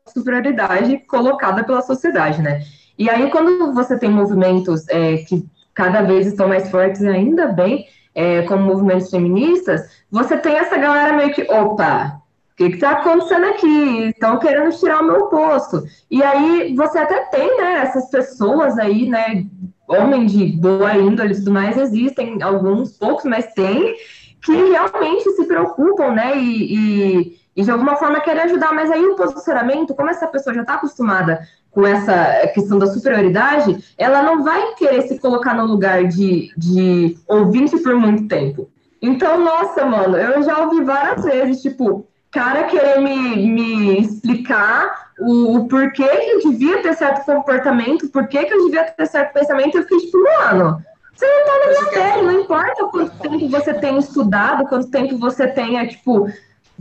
superioridade 0.09 0.99
colocada 1.07 1.63
pela 1.63 1.83
sociedade, 1.83 2.41
né? 2.41 2.63
E 2.99 3.11
aí, 3.11 3.31
quando 3.31 3.75
você 3.75 3.99
tem 3.99 4.11
movimentos 4.11 4.89
é, 4.89 5.19
que 5.19 5.47
cada 5.75 6.01
vez 6.01 6.27
estão 6.27 6.49
mais 6.49 6.71
fortes, 6.71 7.05
ainda 7.05 7.49
bem, 7.49 7.87
é, 8.15 8.41
como 8.43 8.65
movimentos 8.65 9.11
feministas, 9.11 9.83
você 10.11 10.39
tem 10.39 10.55
essa 10.57 10.79
galera 10.79 11.15
meio 11.15 11.35
que, 11.35 11.43
opa, 11.43 12.23
o 12.53 12.57
que 12.57 12.65
está 12.75 12.93
acontecendo 12.93 13.45
aqui? 13.45 14.09
Estão 14.09 14.39
querendo 14.39 14.75
tirar 14.79 15.03
o 15.03 15.07
meu 15.07 15.27
posto. 15.27 15.85
E 16.11 16.23
aí, 16.23 16.75
você 16.75 16.99
até 16.99 17.27
tem, 17.27 17.55
né, 17.59 17.83
essas 17.83 18.09
pessoas 18.09 18.79
aí, 18.79 19.11
né, 19.11 19.45
homens 19.87 20.33
de 20.33 20.47
boa 20.57 20.97
índole 20.97 21.35
e 21.35 21.37
tudo 21.37 21.53
mais, 21.53 21.77
existem 21.77 22.43
alguns, 22.43 22.97
poucos, 22.97 23.25
mas 23.25 23.53
tem, 23.53 23.95
que 24.43 24.53
realmente 24.53 25.31
se 25.33 25.45
preocupam, 25.45 26.13
né, 26.13 26.39
e, 26.39 26.75
e 26.75 27.39
e 27.61 27.62
de 27.62 27.70
alguma 27.70 27.96
forma 27.96 28.20
querer 28.20 28.40
ajudar, 28.42 28.73
mas 28.73 28.90
aí 28.90 29.05
o 29.05 29.16
posicionamento, 29.16 29.94
como 29.94 30.09
essa 30.09 30.27
pessoa 30.27 30.55
já 30.55 30.62
está 30.62 30.75
acostumada 30.75 31.40
com 31.70 31.87
essa 31.87 32.49
questão 32.55 32.79
da 32.79 32.87
superioridade, 32.87 33.94
ela 33.99 34.23
não 34.23 34.42
vai 34.42 34.75
querer 34.75 35.03
se 35.03 35.18
colocar 35.18 35.55
no 35.55 35.66
lugar 35.66 36.05
de, 36.05 36.51
de 36.57 37.18
ouvinte 37.29 37.79
por 37.79 37.94
muito 37.94 38.27
tempo. 38.27 38.70
Então, 39.03 39.38
nossa, 39.38 39.85
mano, 39.85 40.16
eu 40.16 40.42
já 40.42 40.59
ouvi 40.59 40.83
várias 40.83 41.23
vezes, 41.23 41.61
tipo, 41.61 42.07
cara 42.31 42.64
querer 42.64 43.01
me, 43.01 43.46
me 43.46 44.01
explicar 44.01 45.11
o, 45.18 45.59
o 45.59 45.68
porquê 45.68 46.09
que 46.09 46.31
eu 46.31 46.51
devia 46.51 46.83
ter 46.83 46.94
certo 46.94 47.27
comportamento, 47.27 48.09
porquê 48.09 48.44
que 48.44 48.55
eu 48.55 48.64
devia 48.64 48.85
ter 48.85 49.07
certo 49.07 49.35
pensamento, 49.35 49.77
eu 49.77 49.83
fiquei 49.83 49.99
tipo, 49.99 50.18
mano, 50.23 50.83
você 51.14 51.27
não 51.27 51.44
tá 51.44 51.53
na 51.59 51.66
minha 51.66 51.87
pele, 51.92 52.23
não 52.23 52.40
importa 52.40 52.87
quanto 52.87 53.18
tempo 53.18 53.49
você 53.49 53.75
tenha 53.75 53.99
estudado, 53.99 54.66
quanto 54.66 54.90
tempo 54.90 55.18
você 55.18 55.46
tenha, 55.46 55.87
tipo, 55.87 56.27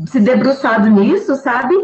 se 0.07 0.19
debruçado 0.19 0.89
nisso, 0.89 1.35
sabe? 1.35 1.75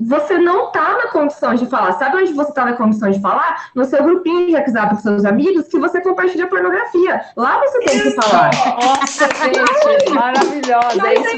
Você 0.00 0.38
não 0.38 0.72
tá 0.72 0.96
na 0.96 1.08
condição 1.08 1.54
de 1.54 1.66
falar. 1.66 1.92
Sabe 1.92 2.16
onde 2.16 2.32
você 2.32 2.52
tá 2.54 2.64
na 2.64 2.72
condição 2.72 3.10
de 3.10 3.20
falar? 3.20 3.70
No 3.74 3.84
seu 3.84 4.02
grupinho 4.02 4.46
de 4.46 4.54
WhatsApp 4.54 4.94
com 4.94 5.02
seus 5.02 5.26
amigos, 5.26 5.68
que 5.68 5.78
você 5.78 6.00
compartilha 6.00 6.46
pornografia. 6.46 7.20
Lá 7.36 7.60
você 7.60 7.80
tem 7.80 8.00
que 8.00 8.10
falar. 8.12 8.50
Nossa, 8.80 9.28
gente, 9.44 10.10
maravilhosa. 10.10 11.06
É, 11.06 11.14
isso 11.14 11.36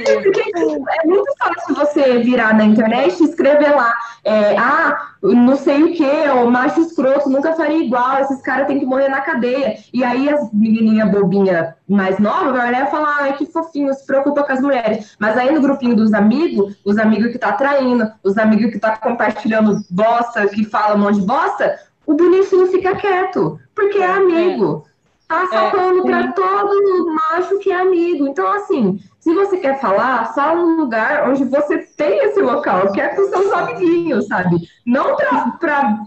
mesmo. 0.55 0.85
é 0.89 1.07
muito 1.07 1.35
fácil 1.39 1.75
você 1.75 2.19
virar 2.19 2.55
na 2.55 2.65
internet 2.65 3.21
e 3.21 3.25
escrever 3.25 3.75
lá. 3.75 3.93
É, 4.23 4.57
ah, 4.57 5.12
não 5.23 5.57
sei 5.57 5.85
o 5.85 5.93
que, 5.93 6.05
o 6.05 6.51
macho 6.51 6.81
escroto, 6.81 7.31
nunca 7.31 7.53
faria 7.53 7.85
igual, 7.85 8.19
esses 8.21 8.43
caras 8.43 8.67
têm 8.67 8.81
que 8.81 8.87
morrer 8.87 9.09
na 9.09 9.21
cadeia. 9.21 9.79
E 9.93 10.03
aí 10.03 10.29
as 10.29 10.53
menininhas 10.53 11.11
bobinha 11.11 11.77
mais 11.89 12.19
nova 12.19 12.53
vai 12.53 12.69
olhar 12.69 12.89
e 12.89 12.91
falar, 12.91 13.17
ai, 13.21 13.37
que 13.37 13.47
fofinho, 13.47 13.95
se 13.95 14.05
preocupa 14.05 14.43
com 14.43 14.53
as 14.53 14.61
mulheres. 14.61 15.15
Mas 15.21 15.37
aí 15.39 15.53
no 15.53 15.61
grupinho 15.61 15.95
dos 15.95 16.13
amigos, 16.13 16.77
os 16.85 16.99
amigos 16.99 17.31
que 17.31 17.39
tá 17.39 17.53
traindo, 17.53 18.11
os 18.25 18.37
amigos 18.37 18.73
que 18.73 18.81
tá 18.81 18.97
compartilhando 18.97 19.81
bosta, 19.89 20.49
que 20.49 20.65
fala 20.65 20.97
um 20.97 20.99
monte 20.99 21.21
de 21.21 21.27
bosta, 21.27 21.79
o 22.05 22.15
bonitinho 22.15 22.67
fica 22.67 22.97
quieto, 22.97 23.61
porque 23.75 23.99
é, 23.99 24.03
é 24.03 24.11
amigo. 24.11 24.85
Tá 25.29 25.47
falando 25.47 26.01
é, 26.01 26.11
para 26.11 26.33
todo 26.33 27.15
macho 27.15 27.59
que 27.61 27.71
é 27.71 27.81
amigo. 27.81 28.27
Então, 28.27 28.53
assim, 28.53 29.01
se 29.23 29.33
você 29.33 29.57
quer 29.59 29.81
falar, 29.81 30.35
fala 30.35 30.61
num 30.61 30.77
lugar 30.79 31.31
onde 31.31 31.45
você 31.45 31.79
tem 31.79 32.25
esse 32.25 32.41
local, 32.41 32.91
que 32.91 33.01
é 33.01 33.07
com 33.15 33.29
seus 33.29 33.53
amiguinhos, 33.53 34.27
sabe? 34.27 34.57
Não 34.85 35.15
para 35.17 36.03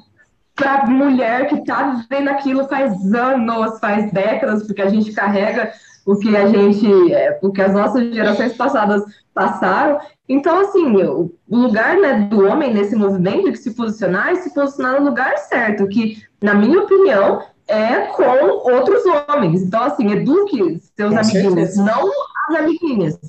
para 0.53 0.85
mulher 0.85 1.47
que 1.47 1.65
tá 1.65 2.01
vivendo 2.09 2.29
aquilo 2.29 2.67
faz 2.67 3.13
anos, 3.13 3.77
faz 3.79 4.09
décadas, 4.11 4.65
porque 4.65 4.81
a 4.81 4.89
gente 4.89 5.11
carrega 5.11 5.73
o 6.05 6.17
que 6.17 6.35
a 6.35 6.47
gente, 6.47 7.13
é, 7.13 7.37
o 7.41 7.51
que 7.51 7.61
as 7.61 7.73
nossas 7.73 8.13
gerações 8.13 8.53
passadas 8.53 9.03
passaram. 9.33 9.99
Então, 10.29 10.59
assim, 10.59 10.95
o 10.95 11.31
lugar 11.49 11.97
né, 11.97 12.27
do 12.29 12.45
homem 12.47 12.73
nesse 12.73 12.95
movimento 12.95 13.51
que 13.51 13.57
se 13.57 13.75
posicionar 13.75 14.29
é 14.29 14.35
se 14.35 14.53
posicionar 14.53 14.99
no 14.99 15.09
lugar 15.09 15.37
certo, 15.39 15.87
que, 15.87 16.23
na 16.41 16.53
minha 16.53 16.79
opinião, 16.79 17.41
é 17.67 18.07
com 18.07 18.23
outros 18.23 19.03
homens. 19.05 19.63
Então, 19.63 19.83
assim, 19.83 20.11
eduque 20.11 20.81
seus 20.95 21.13
com 21.13 21.19
amiguinhos, 21.19 21.53
certeza. 21.53 21.83
não 21.83 22.11
as 22.49 22.55
amiguinhas. 22.55 23.19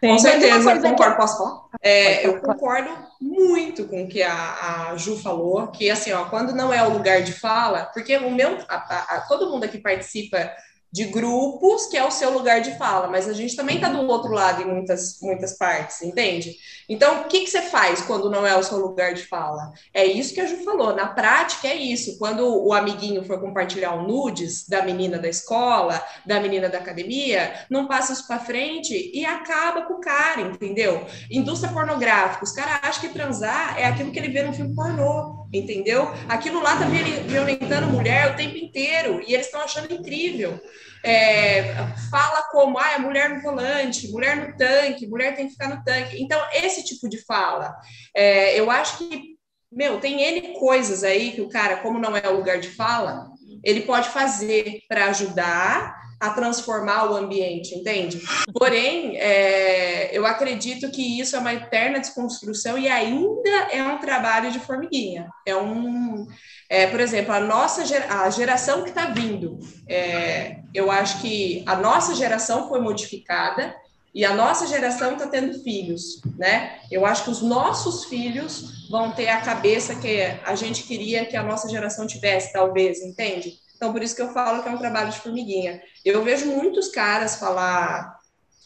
Com 0.00 0.18
certeza, 0.18 0.72
eu 0.72 0.80
concordo. 0.80 1.16
Posso 1.16 1.38
falar? 1.38 1.60
É, 1.82 2.26
eu 2.26 2.40
concordo 2.40 2.90
muito 3.20 3.84
com 3.84 4.04
o 4.04 4.08
que 4.08 4.22
a, 4.22 4.90
a, 4.90 4.96
Ju 4.96 5.16
falou, 5.16 5.66
que 5.68 5.90
assim, 5.90 6.10
ó, 6.12 6.24
quando 6.24 6.54
não 6.54 6.72
é 6.72 6.82
o 6.82 6.92
lugar 6.92 7.22
de 7.22 7.32
fala, 7.32 7.84
porque 7.92 8.16
o 8.16 8.30
meu, 8.30 8.58
a, 8.66 8.76
a, 9.16 9.20
todo 9.28 9.50
mundo 9.50 9.64
aqui 9.64 9.78
participa 9.78 10.50
de 10.92 11.04
grupos, 11.04 11.86
que 11.86 11.96
é 11.96 12.04
o 12.04 12.10
seu 12.10 12.32
lugar 12.32 12.60
de 12.60 12.76
fala, 12.76 13.08
mas 13.08 13.28
a 13.28 13.32
gente 13.32 13.54
também 13.54 13.76
está 13.76 13.88
do 13.88 14.06
outro 14.06 14.32
lado 14.32 14.62
em 14.62 14.66
muitas, 14.66 15.20
muitas 15.20 15.56
partes, 15.56 16.02
entende? 16.02 16.56
Então, 16.88 17.20
o 17.20 17.24
que, 17.24 17.40
que 17.40 17.50
você 17.50 17.62
faz 17.62 18.00
quando 18.00 18.28
não 18.28 18.44
é 18.44 18.56
o 18.56 18.62
seu 18.62 18.78
lugar 18.78 19.14
de 19.14 19.22
fala? 19.22 19.72
É 19.94 20.04
isso 20.04 20.34
que 20.34 20.40
a 20.40 20.46
Ju 20.46 20.64
falou, 20.64 20.94
na 20.94 21.06
prática 21.06 21.68
é 21.68 21.76
isso, 21.76 22.18
quando 22.18 22.44
o 22.44 22.72
amiguinho 22.72 23.24
for 23.24 23.40
compartilhar 23.40 23.94
um 23.94 24.06
nudes 24.06 24.68
da 24.68 24.82
menina 24.82 25.16
da 25.16 25.28
escola, 25.28 26.04
da 26.26 26.40
menina 26.40 26.68
da 26.68 26.78
academia, 26.78 27.66
não 27.70 27.86
passa 27.86 28.12
isso 28.12 28.26
para 28.26 28.40
frente 28.40 29.12
e 29.14 29.24
acaba 29.24 29.82
com 29.82 29.94
o 29.94 30.00
cara, 30.00 30.40
entendeu? 30.40 31.06
Indústria 31.30 31.72
pornográfica, 31.72 32.44
os 32.44 32.52
caras 32.52 32.80
acham 32.82 33.02
que 33.02 33.14
transar 33.14 33.78
é 33.78 33.84
aquilo 33.84 34.10
que 34.10 34.18
ele 34.18 34.32
vê 34.32 34.42
no 34.42 34.52
filme 34.52 34.74
pornô, 34.74 35.39
entendeu? 35.52 36.12
Aquilo 36.28 36.62
lá 36.62 36.76
tá 36.76 36.86
violentando 37.26 37.88
mulher 37.88 38.32
o 38.32 38.36
tempo 38.36 38.56
inteiro 38.56 39.20
e 39.26 39.34
eles 39.34 39.46
estão 39.46 39.60
achando 39.60 39.92
incrível 39.92 40.60
é, 41.02 41.74
fala 42.10 42.42
como 42.50 42.78
ah, 42.78 42.92
é 42.92 42.98
mulher 42.98 43.30
no 43.30 43.42
volante, 43.42 44.10
mulher 44.10 44.36
no 44.36 44.56
tanque, 44.56 45.06
mulher 45.06 45.34
tem 45.34 45.46
que 45.46 45.52
ficar 45.52 45.68
no 45.68 45.82
tanque. 45.82 46.22
Então, 46.22 46.40
esse 46.52 46.84
tipo 46.84 47.08
de 47.08 47.18
fala, 47.24 47.74
é, 48.14 48.58
eu 48.58 48.70
acho 48.70 48.98
que, 48.98 49.36
meu, 49.72 49.98
tem 50.00 50.22
N 50.22 50.58
coisas 50.58 51.02
aí 51.02 51.32
que 51.32 51.40
o 51.40 51.48
cara, 51.48 51.78
como 51.78 51.98
não 51.98 52.16
é 52.16 52.28
o 52.28 52.36
lugar 52.36 52.58
de 52.58 52.68
fala, 52.68 53.28
ele 53.64 53.82
pode 53.82 54.08
fazer 54.10 54.80
para 54.88 55.06
ajudar 55.06 55.99
a 56.20 56.30
transformar 56.30 57.10
o 57.10 57.16
ambiente, 57.16 57.74
entende? 57.74 58.20
Porém, 58.52 59.16
é, 59.16 60.10
eu 60.16 60.26
acredito 60.26 60.90
que 60.90 61.18
isso 61.18 61.34
é 61.34 61.38
uma 61.38 61.54
eterna 61.54 61.98
desconstrução 61.98 62.76
e 62.76 62.88
ainda 62.88 63.48
é 63.72 63.82
um 63.82 63.98
trabalho 63.98 64.52
de 64.52 64.60
formiguinha. 64.60 65.30
É 65.46 65.56
um, 65.56 66.26
é, 66.68 66.86
por 66.88 67.00
exemplo, 67.00 67.32
a 67.32 67.40
nossa 67.40 67.82
a 68.10 68.28
geração 68.28 68.82
que 68.82 68.90
está 68.90 69.06
vindo, 69.06 69.58
é, 69.88 70.58
eu 70.74 70.90
acho 70.90 71.22
que 71.22 71.64
a 71.66 71.74
nossa 71.74 72.14
geração 72.14 72.68
foi 72.68 72.80
modificada 72.80 73.74
e 74.14 74.24
a 74.24 74.34
nossa 74.34 74.66
geração 74.66 75.14
está 75.14 75.26
tendo 75.26 75.62
filhos, 75.62 76.20
né? 76.36 76.80
Eu 76.90 77.06
acho 77.06 77.24
que 77.24 77.30
os 77.30 77.40
nossos 77.40 78.04
filhos 78.04 78.88
vão 78.90 79.12
ter 79.12 79.28
a 79.28 79.40
cabeça 79.40 79.94
que 79.94 80.20
a 80.44 80.54
gente 80.54 80.82
queria 80.82 81.24
que 81.24 81.36
a 81.36 81.42
nossa 81.42 81.68
geração 81.68 82.06
tivesse, 82.06 82.52
talvez, 82.52 83.00
entende? 83.00 83.54
Então, 83.80 83.94
por 83.94 84.02
isso 84.02 84.14
que 84.14 84.20
eu 84.20 84.30
falo 84.34 84.62
que 84.62 84.68
é 84.68 84.72
um 84.72 84.76
trabalho 84.76 85.10
de 85.10 85.18
formiguinha. 85.18 85.80
Eu 86.04 86.22
vejo 86.22 86.48
muitos 86.48 86.88
caras 86.88 87.36
falar, 87.36 88.14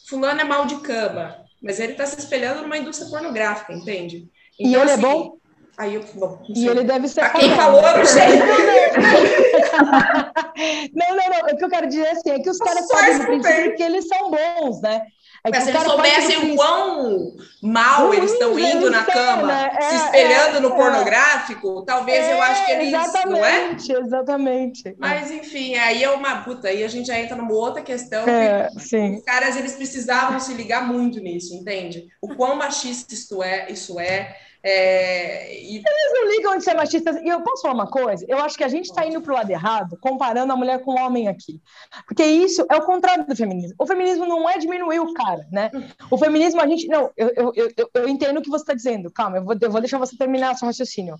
fulano 0.09 0.41
é 0.41 0.45
mal 0.45 0.67
de 0.67 0.75
cama, 0.81 1.37
mas 1.63 1.79
ele 1.79 1.93
está 1.93 2.05
se 2.05 2.19
espelhando 2.19 2.63
numa 2.63 2.77
indústria 2.77 3.09
pornográfica, 3.09 3.73
entende? 3.73 4.29
Então, 4.59 4.73
e 4.73 4.75
ele 4.75 4.91
é 4.91 4.95
assim, 4.95 5.05
é 5.05 5.07
bom? 5.07 5.37
Aí 5.79 5.95
eu, 5.95 6.05
bom, 6.15 6.43
e 6.49 6.67
ele 6.67 6.83
deve 6.83 7.07
ser. 7.07 7.31
quem 7.31 7.55
falou, 7.55 7.81
eu 7.81 7.99
não 7.99 8.05
sei. 8.05 8.27
não, 10.93 11.17
não, 11.17 11.31
não. 11.31 11.39
O 11.53 11.57
que 11.57 11.65
eu 11.65 11.69
quero 11.69 11.87
dizer 11.87 12.09
assim, 12.09 12.31
é 12.31 12.41
que 12.41 12.51
os 12.51 12.59
caras 12.59 12.85
sabem 12.89 13.17
do 13.17 13.25
princípio 13.25 13.77
que 13.77 13.85
eles 13.85 14.09
são 14.09 14.33
bons, 14.33 14.83
né? 14.83 15.01
É 15.47 15.61
se 15.61 15.69
eles 15.69 15.83
soubessem 15.83 16.53
o 16.53 16.57
quão 16.57 17.37
mal 17.63 18.15
eles 18.15 18.33
estão 18.33 18.59
indo 18.59 18.91
na 18.91 19.05
cama, 19.05 19.47
né? 19.47 19.71
se 19.79 19.97
espelhando 19.97 20.57
é, 20.57 20.61
no 20.61 20.69
é. 20.69 20.75
pornográfico, 20.75 21.83
talvez 21.85 22.31
eu 22.31 22.41
acho 22.41 22.65
que 22.65 22.73
eles. 22.73 22.89
Exatamente, 22.89 23.93
não 23.93 23.99
é? 23.99 24.01
exatamente. 24.01 24.97
Mas, 24.99 25.31
enfim, 25.31 25.75
aí 25.75 26.03
é 26.03 26.11
uma 26.11 26.43
puta, 26.43 26.69
aí 26.69 26.83
a 26.83 26.89
gente 26.89 27.09
já 27.09 27.19
entra 27.21 27.37
numa 27.37 27.53
outra 27.53 27.83
questão. 27.83 28.27
É, 28.27 28.71
sim. 28.79 29.17
Os 29.17 29.25
caras 29.25 29.55
eles 29.57 29.75
precisavam 29.75 30.41
se 30.41 30.55
ligar 30.55 30.87
muito 30.87 31.21
nisso, 31.21 31.55
entende? 31.55 32.07
O 32.23 32.35
quão 32.35 32.57
machista 32.57 33.13
isso 33.13 33.43
é, 33.43 33.71
isso 33.71 34.01
é 34.01 34.35
é, 34.67 35.61
e... 35.61 35.77
Eles 35.77 36.13
não 36.15 36.31
ligam 36.31 36.57
de 36.57 36.65
ser 36.65 36.75
machistas. 36.75 37.17
E 37.17 37.29
eu 37.29 37.43
posso 37.43 37.61
falar 37.61 37.75
uma 37.75 37.87
coisa? 37.87 38.25
Eu 38.27 38.39
acho 38.39 38.57
que 38.57 38.65
a 38.65 38.69
gente 38.69 38.87
está 38.87 39.07
indo 39.07 39.21
para 39.21 39.33
o 39.33 39.37
lado 39.37 39.51
errado, 39.51 39.99
comparando 40.01 40.51
a 40.55 40.57
mulher 40.57 40.81
com 40.83 40.93
o 40.93 40.99
homem 40.99 41.29
aqui. 41.29 41.61
Porque 42.07 42.25
isso 42.25 42.67
é 42.71 42.77
o 42.77 42.83
contrário 42.83 43.27
do 43.27 43.37
feminismo. 43.37 43.75
O 43.79 43.87
feminismo 43.87 44.25
não 44.25 44.49
é 44.49 44.57
diminuir 44.57 45.01
o 45.01 45.13
cara, 45.13 45.47
né? 45.53 45.71
O 46.11 46.17
feminismo, 46.17 46.63
a 46.63 46.67
gente. 46.67 46.89
Não, 46.89 47.11
eu, 47.15 47.31
eu, 47.37 47.53
eu, 47.77 47.91
eu 47.93 48.09
entendo 48.09 48.39
o 48.39 48.43
que 48.43 48.49
você 48.49 48.63
está 48.63 48.73
dizendo. 48.73 49.11
Calma, 49.11 49.37
eu 49.37 49.45
vou, 49.45 49.55
eu 49.61 49.71
vou 49.71 49.81
deixar 49.83 49.99
você 49.99 50.17
terminar 50.17 50.57
seu 50.57 50.67
raciocínio. 50.67 51.17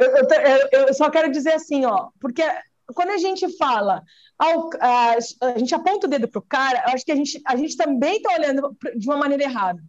Eu, 0.00 0.28
eu, 0.72 0.86
eu 0.88 0.94
só 0.94 1.08
quero 1.08 1.30
dizer 1.30 1.52
assim, 1.52 1.84
ó, 1.84 2.08
porque 2.20 2.42
quando 2.92 3.10
a 3.10 3.18
gente 3.18 3.56
fala, 3.56 4.02
a, 4.38 5.16
gente 5.56 5.74
aponta 5.74 6.06
o 6.06 6.10
dedo 6.10 6.28
para 6.28 6.38
o 6.38 6.42
cara, 6.42 6.84
eu 6.86 6.94
acho 6.94 7.04
que 7.04 7.12
a 7.12 7.16
gente, 7.16 7.40
a 7.46 7.56
gente 7.56 7.76
também 7.76 8.16
está 8.16 8.34
olhando 8.34 8.76
de 8.96 9.06
uma 9.06 9.16
maneira 9.16 9.44
errada. 9.44 9.80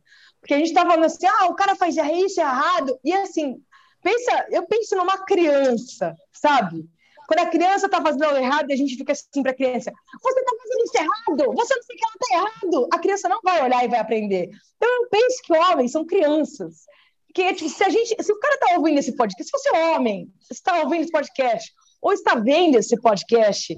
Porque 0.46 0.54
a 0.54 0.58
gente 0.58 0.68
está 0.68 0.86
falando 0.86 1.06
assim, 1.06 1.26
ah, 1.26 1.48
o 1.48 1.56
cara 1.56 1.76
faz 1.76 1.98
isso 1.98 2.40
errado. 2.40 3.00
E 3.04 3.12
assim, 3.12 3.60
pensa, 4.04 4.46
eu 4.52 4.62
penso 4.68 4.96
numa 4.96 5.26
criança, 5.26 6.14
sabe? 6.32 6.88
Quando 7.28 7.40
a 7.40 7.50
criança 7.50 7.88
está 7.88 8.00
fazendo 8.00 8.26
algo 8.26 8.38
errado, 8.38 8.70
a 8.70 8.76
gente 8.76 8.96
fica 8.96 9.12
assim 9.12 9.42
para 9.42 9.54
a 9.54 9.56
criança: 9.56 9.92
você 10.22 10.40
está 10.40 10.52
fazendo 10.56 10.84
isso 10.84 10.98
errado, 10.98 11.56
você 11.56 11.76
não 11.76 11.82
sei 11.82 11.98
que 11.98 12.06
ela 12.06 12.14
está 12.14 12.38
errado. 12.38 12.90
A 12.94 13.00
criança 13.00 13.28
não 13.28 13.40
vai 13.44 13.64
olhar 13.64 13.84
e 13.84 13.88
vai 13.88 14.00
aprender. 14.00 14.52
Então 14.78 15.02
eu 15.02 15.10
penso 15.10 15.38
que 15.44 15.58
homens 15.58 15.92
são 15.92 16.06
crianças. 16.06 16.86
Que 17.34 17.52
tipo, 17.56 17.68
se 17.68 17.84
a 17.84 17.90
gente, 17.90 18.16
se 18.24 18.32
o 18.32 18.40
cara 18.40 18.54
está 18.54 18.78
ouvindo 18.78 19.00
esse 19.00 19.16
podcast, 19.16 19.52
se 19.52 19.52
você 19.52 19.76
é 19.76 19.96
homem, 19.96 20.32
está 20.52 20.80
ouvindo 20.84 21.02
esse 21.02 21.12
podcast, 21.12 21.74
ou 22.04 22.14
está 22.14 22.36
vendo 22.36 22.76
esse 22.76 22.96
podcast, 23.02 23.76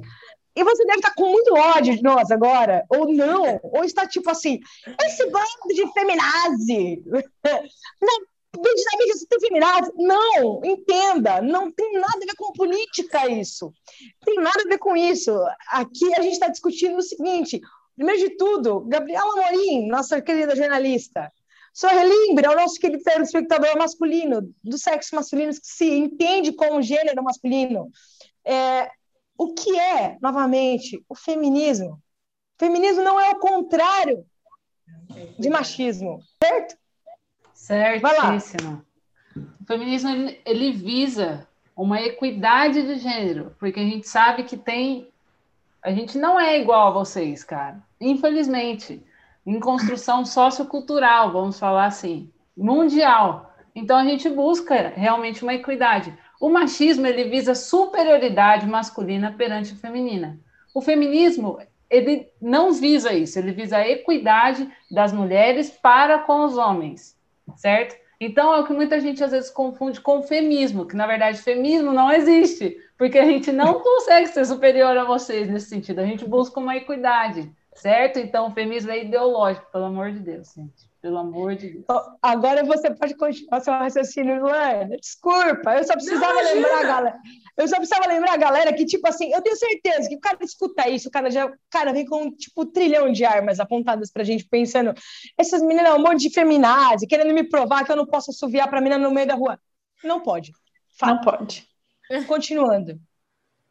e 0.57 0.63
você 0.63 0.83
deve 0.85 0.97
estar 0.97 1.13
com 1.13 1.29
muito 1.29 1.53
ódio 1.53 1.95
de 1.95 2.01
nós 2.01 2.31
agora, 2.31 2.83
ou 2.89 3.13
não, 3.13 3.59
ou 3.61 3.83
está 3.83 4.07
tipo 4.07 4.27
assim, 4.27 4.59
esse 5.05 5.23
bando 5.29 5.45
de 5.69 5.93
feminazi, 5.93 7.03
não, 8.01 8.19
tem 9.29 9.39
feminazi? 9.39 9.91
Não, 9.95 10.61
entenda, 10.65 11.43
não 11.43 11.71
tem 11.71 11.93
nada 11.93 12.17
a 12.17 12.25
ver 12.25 12.35
com 12.35 12.53
política 12.53 13.29
isso, 13.29 13.71
tem 14.25 14.37
nada 14.37 14.63
a 14.65 14.67
ver 14.67 14.79
com 14.79 14.97
isso. 14.97 15.31
Aqui 15.71 16.11
a 16.15 16.23
gente 16.23 16.33
está 16.33 16.47
discutindo 16.47 16.97
o 16.97 17.03
seguinte, 17.03 17.61
primeiro 17.95 18.19
de 18.19 18.35
tudo, 18.35 18.79
Gabriela 18.87 19.35
Morim, 19.35 19.87
nossa 19.87 20.19
querida 20.23 20.55
jornalista, 20.55 21.31
só 21.71 21.87
relembre 21.89 22.47
ao 22.47 22.55
nosso 22.55 22.79
querido 22.79 23.03
telespectador 23.03 23.77
masculino, 23.77 24.51
do 24.63 24.79
sexo 24.79 25.15
masculino, 25.15 25.51
que 25.51 25.59
se 25.61 25.85
entende 25.85 26.51
como 26.51 26.81
gênero 26.81 27.23
masculino, 27.23 27.91
é, 28.43 28.89
o 29.37 29.53
que 29.53 29.77
é, 29.77 30.17
novamente, 30.21 31.03
o 31.07 31.15
feminismo? 31.15 31.93
O 32.55 32.59
feminismo 32.59 33.03
não 33.03 33.19
é 33.19 33.31
o 33.31 33.39
contrário 33.39 34.25
de 35.37 35.49
machismo, 35.49 36.19
certo? 36.43 36.77
Certíssimo. 37.53 38.81
O 39.35 39.65
feminismo 39.65 40.09
ele, 40.09 40.41
ele 40.45 40.71
visa 40.71 41.47
uma 41.75 42.01
equidade 42.01 42.81
de 42.81 42.97
gênero, 42.97 43.55
porque 43.59 43.79
a 43.79 43.83
gente 43.83 44.07
sabe 44.07 44.43
que 44.43 44.57
tem. 44.57 45.07
A 45.83 45.91
gente 45.91 46.17
não 46.17 46.39
é 46.39 46.59
igual 46.59 46.87
a 46.87 46.91
vocês, 46.91 47.43
cara. 47.43 47.81
Infelizmente. 48.01 49.03
Em 49.45 49.61
construção 49.61 50.25
sociocultural, 50.25 51.31
vamos 51.31 51.57
falar 51.57 51.85
assim, 51.85 52.29
mundial. 52.55 53.55
Então 53.73 53.95
a 53.95 54.03
gente 54.03 54.29
busca 54.29 54.89
realmente 54.89 55.41
uma 55.41 55.53
equidade. 55.53 56.13
O 56.39 56.49
machismo 56.49 57.05
ele 57.07 57.25
visa 57.25 57.55
superioridade 57.55 58.67
masculina 58.67 59.33
perante 59.37 59.73
a 59.73 59.77
feminina. 59.77 60.39
O 60.73 60.81
feminismo 60.81 61.57
ele 61.89 62.27
não 62.41 62.73
visa 62.73 63.13
isso, 63.13 63.39
ele 63.39 63.51
visa 63.51 63.77
a 63.77 63.87
equidade 63.87 64.69
das 64.91 65.13
mulheres 65.13 65.69
para 65.69 66.19
com 66.19 66.43
os 66.43 66.57
homens, 66.57 67.17
certo? 67.55 67.95
Então 68.19 68.53
é 68.53 68.59
o 68.59 68.65
que 68.65 68.73
muita 68.73 68.99
gente 68.99 69.23
às 69.23 69.31
vezes 69.31 69.49
confunde 69.49 70.01
com 70.01 70.23
femismo, 70.23 70.85
que 70.85 70.95
na 70.95 71.07
verdade 71.07 71.37
feminismo 71.39 71.93
não 71.93 72.11
existe, 72.11 72.77
porque 72.97 73.17
a 73.17 73.25
gente 73.25 73.51
não 73.51 73.75
consegue 73.81 74.27
ser 74.27 74.45
superior 74.45 74.97
a 74.97 75.05
vocês 75.05 75.47
nesse 75.47 75.69
sentido, 75.69 75.99
a 75.99 76.05
gente 76.05 76.25
busca 76.25 76.59
uma 76.59 76.75
equidade, 76.75 77.49
certo? 77.75 78.19
Então 78.19 78.47
o 78.47 78.51
feminismo 78.51 78.91
é 78.91 79.03
ideológico, 79.03 79.71
pelo 79.71 79.85
amor 79.85 80.11
de 80.11 80.19
Deus, 80.19 80.53
gente. 80.53 80.87
Pelo 81.07 81.19
amor 81.19 81.55
de 81.55 81.69
Deus. 81.69 81.85
Agora 82.21 82.65
você 82.65 82.93
pode 82.93 83.15
continuar 83.15 83.61
seu 83.61 83.71
raciocínio, 83.71 84.41
Luana. 84.41 84.97
Desculpa, 84.97 85.77
eu 85.77 85.83
só 85.85 85.93
precisava 85.93 86.33
não, 86.33 86.43
lembrar 86.43 86.79
a 86.79 86.83
galera. 86.83 87.17
Eu 87.55 87.65
só 87.65 87.77
precisava 87.77 88.07
lembrar 88.09 88.33
a 88.33 88.37
galera 88.37 88.73
que, 88.73 88.85
tipo 88.85 89.07
assim, 89.07 89.31
eu 89.31 89.41
tenho 89.41 89.55
certeza 89.55 90.09
que 90.09 90.17
o 90.17 90.19
cara 90.19 90.37
escuta 90.41 90.89
isso, 90.89 91.07
o 91.07 91.11
cara 91.11 91.31
já 91.31 91.49
cara, 91.69 91.93
vem 91.93 92.05
com, 92.05 92.29
tipo, 92.29 92.63
um 92.63 92.65
trilhão 92.65 93.09
de 93.09 93.23
armas 93.23 93.61
apontadas 93.61 94.11
pra 94.11 94.25
gente, 94.25 94.43
pensando, 94.43 94.93
essas 95.37 95.61
meninas 95.61 95.91
é 95.91 95.93
um 95.93 96.01
monte 96.01 96.27
de 96.27 96.29
feminazi, 96.29 97.07
querendo 97.07 97.33
me 97.33 97.45
provar 97.45 97.85
que 97.85 97.91
eu 97.93 97.95
não 97.95 98.05
posso 98.05 98.31
assoviar 98.31 98.69
pra 98.69 98.81
menina 98.81 98.97
no 98.97 99.13
meio 99.13 99.27
da 99.27 99.35
rua. 99.35 99.57
Não 100.03 100.19
pode. 100.19 100.51
Fato. 100.99 101.09
Não 101.09 101.21
pode. 101.21 101.65
Continuando. 102.27 102.99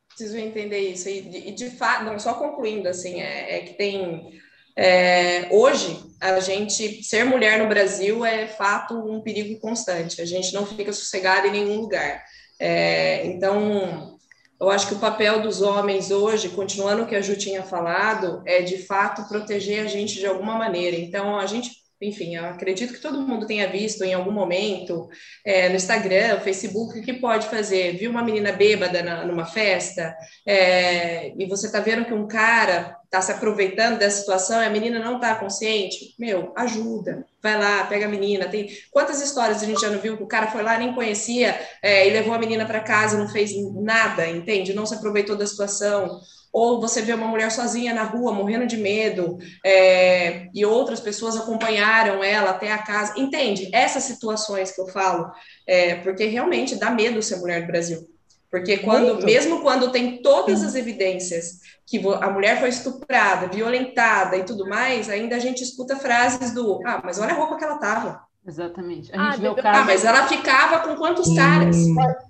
Preciso 0.09 0.39
entender 0.39 0.79
isso. 0.89 1.07
E 1.11 1.21
de, 1.21 1.51
de 1.51 1.71
fato, 1.73 2.03
não, 2.03 2.19
só 2.19 2.33
concluindo, 2.33 2.89
assim, 2.89 3.21
é, 3.21 3.59
é 3.59 3.61
que 3.61 3.75
tem 3.75 4.41
é, 4.77 5.49
hoje, 5.51 6.05
a 6.21 6.39
gente 6.41 7.03
ser 7.03 7.25
mulher 7.25 7.59
no 7.59 7.69
Brasil 7.69 8.25
é 8.25 8.47
fato 8.47 8.95
um 8.95 9.23
perigo 9.23 9.59
constante. 9.59 10.21
A 10.21 10.27
gente 10.27 10.53
não 10.53 10.67
fica 10.67 10.93
sossegada 10.93 11.47
em 11.47 11.53
nenhum 11.53 11.81
lugar. 11.81 12.23
É, 12.61 13.25
então, 13.27 14.19
eu 14.61 14.71
acho 14.71 14.89
que 14.89 14.95
o 14.95 14.99
papel 14.99 15.41
dos 15.41 15.63
homens 15.63 16.11
hoje, 16.11 16.51
continuando 16.51 17.03
o 17.03 17.07
que 17.07 17.15
a 17.15 17.23
Ju 17.23 17.37
tinha 17.37 17.63
falado, 17.63 18.43
é 18.47 18.63
de 18.63 18.79
fato 18.79 19.29
proteger 19.29 19.85
a 19.85 19.89
gente 19.89 20.19
de 20.19 20.27
alguma 20.27 20.57
maneira. 20.57 20.97
Então, 20.97 21.39
a 21.39 21.47
gente 21.47 21.71
enfim, 22.01 22.37
acredito 22.37 22.93
que 22.93 23.01
todo 23.01 23.23
mundo 23.23 23.47
tenha 23.47 23.69
visto 23.69 24.05
em 24.05 24.13
algum 24.13 24.31
momento 24.31 25.09
é, 25.45 25.69
no 25.69 25.77
Instagram, 25.77 26.41
Facebook, 26.41 26.99
o 26.99 27.03
que 27.03 27.15
pode 27.15 27.49
fazer? 27.49 27.97
Viu 27.97 28.11
uma 28.11 28.23
menina 28.23 28.53
bêbada 28.53 29.03
na, 29.03 29.25
numa 29.25 29.47
festa 29.47 30.15
é, 30.45 31.33
e 31.39 31.47
você 31.47 31.67
está 31.67 31.81
vendo 31.81 32.05
que 32.05 32.13
um 32.13 32.29
cara 32.29 32.96
está 33.07 33.23
se 33.23 33.33
aproveitando 33.33 33.99
dessa 33.99 34.21
situação 34.21 34.61
e 34.61 34.67
a 34.67 34.71
menina 34.71 34.99
não 34.99 35.17
está 35.17 35.35
consciente? 35.35 36.15
Meu, 36.19 36.53
ajuda, 36.57 37.25
vai 37.43 37.59
lá, 37.59 37.85
pega 37.87 38.07
a 38.07 38.09
menina. 38.09 38.49
Tem 38.49 38.69
quantas 38.91 39.23
histórias 39.23 39.63
a 39.63 39.67
gente 39.67 39.81
já 39.81 39.89
não 39.89 39.99
viu 39.99 40.17
que 40.17 40.23
o 40.23 40.29
cara 40.29 40.49
foi 40.49 40.63
lá 40.63 40.79
nem 40.79 40.95
conhecia 40.95 41.59
é, 41.83 42.07
e 42.07 42.13
levou 42.13 42.35
a 42.35 42.39
menina 42.39 42.67
para 42.67 42.81
casa, 42.81 43.17
não 43.17 43.29
fez 43.29 43.53
nada, 43.75 44.29
entende? 44.29 44.75
Não 44.75 44.85
se 44.85 44.95
aproveitou 44.95 45.37
da 45.37 45.47
situação 45.47 46.21
ou 46.57 46.81
você 46.81 47.03
vê 47.03 47.13
uma 47.13 47.27
mulher 47.27 47.51
sozinha 47.51 47.93
na 47.93 48.03
rua, 48.03 48.33
morrendo 48.33 48.67
de 48.67 48.79
medo, 48.79 49.37
é, 49.63 50.49
e 50.55 50.65
outras 50.65 51.01
pessoas 51.01 51.37
acompanharam 51.37 52.25
ela 52.25 52.53
até 52.53 52.73
a 52.73 52.79
casa. 52.79 53.13
Entende? 53.19 53.69
Essas 53.75 54.05
situações 54.05 54.73
que 54.73 54.81
eu 54.81 54.89
falo, 54.89 55.31
é, 55.67 55.97
porque 55.97 56.25
realmente 56.25 56.77
dá 56.77 56.91
medo 56.91 57.21
ser 57.21 57.37
mulher 57.37 57.61
do 57.61 57.67
Brasil. 57.67 58.09
Porque 58.51 58.79
quando, 58.79 59.15
Muito. 59.15 59.27
mesmo 59.27 59.61
quando 59.61 59.91
tem 59.91 60.23
todas 60.23 60.63
as 60.63 60.75
evidências 60.75 61.61
que 61.85 62.01
a 62.21 62.31
mulher 62.31 62.59
foi 62.59 62.69
estuprada, 62.69 63.49
violentada 63.49 64.37
e 64.37 64.45
tudo 64.45 64.69
mais, 64.69 65.09
ainda 65.09 65.37
a 65.37 65.39
gente 65.39 65.63
escuta 65.63 65.97
frases 65.97 66.53
do 66.53 66.81
ah, 66.87 67.01
mas 67.05 67.21
olha 67.21 67.33
a 67.33 67.37
roupa 67.37 67.57
que 67.57 67.65
ela 67.65 67.79
tava. 67.79 68.27
Exatamente. 68.47 69.13
A 69.13 69.17
gente 69.17 69.35
ah, 69.35 69.41
vê 69.41 69.49
o 69.49 69.55
cara. 69.57 69.81
Ah, 69.81 69.85
mas 69.85 70.05
ela 70.05 70.27
ficava 70.27 70.81
com 70.81 70.95
quantos 70.95 71.35
caras? 71.35 71.77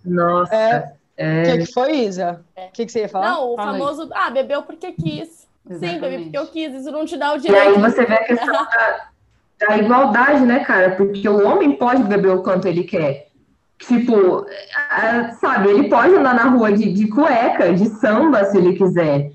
Nossa. 0.05 0.55
É. 0.55 0.79
O 1.19 1.23
é... 1.23 1.43
que, 1.45 1.59
que, 1.59 1.73
foi, 1.73 1.93
Isa? 2.01 2.45
O 2.57 2.61
é. 2.61 2.69
que, 2.69 2.87
que, 2.87 2.93
você 2.93 3.01
ia 3.01 3.09
falar? 3.09 3.33
Não, 3.33 3.53
o 3.53 3.57
Fala 3.57 3.73
famoso, 3.73 4.03
aí. 4.03 4.09
ah, 4.14 4.31
bebeu 4.31 4.62
porque 4.62 4.93
quis. 4.93 5.47
Exatamente. 5.69 5.95
Sim, 5.95 6.01
bebeu 6.01 6.23
porque 6.23 6.39
eu 6.39 6.47
quis. 6.47 6.75
Isso 6.75 6.91
não 6.91 7.05
te 7.05 7.17
dá 7.17 7.35
o 7.35 7.39
direito. 7.39 7.64
E 7.64 7.69
aí 7.69 7.79
você 7.79 8.05
vê 8.05 8.14
a 8.14 8.25
questão 8.25 8.47
da, 8.47 9.09
da 9.59 9.79
igualdade, 9.79 10.45
né, 10.45 10.64
cara? 10.64 10.97
Porque 10.97 11.29
o 11.29 11.47
homem 11.47 11.77
pode 11.77 12.03
beber 12.03 12.33
o 12.33 12.43
quanto 12.43 12.67
ele 12.67 12.85
quer. 12.85 13.26
Tipo, 13.79 14.47
sabe, 15.39 15.68
ele 15.68 15.89
pode 15.89 16.14
andar 16.14 16.35
na 16.35 16.45
rua 16.45 16.72
de, 16.72 16.93
de 16.93 17.09
cueca, 17.09 17.72
de 17.72 17.89
samba, 17.91 18.45
se 18.45 18.57
ele 18.57 18.74
quiser. 18.74 19.33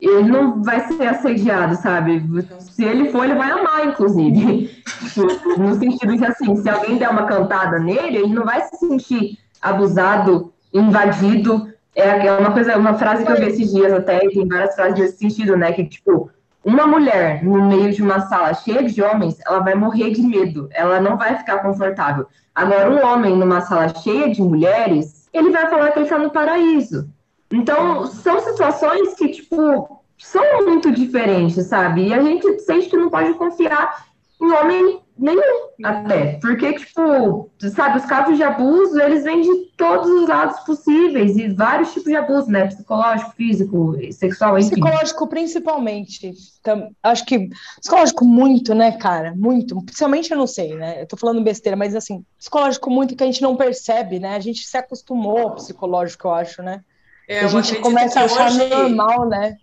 Ele 0.00 0.30
não 0.30 0.62
vai 0.62 0.80
ser 0.80 1.08
assediado, 1.08 1.74
sabe? 1.76 2.22
Se 2.60 2.84
ele 2.84 3.10
for, 3.10 3.24
ele 3.24 3.34
vai 3.34 3.50
amar, 3.50 3.86
inclusive. 3.86 4.68
Tipo, 5.02 5.58
no 5.58 5.74
sentido 5.74 6.16
de 6.16 6.24
assim, 6.24 6.54
se 6.56 6.68
alguém 6.68 6.98
der 6.98 7.08
uma 7.08 7.26
cantada 7.26 7.78
nele, 7.78 8.18
ele 8.18 8.34
não 8.34 8.44
vai 8.44 8.62
se 8.62 8.76
sentir 8.76 9.38
abusado 9.60 10.52
invadido. 10.72 11.72
É, 11.96 12.26
é 12.26 12.32
uma 12.38 12.52
coisa, 12.52 12.76
uma 12.76 12.94
frase 12.94 13.24
que 13.24 13.32
eu 13.32 13.36
vi 13.36 13.46
esses 13.46 13.72
dias 13.72 13.92
até, 13.92 14.24
e 14.24 14.30
tem 14.30 14.46
várias 14.46 14.74
frases 14.74 14.98
nesse 14.98 15.18
sentido, 15.18 15.56
né? 15.56 15.72
Que, 15.72 15.84
tipo, 15.84 16.30
uma 16.68 16.86
mulher 16.86 17.42
no 17.42 17.66
meio 17.66 17.90
de 17.94 18.02
uma 18.02 18.20
sala 18.28 18.52
cheia 18.52 18.82
de 18.82 19.02
homens, 19.02 19.38
ela 19.46 19.60
vai 19.60 19.74
morrer 19.74 20.10
de 20.10 20.20
medo, 20.20 20.68
ela 20.72 21.00
não 21.00 21.16
vai 21.16 21.34
ficar 21.34 21.60
confortável. 21.60 22.26
Agora, 22.54 22.90
um 22.90 23.02
homem 23.02 23.34
numa 23.34 23.62
sala 23.62 23.88
cheia 23.88 24.30
de 24.30 24.42
mulheres, 24.42 25.30
ele 25.32 25.50
vai 25.50 25.70
falar 25.70 25.92
que 25.92 25.98
ele 25.98 26.04
está 26.04 26.18
no 26.18 26.30
paraíso. 26.30 27.08
Então, 27.50 28.06
são 28.06 28.38
situações 28.40 29.14
que, 29.14 29.28
tipo, 29.28 30.02
são 30.18 30.66
muito 30.66 30.92
diferentes, 30.92 31.64
sabe? 31.66 32.08
E 32.08 32.12
a 32.12 32.22
gente 32.22 32.58
sente 32.60 32.90
que 32.90 32.96
não 32.98 33.08
pode 33.08 33.32
confiar 33.34 34.04
em 34.38 34.52
homem 34.52 35.00
nenhum, 35.18 35.68
até. 35.84 36.38
Porque, 36.40 36.74
tipo, 36.74 37.50
sabe, 37.74 37.98
os 37.98 38.04
casos 38.06 38.36
de 38.36 38.42
abuso, 38.42 39.00
eles 39.00 39.24
vêm 39.24 39.42
de 39.42 39.66
todos 39.76 40.08
os 40.08 40.28
lados 40.28 40.60
possíveis 40.60 41.36
e 41.36 41.48
vários 41.48 41.92
tipos 41.92 42.08
de 42.08 42.16
abuso, 42.16 42.50
né? 42.50 42.66
Psicológico, 42.66 43.32
físico, 43.32 43.96
sexual, 44.12 44.58
enfim. 44.58 44.70
Psicológico, 44.70 45.26
principalmente. 45.26 46.32
Então, 46.60 46.90
acho 47.02 47.24
que 47.26 47.50
psicológico 47.80 48.24
muito, 48.24 48.74
né, 48.74 48.92
cara? 48.92 49.34
Muito. 49.36 49.82
Principalmente 49.82 50.30
eu 50.30 50.38
não 50.38 50.46
sei, 50.46 50.74
né? 50.74 51.02
Eu 51.02 51.06
tô 51.06 51.16
falando 51.16 51.42
besteira, 51.42 51.76
mas 51.76 51.94
assim, 51.94 52.24
psicológico 52.38 52.90
muito 52.90 53.16
que 53.16 53.22
a 53.22 53.26
gente 53.26 53.42
não 53.42 53.56
percebe, 53.56 54.18
né? 54.18 54.36
A 54.36 54.40
gente 54.40 54.60
se 54.60 54.76
acostumou 54.76 55.38
ao 55.38 55.54
psicológico, 55.54 56.28
eu 56.28 56.34
acho, 56.34 56.62
né? 56.62 56.80
É, 57.28 57.40
a 57.40 57.48
gente 57.48 57.76
começa 57.80 58.20
a 58.20 58.24
achar 58.24 58.46
hoje... 58.46 58.68
normal, 58.68 59.28
né? 59.28 59.56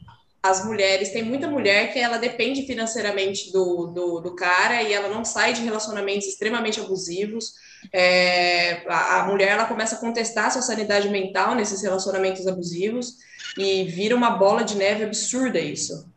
As 0.50 0.66
mulheres, 0.66 1.12
tem 1.12 1.24
muita 1.24 1.48
mulher 1.48 1.92
que 1.92 2.00
ela 2.00 2.18
depende 2.18 2.66
financeiramente 2.68 3.52
do, 3.52 3.88
do, 3.88 4.20
do 4.20 4.36
cara 4.36 4.82
e 4.84 4.94
ela 4.94 5.10
não 5.10 5.26
sai 5.26 5.54
de 5.54 5.64
relacionamentos 5.64 6.28
extremamente 6.28 6.80
abusivos. 6.80 7.54
É, 7.92 8.84
a, 8.88 9.22
a, 9.22 9.28
mulher 9.28 9.50
ela 9.50 9.66
começa 9.66 9.96
a 9.96 10.00
contestar 10.00 10.52
sua 10.52 10.62
sanidade 10.62 11.10
mental 11.10 11.56
nesses 11.56 11.82
relacionamentos 11.82 12.48
abusivos 12.48 13.16
e 13.58 13.84
vira 13.86 14.16
uma 14.16 14.32
bola 14.32 14.64
de 14.64 14.76
neve 14.76 15.04
absurda 15.04 15.60
isso. 15.60 16.10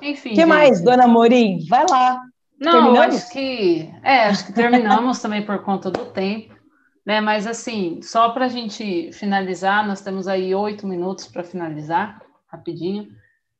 Enfim. 0.00 0.32
O 0.32 0.34
que 0.34 0.46
mais, 0.46 0.82
dona 0.82 1.06
Morim? 1.06 1.66
Vai 1.68 1.84
lá. 1.88 2.20
Não, 2.58 2.72
terminamos? 2.72 3.16
acho 3.16 3.30
que 3.30 3.90
é, 4.02 4.24
acho 4.24 4.46
que 4.46 4.52
terminamos 4.52 5.18
também 5.22 5.44
por 5.44 5.62
conta 5.62 5.90
do 5.90 6.06
tempo. 6.06 6.54
Né, 7.04 7.20
mas 7.20 7.46
assim, 7.46 8.00
só 8.00 8.30
para 8.30 8.46
a 8.46 8.48
gente 8.48 9.12
finalizar, 9.12 9.86
nós 9.86 10.00
temos 10.00 10.26
aí 10.26 10.54
oito 10.54 10.86
minutos 10.86 11.26
para 11.26 11.44
finalizar, 11.44 12.22
rapidinho. 12.50 13.08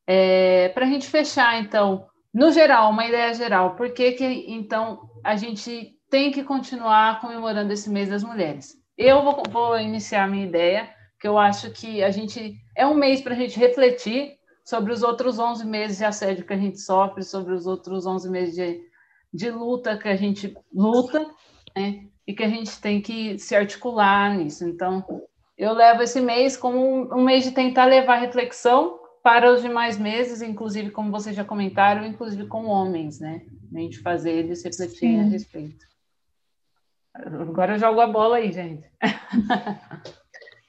É, 0.07 0.69
Para 0.71 0.87
a 0.87 0.89
gente 0.89 1.09
fechar, 1.09 1.61
então, 1.61 2.07
no 2.33 2.53
geral, 2.53 2.91
uma 2.91 3.07
ideia 3.07 3.33
geral, 3.33 3.75
por 3.75 3.91
que, 3.93 4.13
que 4.13 4.25
então 4.49 5.09
a 5.23 5.37
gente 5.37 5.97
tem 6.11 6.31
que 6.31 6.45
continuar 6.45 7.21
comemorando 7.21 7.73
esse 7.73 7.89
mês 7.91 8.09
das 8.09 8.23
mulheres? 8.23 8.75
Eu 8.97 9.23
vou, 9.23 9.43
vou 9.51 9.81
iniciar 9.81 10.29
minha 10.29 10.47
ideia, 10.47 10.89
que 11.19 11.27
eu 11.27 11.39
acho 11.39 11.71
que 11.71 12.03
a 12.03 12.11
gente 12.11 12.57
é 12.77 12.87
um 12.87 12.95
mês 12.95 13.21
para 13.21 13.35
a 13.35 13.37
gente 13.37 13.59
refletir 13.59 14.37
sobre 14.65 14.93
os 14.93 15.03
outros 15.03 15.39
11 15.39 15.67
meses 15.67 15.99
de 15.99 16.05
assédio 16.05 16.45
que 16.45 16.53
a 16.53 16.59
gente 16.59 16.81
sofre, 16.81 17.23
sobre 17.23 17.53
os 17.55 17.67
outros 17.67 18.07
11 18.07 18.31
meses 18.31 18.55
de, 18.55 18.81
de 19.33 19.51
luta 19.51 19.97
que 19.97 20.09
a 20.09 20.17
gente 20.17 20.55
luta, 20.73 21.27
né? 21.77 22.05
E 22.27 22.33
que 22.33 22.43
a 22.43 22.49
gente 22.49 22.81
tem 22.81 23.01
que 23.01 23.39
se 23.39 23.55
articular 23.55 24.35
nisso. 24.35 24.67
Então, 24.67 25.05
eu 25.59 25.73
levo 25.73 26.03
esse 26.03 26.21
mês 26.21 26.57
como 26.57 26.79
um, 26.79 27.21
um 27.21 27.25
mês 27.25 27.45
de 27.45 27.53
tentar 27.53 27.85
levar 27.85 28.17
reflexão 28.17 28.99
para 29.25 29.51
os 29.51 29.63
demais 29.63 29.99
meses, 29.99 30.43
inclusive, 30.43 30.91
como 30.91 31.11
vocês 31.11 31.35
já 31.35 31.43
comentaram, 31.43 32.05
inclusive 32.05 32.47
com 32.47 32.67
homens, 32.67 33.19
né? 33.19 33.41
A 33.75 33.79
gente 33.79 34.01
fazer 34.01 34.33
eles 34.33 34.63
refletirem 34.63 35.23
Sim. 35.23 35.27
a 35.27 35.31
respeito. 35.31 35.87
Agora 37.15 37.73
eu 37.73 37.79
jogo 37.79 38.03
a 38.03 38.07
bola 38.07 38.37
aí, 38.37 38.53
gente. 38.53 38.85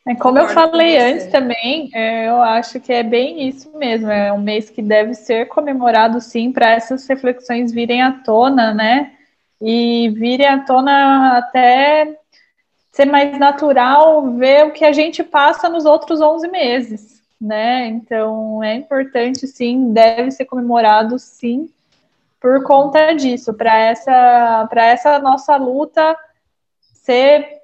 É, 0.07 0.13
como 0.13 0.37
eu 0.37 0.47
falei 0.49 0.99
antes 0.99 1.25
também, 1.31 1.89
é, 1.91 2.29
eu 2.29 2.39
acho 2.39 2.79
que 2.79 2.93
é 2.93 3.01
bem 3.01 3.47
isso 3.47 3.75
mesmo. 3.75 4.07
É 4.09 4.31
um 4.31 4.39
mês 4.39 4.69
que 4.69 4.79
deve 4.79 5.15
ser 5.15 5.47
comemorado, 5.47 6.21
sim, 6.21 6.51
para 6.51 6.69
essas 6.69 7.07
reflexões 7.07 7.71
virem 7.71 8.03
à 8.03 8.11
tona, 8.11 8.71
né? 8.71 9.13
E 9.59 10.09
virem 10.11 10.45
à 10.45 10.59
tona 10.59 11.39
até 11.39 12.19
ser 12.91 13.05
mais 13.05 13.37
natural 13.39 14.31
ver 14.35 14.67
o 14.67 14.71
que 14.71 14.85
a 14.85 14.93
gente 14.93 15.23
passa 15.23 15.67
nos 15.67 15.85
outros 15.85 16.21
11 16.21 16.47
meses 16.49 17.14
né? 17.39 17.87
Então 17.87 18.63
é 18.63 18.75
importante, 18.75 19.47
sim, 19.47 19.91
deve 19.93 20.31
ser 20.31 20.45
comemorado, 20.45 21.17
sim, 21.19 21.69
por 22.39 22.63
conta 22.63 23.13
disso, 23.13 23.53
para 23.53 23.77
essa, 23.77 24.67
para 24.69 24.85
essa 24.85 25.19
nossa 25.19 25.55
luta 25.57 26.15
ser 26.79 27.61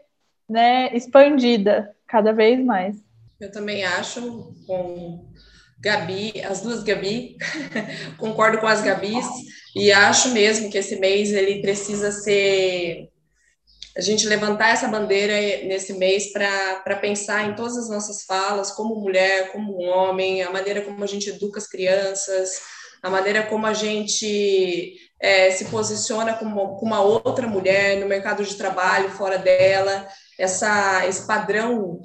né, 0.50 0.96
expandida 0.96 1.96
cada 2.08 2.34
vez 2.34 2.64
mais. 2.64 2.96
Eu 3.40 3.52
também 3.52 3.84
acho, 3.84 4.54
com 4.68 5.26
Gabi, 5.80 6.42
as 6.44 6.62
duas 6.62 6.84
Gabi, 6.84 7.38
concordo 8.18 8.60
com 8.60 8.68
as 8.68 8.82
Gabis, 8.82 9.26
e 9.76 9.92
acho 9.92 10.30
mesmo 10.30 10.70
que 10.70 10.78
esse 10.78 11.00
mês 11.00 11.32
ele 11.32 11.62
precisa 11.62 12.12
ser 12.12 13.10
a 13.96 14.02
gente 14.02 14.28
levantar 14.28 14.70
essa 14.70 14.88
bandeira 14.88 15.34
nesse 15.66 15.94
mês 15.94 16.32
para 16.32 16.96
pensar 17.02 17.50
em 17.50 17.56
todas 17.56 17.78
as 17.78 17.90
nossas 17.90 18.24
falas, 18.24 18.72
como 18.72 18.96
mulher, 18.96 19.52
como 19.52 19.82
homem, 19.82 20.42
a 20.44 20.52
maneira 20.52 20.82
como 20.82 21.04
a 21.04 21.08
gente 21.08 21.30
educa 21.30 21.60
as 21.60 21.68
crianças, 21.68 22.62
a 23.04 23.10
maneira 23.10 23.44
como 23.44 23.66
a 23.66 23.74
gente 23.74 24.96
é, 25.20 25.52
se 25.52 25.66
posiciona 25.66 26.36
como, 26.36 26.78
como 26.78 26.94
uma 26.94 27.02
outra 27.02 27.48
mulher 27.48 28.00
no 28.00 28.08
mercado 28.08 28.44
de 28.44 28.56
trabalho, 28.56 29.10
fora 29.10 29.38
dela, 29.38 30.08
essa, 30.40 31.06
esse 31.08 31.28
padrão 31.28 32.00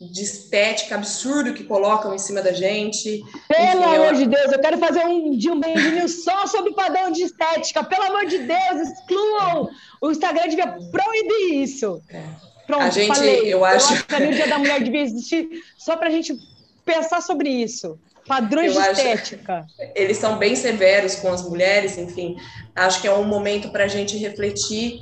de 0.00 0.22
estética 0.22 0.94
absurdo 0.94 1.54
que 1.54 1.64
colocam 1.64 2.14
em 2.14 2.18
cima 2.18 2.40
da 2.40 2.52
gente. 2.52 3.20
Pelo 3.48 3.82
Enfim, 3.82 3.96
amor 3.96 4.06
eu... 4.06 4.14
de 4.14 4.26
Deus, 4.26 4.52
eu 4.52 4.60
quero 4.60 4.78
fazer 4.78 5.04
um 5.04 5.36
dia 5.36 5.52
um 5.52 5.58
bem 5.58 6.06
só 6.06 6.46
sobre 6.46 6.72
padrão 6.72 7.10
de 7.10 7.22
estética. 7.22 7.82
Pelo 7.82 8.04
amor 8.04 8.26
de 8.26 8.38
Deus, 8.38 8.88
excluam! 8.88 9.68
O 10.00 10.10
Instagram 10.10 10.48
devia 10.48 10.68
proibir 10.68 11.62
isso. 11.62 12.00
É. 12.10 12.22
Pronto, 12.66 12.82
a 12.82 12.90
gente, 12.90 13.08
falei. 13.08 13.52
eu 13.52 13.64
acho. 13.64 13.92
Eu 13.92 13.96
acho 13.96 14.06
que 14.06 14.14
a 14.14 14.18
Dia 14.18 14.46
da 14.46 14.58
Mulher 14.58 14.82
devia 14.84 15.00
existir 15.00 15.48
só 15.76 15.96
para 15.96 16.08
a 16.08 16.10
gente 16.10 16.36
pensar 16.84 17.20
sobre 17.20 17.48
isso. 17.48 17.98
Padrões 18.26 18.76
eu 18.76 18.82
de 18.82 18.88
estética. 18.90 19.66
Eles 19.94 20.18
são 20.18 20.36
bem 20.36 20.54
severos 20.54 21.16
com 21.16 21.32
as 21.32 21.42
mulheres, 21.42 21.96
enfim. 21.96 22.36
Acho 22.76 23.00
que 23.00 23.08
é 23.08 23.12
um 23.12 23.24
momento 23.24 23.70
para 23.70 23.84
a 23.84 23.88
gente 23.88 24.18
refletir, 24.18 25.00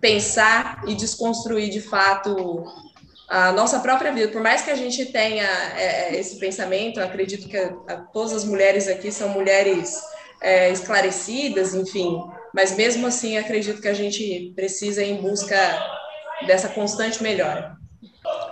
pensar 0.00 0.84
e 0.86 0.94
desconstruir 0.94 1.70
de 1.70 1.80
fato 1.80 2.64
a 3.28 3.52
nossa 3.52 3.80
própria 3.80 4.12
vida. 4.12 4.28
Por 4.28 4.42
mais 4.42 4.62
que 4.62 4.70
a 4.70 4.74
gente 4.74 5.04
tenha 5.06 5.44
é, 5.76 6.14
é, 6.14 6.18
esse 6.18 6.38
pensamento, 6.38 6.98
acredito 7.00 7.46
que 7.48 7.56
a, 7.56 7.74
a, 7.88 7.96
todas 7.96 8.32
as 8.32 8.44
mulheres 8.44 8.88
aqui 8.88 9.12
são 9.12 9.28
mulheres 9.28 10.00
é, 10.40 10.70
esclarecidas, 10.70 11.74
enfim, 11.74 12.18
mas 12.54 12.76
mesmo 12.76 13.06
assim 13.06 13.36
acredito 13.36 13.82
que 13.82 13.88
a 13.88 13.94
gente 13.94 14.52
precisa 14.56 15.02
ir 15.02 15.10
em 15.10 15.20
busca 15.20 15.56
dessa 16.46 16.68
constante 16.68 17.22
melhora. 17.22 17.76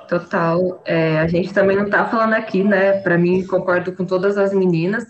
Total. 0.09 0.83
É, 0.85 1.19
a 1.19 1.27
gente 1.27 1.53
também 1.53 1.77
não 1.77 1.87
está 1.87 2.05
falando 2.07 2.35
aqui, 2.35 2.63
né? 2.63 3.01
Para 3.01 3.19
mim, 3.19 3.47
concordo 3.47 3.93
com 3.93 4.05
todas 4.05 4.37
as 4.39 4.53
meninas. 4.53 5.05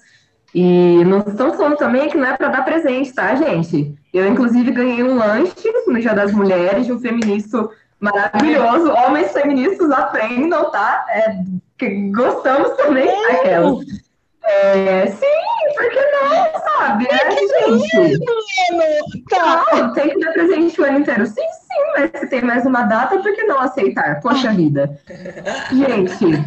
E 0.55 1.05
não 1.05 1.19
estamos 1.19 1.57
falando 1.57 1.77
também 1.77 2.09
que 2.09 2.17
não 2.17 2.27
é 2.27 2.37
para 2.37 2.49
dar 2.49 2.65
presente, 2.65 3.13
tá, 3.13 3.35
gente? 3.35 3.95
Eu, 4.13 4.27
inclusive, 4.27 4.71
ganhei 4.71 5.03
um 5.03 5.17
lanche 5.17 5.71
no 5.87 6.01
Dia 6.01 6.15
das 6.15 6.33
Mulheres 6.33 6.87
de 6.87 6.93
um 6.93 6.99
feminista 6.99 7.69
maravilhoso. 8.01 8.93
Homens 8.93 9.33
feministas 9.33 9.91
aprendam, 9.91 10.71
tá? 10.71 11.05
É, 11.09 11.37
gostamos 12.11 12.77
também. 12.77 13.09
Aquelas. 13.27 13.85
É, 14.45 15.07
sim, 15.09 15.75
por 15.75 15.91
que 15.91 16.01
não, 16.01 16.61
sabe? 16.61 17.09
É, 17.11 17.31
gente. 17.31 18.25
Tá. 19.29 19.65
Ah, 19.73 19.89
tem 19.89 20.11
que 20.11 20.21
dar 20.21 20.33
presente 20.33 20.81
o 20.81 20.85
ano 20.85 21.01
inteiro. 21.01 21.27
Sim, 21.27 21.35
sim, 21.35 21.83
mas 21.97 22.21
se 22.21 22.29
tem 22.29 22.43
mais 22.43 22.65
uma 22.65 22.83
data, 22.83 23.19
por 23.19 23.35
que 23.35 23.43
não 23.43 23.59
aceitar? 23.59 24.21
Poxa 24.21 24.53
vida. 24.53 24.99
Gente, 25.73 26.45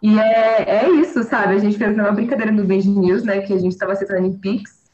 e 0.00 0.20
é, 0.20 0.84
é 0.84 0.90
isso, 0.90 1.24
sabe? 1.24 1.54
A 1.54 1.58
gente 1.58 1.76
fez 1.76 1.94
uma 1.94 2.12
brincadeira 2.12 2.52
no 2.52 2.62
Band 2.62 2.82
News, 2.84 3.24
né? 3.24 3.40
Que 3.40 3.52
a 3.52 3.58
gente 3.58 3.72
estava 3.72 3.92
aceitando 3.92 4.26
em 4.26 4.38
Pix 4.38 4.84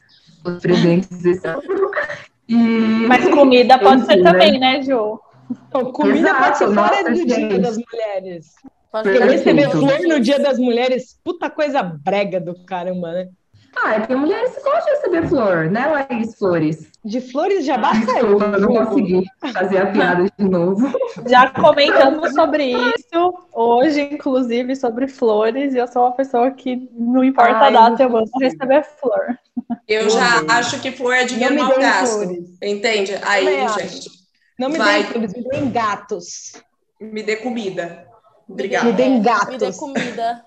os 0.43 0.59
presentes 0.59 1.21
desse 1.21 1.45
ano. 1.47 1.61
E... 2.47 3.05
Mas 3.07 3.27
comida 3.29 3.77
pode 3.79 4.05
ser 4.05 4.15
né? 4.15 4.31
também, 4.31 4.59
né, 4.59 4.81
Ju? 4.81 5.19
Então, 5.67 5.91
comida 5.91 6.29
Exato, 6.29 6.43
pode 6.43 6.57
ser 6.57 6.65
fora 6.65 6.75
nossa, 6.75 7.03
do 7.03 7.15
gente. 7.15 7.47
Dia 7.47 7.59
das 7.59 7.77
Mulheres. 7.77 8.55
Porque 8.91 9.19
receber 9.19 9.69
flor 9.69 9.99
no 10.07 10.19
Dia 10.19 10.39
das 10.39 10.59
Mulheres, 10.59 11.19
puta 11.23 11.49
coisa 11.49 11.81
brega 11.81 12.39
do 12.39 12.55
caramba, 12.65 13.11
né? 13.11 13.29
Ah, 13.75 13.93
é 13.93 13.99
porque 13.99 14.15
mulheres 14.15 14.51
gostam 14.61 14.83
de 14.83 14.91
receber 14.91 15.27
flor, 15.29 15.69
né, 15.69 15.87
Laís 15.87 16.37
Flores? 16.37 16.91
De 17.05 17.21
flores 17.21 17.65
já 17.65 17.77
basta 17.77 18.19
eu. 18.19 18.37
não 18.37 18.67
consegui 18.67 19.23
fazer 19.53 19.77
a 19.77 19.85
piada 19.87 20.25
de 20.37 20.43
novo. 20.43 20.91
Já 21.25 21.49
comentamos 21.49 22.33
sobre 22.33 22.73
isso 22.73 23.33
hoje, 23.53 24.01
inclusive, 24.01 24.75
sobre 24.75 25.07
flores, 25.07 25.73
e 25.73 25.77
eu 25.77 25.87
sou 25.87 26.03
uma 26.03 26.11
pessoa 26.11 26.51
que 26.51 26.89
não 26.93 27.23
importa 27.23 27.55
Ai, 27.55 27.75
a 27.75 27.89
data, 27.89 28.03
eu 28.03 28.09
vou 28.09 28.25
receber 28.41 28.83
flor. 28.99 29.39
Eu 29.87 30.09
já 30.09 30.43
acho 30.49 30.81
que 30.81 30.91
flor 30.91 31.13
é 31.13 31.23
dinheiro 31.23 31.55
mal 31.55 31.79
gasto. 31.79 32.23
Entende? 32.61 33.17
Aí, 33.23 33.67
gente. 33.69 34.20
Não 34.61 34.69
me 34.69 34.77
vai... 34.77 35.01
dê 35.01 35.09
flores, 35.09 35.33
me 35.33 35.71
gatos. 35.71 36.53
Me 36.99 37.23
dê 37.23 37.37
comida. 37.37 38.05
Obrigada. 38.47 38.85
Me 38.85 38.93
dê 38.93 39.19
gatos. 39.19 39.47
Me 39.47 39.57
dê 39.57 39.73
comida. 39.73 40.45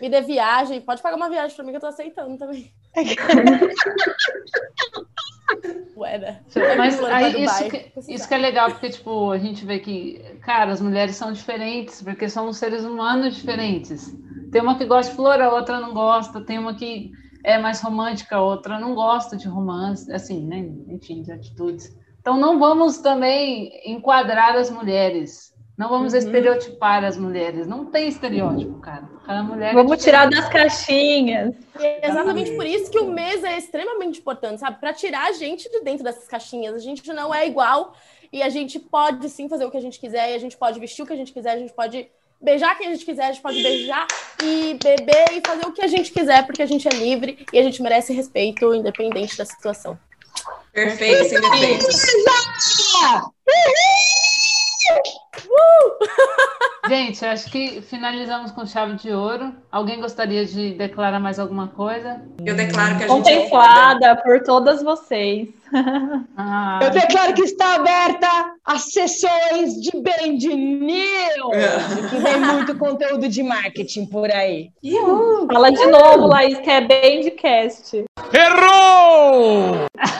Me 0.00 0.08
dê 0.08 0.22
viagem. 0.22 0.80
Pode 0.80 1.00
pagar 1.00 1.14
uma 1.14 1.30
viagem 1.30 1.54
pra 1.54 1.64
mim 1.64 1.70
que 1.70 1.76
eu 1.76 1.80
tô 1.80 1.86
aceitando 1.86 2.36
também. 2.36 2.74
Ué, 5.96 6.18
né? 6.18 6.40
Mas 6.76 7.00
aí, 7.04 7.44
isso, 7.44 7.70
que, 7.70 7.92
isso 8.08 8.26
que 8.26 8.34
é 8.34 8.38
legal, 8.38 8.72
porque, 8.72 8.90
tipo, 8.90 9.30
a 9.30 9.38
gente 9.38 9.64
vê 9.64 9.78
que, 9.78 10.18
cara, 10.42 10.72
as 10.72 10.80
mulheres 10.80 11.14
são 11.14 11.32
diferentes, 11.32 12.02
porque 12.02 12.28
somos 12.28 12.56
seres 12.56 12.82
humanos 12.82 13.36
diferentes. 13.36 14.12
Tem 14.50 14.60
uma 14.60 14.76
que 14.76 14.84
gosta 14.84 15.12
de 15.12 15.16
flor, 15.16 15.40
a 15.40 15.54
outra 15.54 15.78
não 15.78 15.94
gosta. 15.94 16.44
Tem 16.44 16.58
uma 16.58 16.74
que 16.74 17.12
é 17.44 17.56
mais 17.56 17.80
romântica, 17.80 18.34
a 18.34 18.42
outra 18.42 18.80
não 18.80 18.96
gosta 18.96 19.36
de 19.36 19.46
romance, 19.46 20.12
assim, 20.12 20.44
né? 20.44 20.68
Enfim, 20.88 21.22
de 21.22 21.30
atitudes. 21.30 21.96
Então, 22.24 22.38
não 22.38 22.58
vamos 22.58 22.96
também 22.96 23.82
enquadrar 23.84 24.56
as 24.56 24.70
mulheres. 24.70 25.52
Não 25.76 25.90
vamos 25.90 26.14
uhum. 26.14 26.20
estereotipar 26.20 27.04
as 27.04 27.18
mulheres. 27.18 27.66
Não 27.66 27.84
tem 27.84 28.08
estereótipo, 28.08 28.80
cara. 28.80 29.06
Cada 29.26 29.42
mulher. 29.42 29.72
É 29.72 29.74
vamos 29.74 29.92
é 29.92 29.96
tirar 29.98 30.30
das 30.30 30.48
caixinhas. 30.48 31.54
É 31.78 32.08
exatamente 32.08 32.52
por 32.52 32.64
isso 32.64 32.90
que 32.90 32.98
o 32.98 33.10
mês 33.10 33.44
é 33.44 33.58
extremamente 33.58 34.20
importante, 34.20 34.58
sabe? 34.58 34.80
Para 34.80 34.94
tirar 34.94 35.28
a 35.28 35.32
gente 35.32 35.70
de 35.70 35.80
dentro 35.82 36.02
dessas 36.02 36.26
caixinhas. 36.26 36.74
A 36.74 36.78
gente 36.78 37.06
não 37.12 37.34
é 37.34 37.46
igual 37.46 37.94
e 38.32 38.42
a 38.42 38.48
gente 38.48 38.78
pode 38.80 39.28
sim 39.28 39.46
fazer 39.46 39.66
o 39.66 39.70
que 39.70 39.76
a 39.76 39.82
gente 39.82 40.00
quiser, 40.00 40.32
e 40.32 40.34
a 40.34 40.38
gente 40.38 40.56
pode 40.56 40.80
vestir 40.80 41.02
o 41.02 41.06
que 41.06 41.12
a 41.12 41.16
gente 41.16 41.30
quiser, 41.30 41.50
a 41.50 41.58
gente 41.58 41.74
pode 41.74 42.08
beijar 42.40 42.74
quem 42.78 42.88
a 42.88 42.92
gente 42.92 43.04
quiser, 43.04 43.24
a 43.24 43.32
gente 43.32 43.42
pode 43.42 43.62
beijar 43.62 44.06
e 44.42 44.78
beber 44.82 45.26
e 45.30 45.46
fazer 45.46 45.66
o 45.66 45.72
que 45.72 45.84
a 45.84 45.86
gente 45.86 46.10
quiser, 46.10 46.46
porque 46.46 46.62
a 46.62 46.66
gente 46.66 46.88
é 46.88 46.90
livre 46.90 47.44
e 47.52 47.58
a 47.58 47.62
gente 47.62 47.82
merece 47.82 48.14
respeito, 48.14 48.74
independente 48.74 49.36
da 49.36 49.44
situação. 49.44 49.98
Perfeito, 50.74 51.28
sem 51.28 51.40
defeitos. 51.40 52.04
Uh! 55.46 56.88
Gente, 56.88 57.24
acho 57.24 57.50
que 57.50 57.80
finalizamos 57.80 58.50
com 58.50 58.66
chave 58.66 58.96
de 58.96 59.10
ouro. 59.10 59.54
Alguém 59.72 60.00
gostaria 60.00 60.44
de 60.44 60.74
declarar 60.74 61.18
mais 61.18 61.38
alguma 61.38 61.68
coisa? 61.68 62.20
Eu 62.44 62.54
declaro 62.54 62.98
que 62.98 63.04
a 63.04 63.08
gente. 63.08 63.16
Contemplada 63.16 64.06
é 64.06 64.14
por 64.16 64.42
todas 64.42 64.82
vocês. 64.82 65.48
Ah. 66.36 66.78
Eu 66.82 66.90
declaro 66.90 67.34
que 67.34 67.42
está 67.42 67.76
aberta 67.76 68.28
as 68.64 68.92
sessões 68.92 69.80
de 69.80 69.90
Band 69.92 70.38
News, 70.38 71.54
é. 71.54 72.08
que 72.10 72.16
vem 72.16 72.40
muito 72.40 72.76
conteúdo 72.78 73.28
de 73.28 73.42
marketing 73.42 74.06
por 74.06 74.30
aí. 74.30 74.70
Uhul. 74.84 75.46
Fala 75.46 75.70
de 75.70 75.86
novo, 75.86 76.26
Laís, 76.26 76.58
que 76.58 76.70
é 76.70 76.80
Bandcast. 76.80 78.04
Errou! 78.32 79.86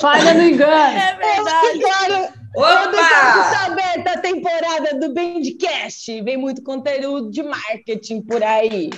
Falha 0.00 0.34
no 0.34 0.42
engano. 0.42 0.98
É 0.98 1.16
verdade. 1.16 2.38
Opa! 2.54 2.90
Está 2.90 3.66
aberta 3.66 4.12
a 4.12 4.18
temporada 4.18 4.98
do 4.98 5.12
Bandcast. 5.12 6.22
Vem 6.22 6.36
muito 6.36 6.62
conteúdo 6.62 7.30
de 7.30 7.42
marketing 7.42 8.22
por 8.22 8.42
aí. 8.42 8.90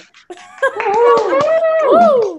Uh! 1.93 2.39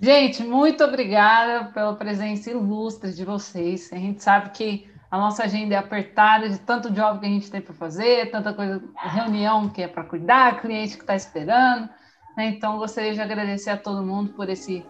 Gente, 0.00 0.42
muito 0.42 0.84
obrigada 0.84 1.72
pela 1.72 1.94
presença 1.94 2.50
ilustre 2.50 3.12
de 3.12 3.24
vocês. 3.24 3.90
A 3.92 3.96
gente 3.96 4.22
sabe 4.22 4.50
que 4.50 4.86
a 5.10 5.16
nossa 5.16 5.44
agenda 5.44 5.76
é 5.76 5.78
apertada 5.78 6.48
de 6.48 6.58
tanto 6.58 6.90
job 6.90 7.20
que 7.20 7.26
a 7.26 7.28
gente 7.28 7.50
tem 7.50 7.60
para 7.60 7.72
fazer, 7.72 8.30
tanta 8.30 8.52
coisa, 8.52 8.82
reunião 8.96 9.68
que 9.68 9.80
é 9.80 9.88
para 9.88 10.02
cuidar, 10.02 10.60
cliente 10.60 10.96
que 10.96 11.02
está 11.02 11.14
esperando. 11.14 11.88
Né? 12.36 12.48
Então, 12.48 12.78
gostaria 12.78 13.14
de 13.14 13.20
agradecer 13.20 13.70
a 13.70 13.76
todo 13.76 14.04
mundo 14.04 14.32
por 14.32 14.50
esse 14.50 14.84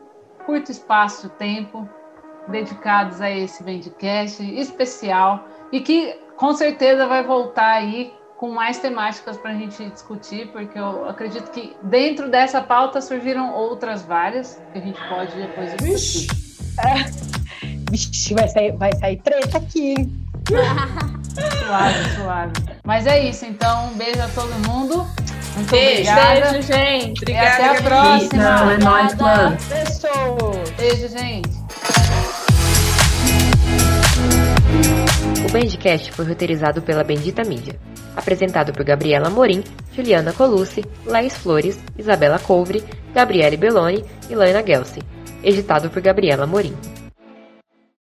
curto 0.47 0.70
espaço 0.70 1.28
tempo 1.30 1.88
dedicados 2.49 3.20
a 3.20 3.30
esse 3.30 3.62
Vendcast 3.62 4.42
especial 4.42 5.49
e 5.72 5.80
que 5.80 6.18
com 6.36 6.55
certeza 6.55 7.07
vai 7.07 7.22
voltar 7.22 7.72
aí 7.72 8.12
com 8.36 8.51
mais 8.51 8.78
temáticas 8.78 9.36
para 9.38 9.53
a 9.53 9.55
gente 9.55 9.88
discutir, 9.88 10.49
porque 10.49 10.78
eu 10.78 11.09
acredito 11.09 11.51
que 11.51 11.76
dentro 11.82 12.28
dessa 12.30 12.61
pauta 12.61 13.01
surgiram 13.01 13.55
outras 13.55 14.03
várias 14.03 14.61
que 14.72 14.78
a 14.78 14.80
gente 14.82 15.01
pode 15.09 15.34
depois 15.36 15.74
discutir. 15.76 16.28
É. 16.80 17.34
Vixe, 17.90 18.34
vai 18.34 18.49
sair, 18.49 18.72
vai 18.76 18.92
sair 18.97 19.16
treta 19.22 19.59
aqui. 19.59 19.95
suave, 21.64 22.11
suave. 22.16 22.53
Mas 22.84 23.07
é 23.07 23.28
isso, 23.28 23.47
então 23.47 23.86
um 23.86 23.95
beijo 23.97 24.20
a 24.20 24.28
todo 24.28 24.53
mundo. 24.68 25.07
Muito 25.55 25.71
beijo, 25.71 26.11
obrigada. 26.11 26.51
Beijo, 26.51 26.67
gente. 26.67 27.23
Obrigada, 27.23 27.47
e 27.47 27.49
até 27.49 27.79
a 27.79 27.83
próxima. 27.83 28.43
Não, 28.43 28.71
é 28.71 28.79
nóis, 28.79 29.15
mano. 29.15 29.57
Beijo, 30.77 31.09
gente. 31.09 31.65
O 35.47 35.53
Bandcast 35.53 36.11
foi 36.13 36.25
roteirizado 36.27 36.83
pela 36.83 37.05
Bendita 37.05 37.45
Mídia. 37.45 37.79
Apresentado 38.17 38.73
por 38.73 38.85
Gabriela 38.85 39.31
Morim, 39.31 39.63
Juliana 39.93 40.33
Colucci, 40.33 40.85
Laís 41.07 41.37
Flores, 41.37 41.79
Isabela 41.97 42.39
Couvre, 42.39 42.83
Gabriele 43.15 43.57
Belloni 43.57 44.05
e 44.29 44.35
Laina 44.35 44.63
Gelsi. 44.65 45.01
Editado 45.43 45.91
por 45.91 46.01
Gabriela 46.01 46.47
Morim. 46.47 46.75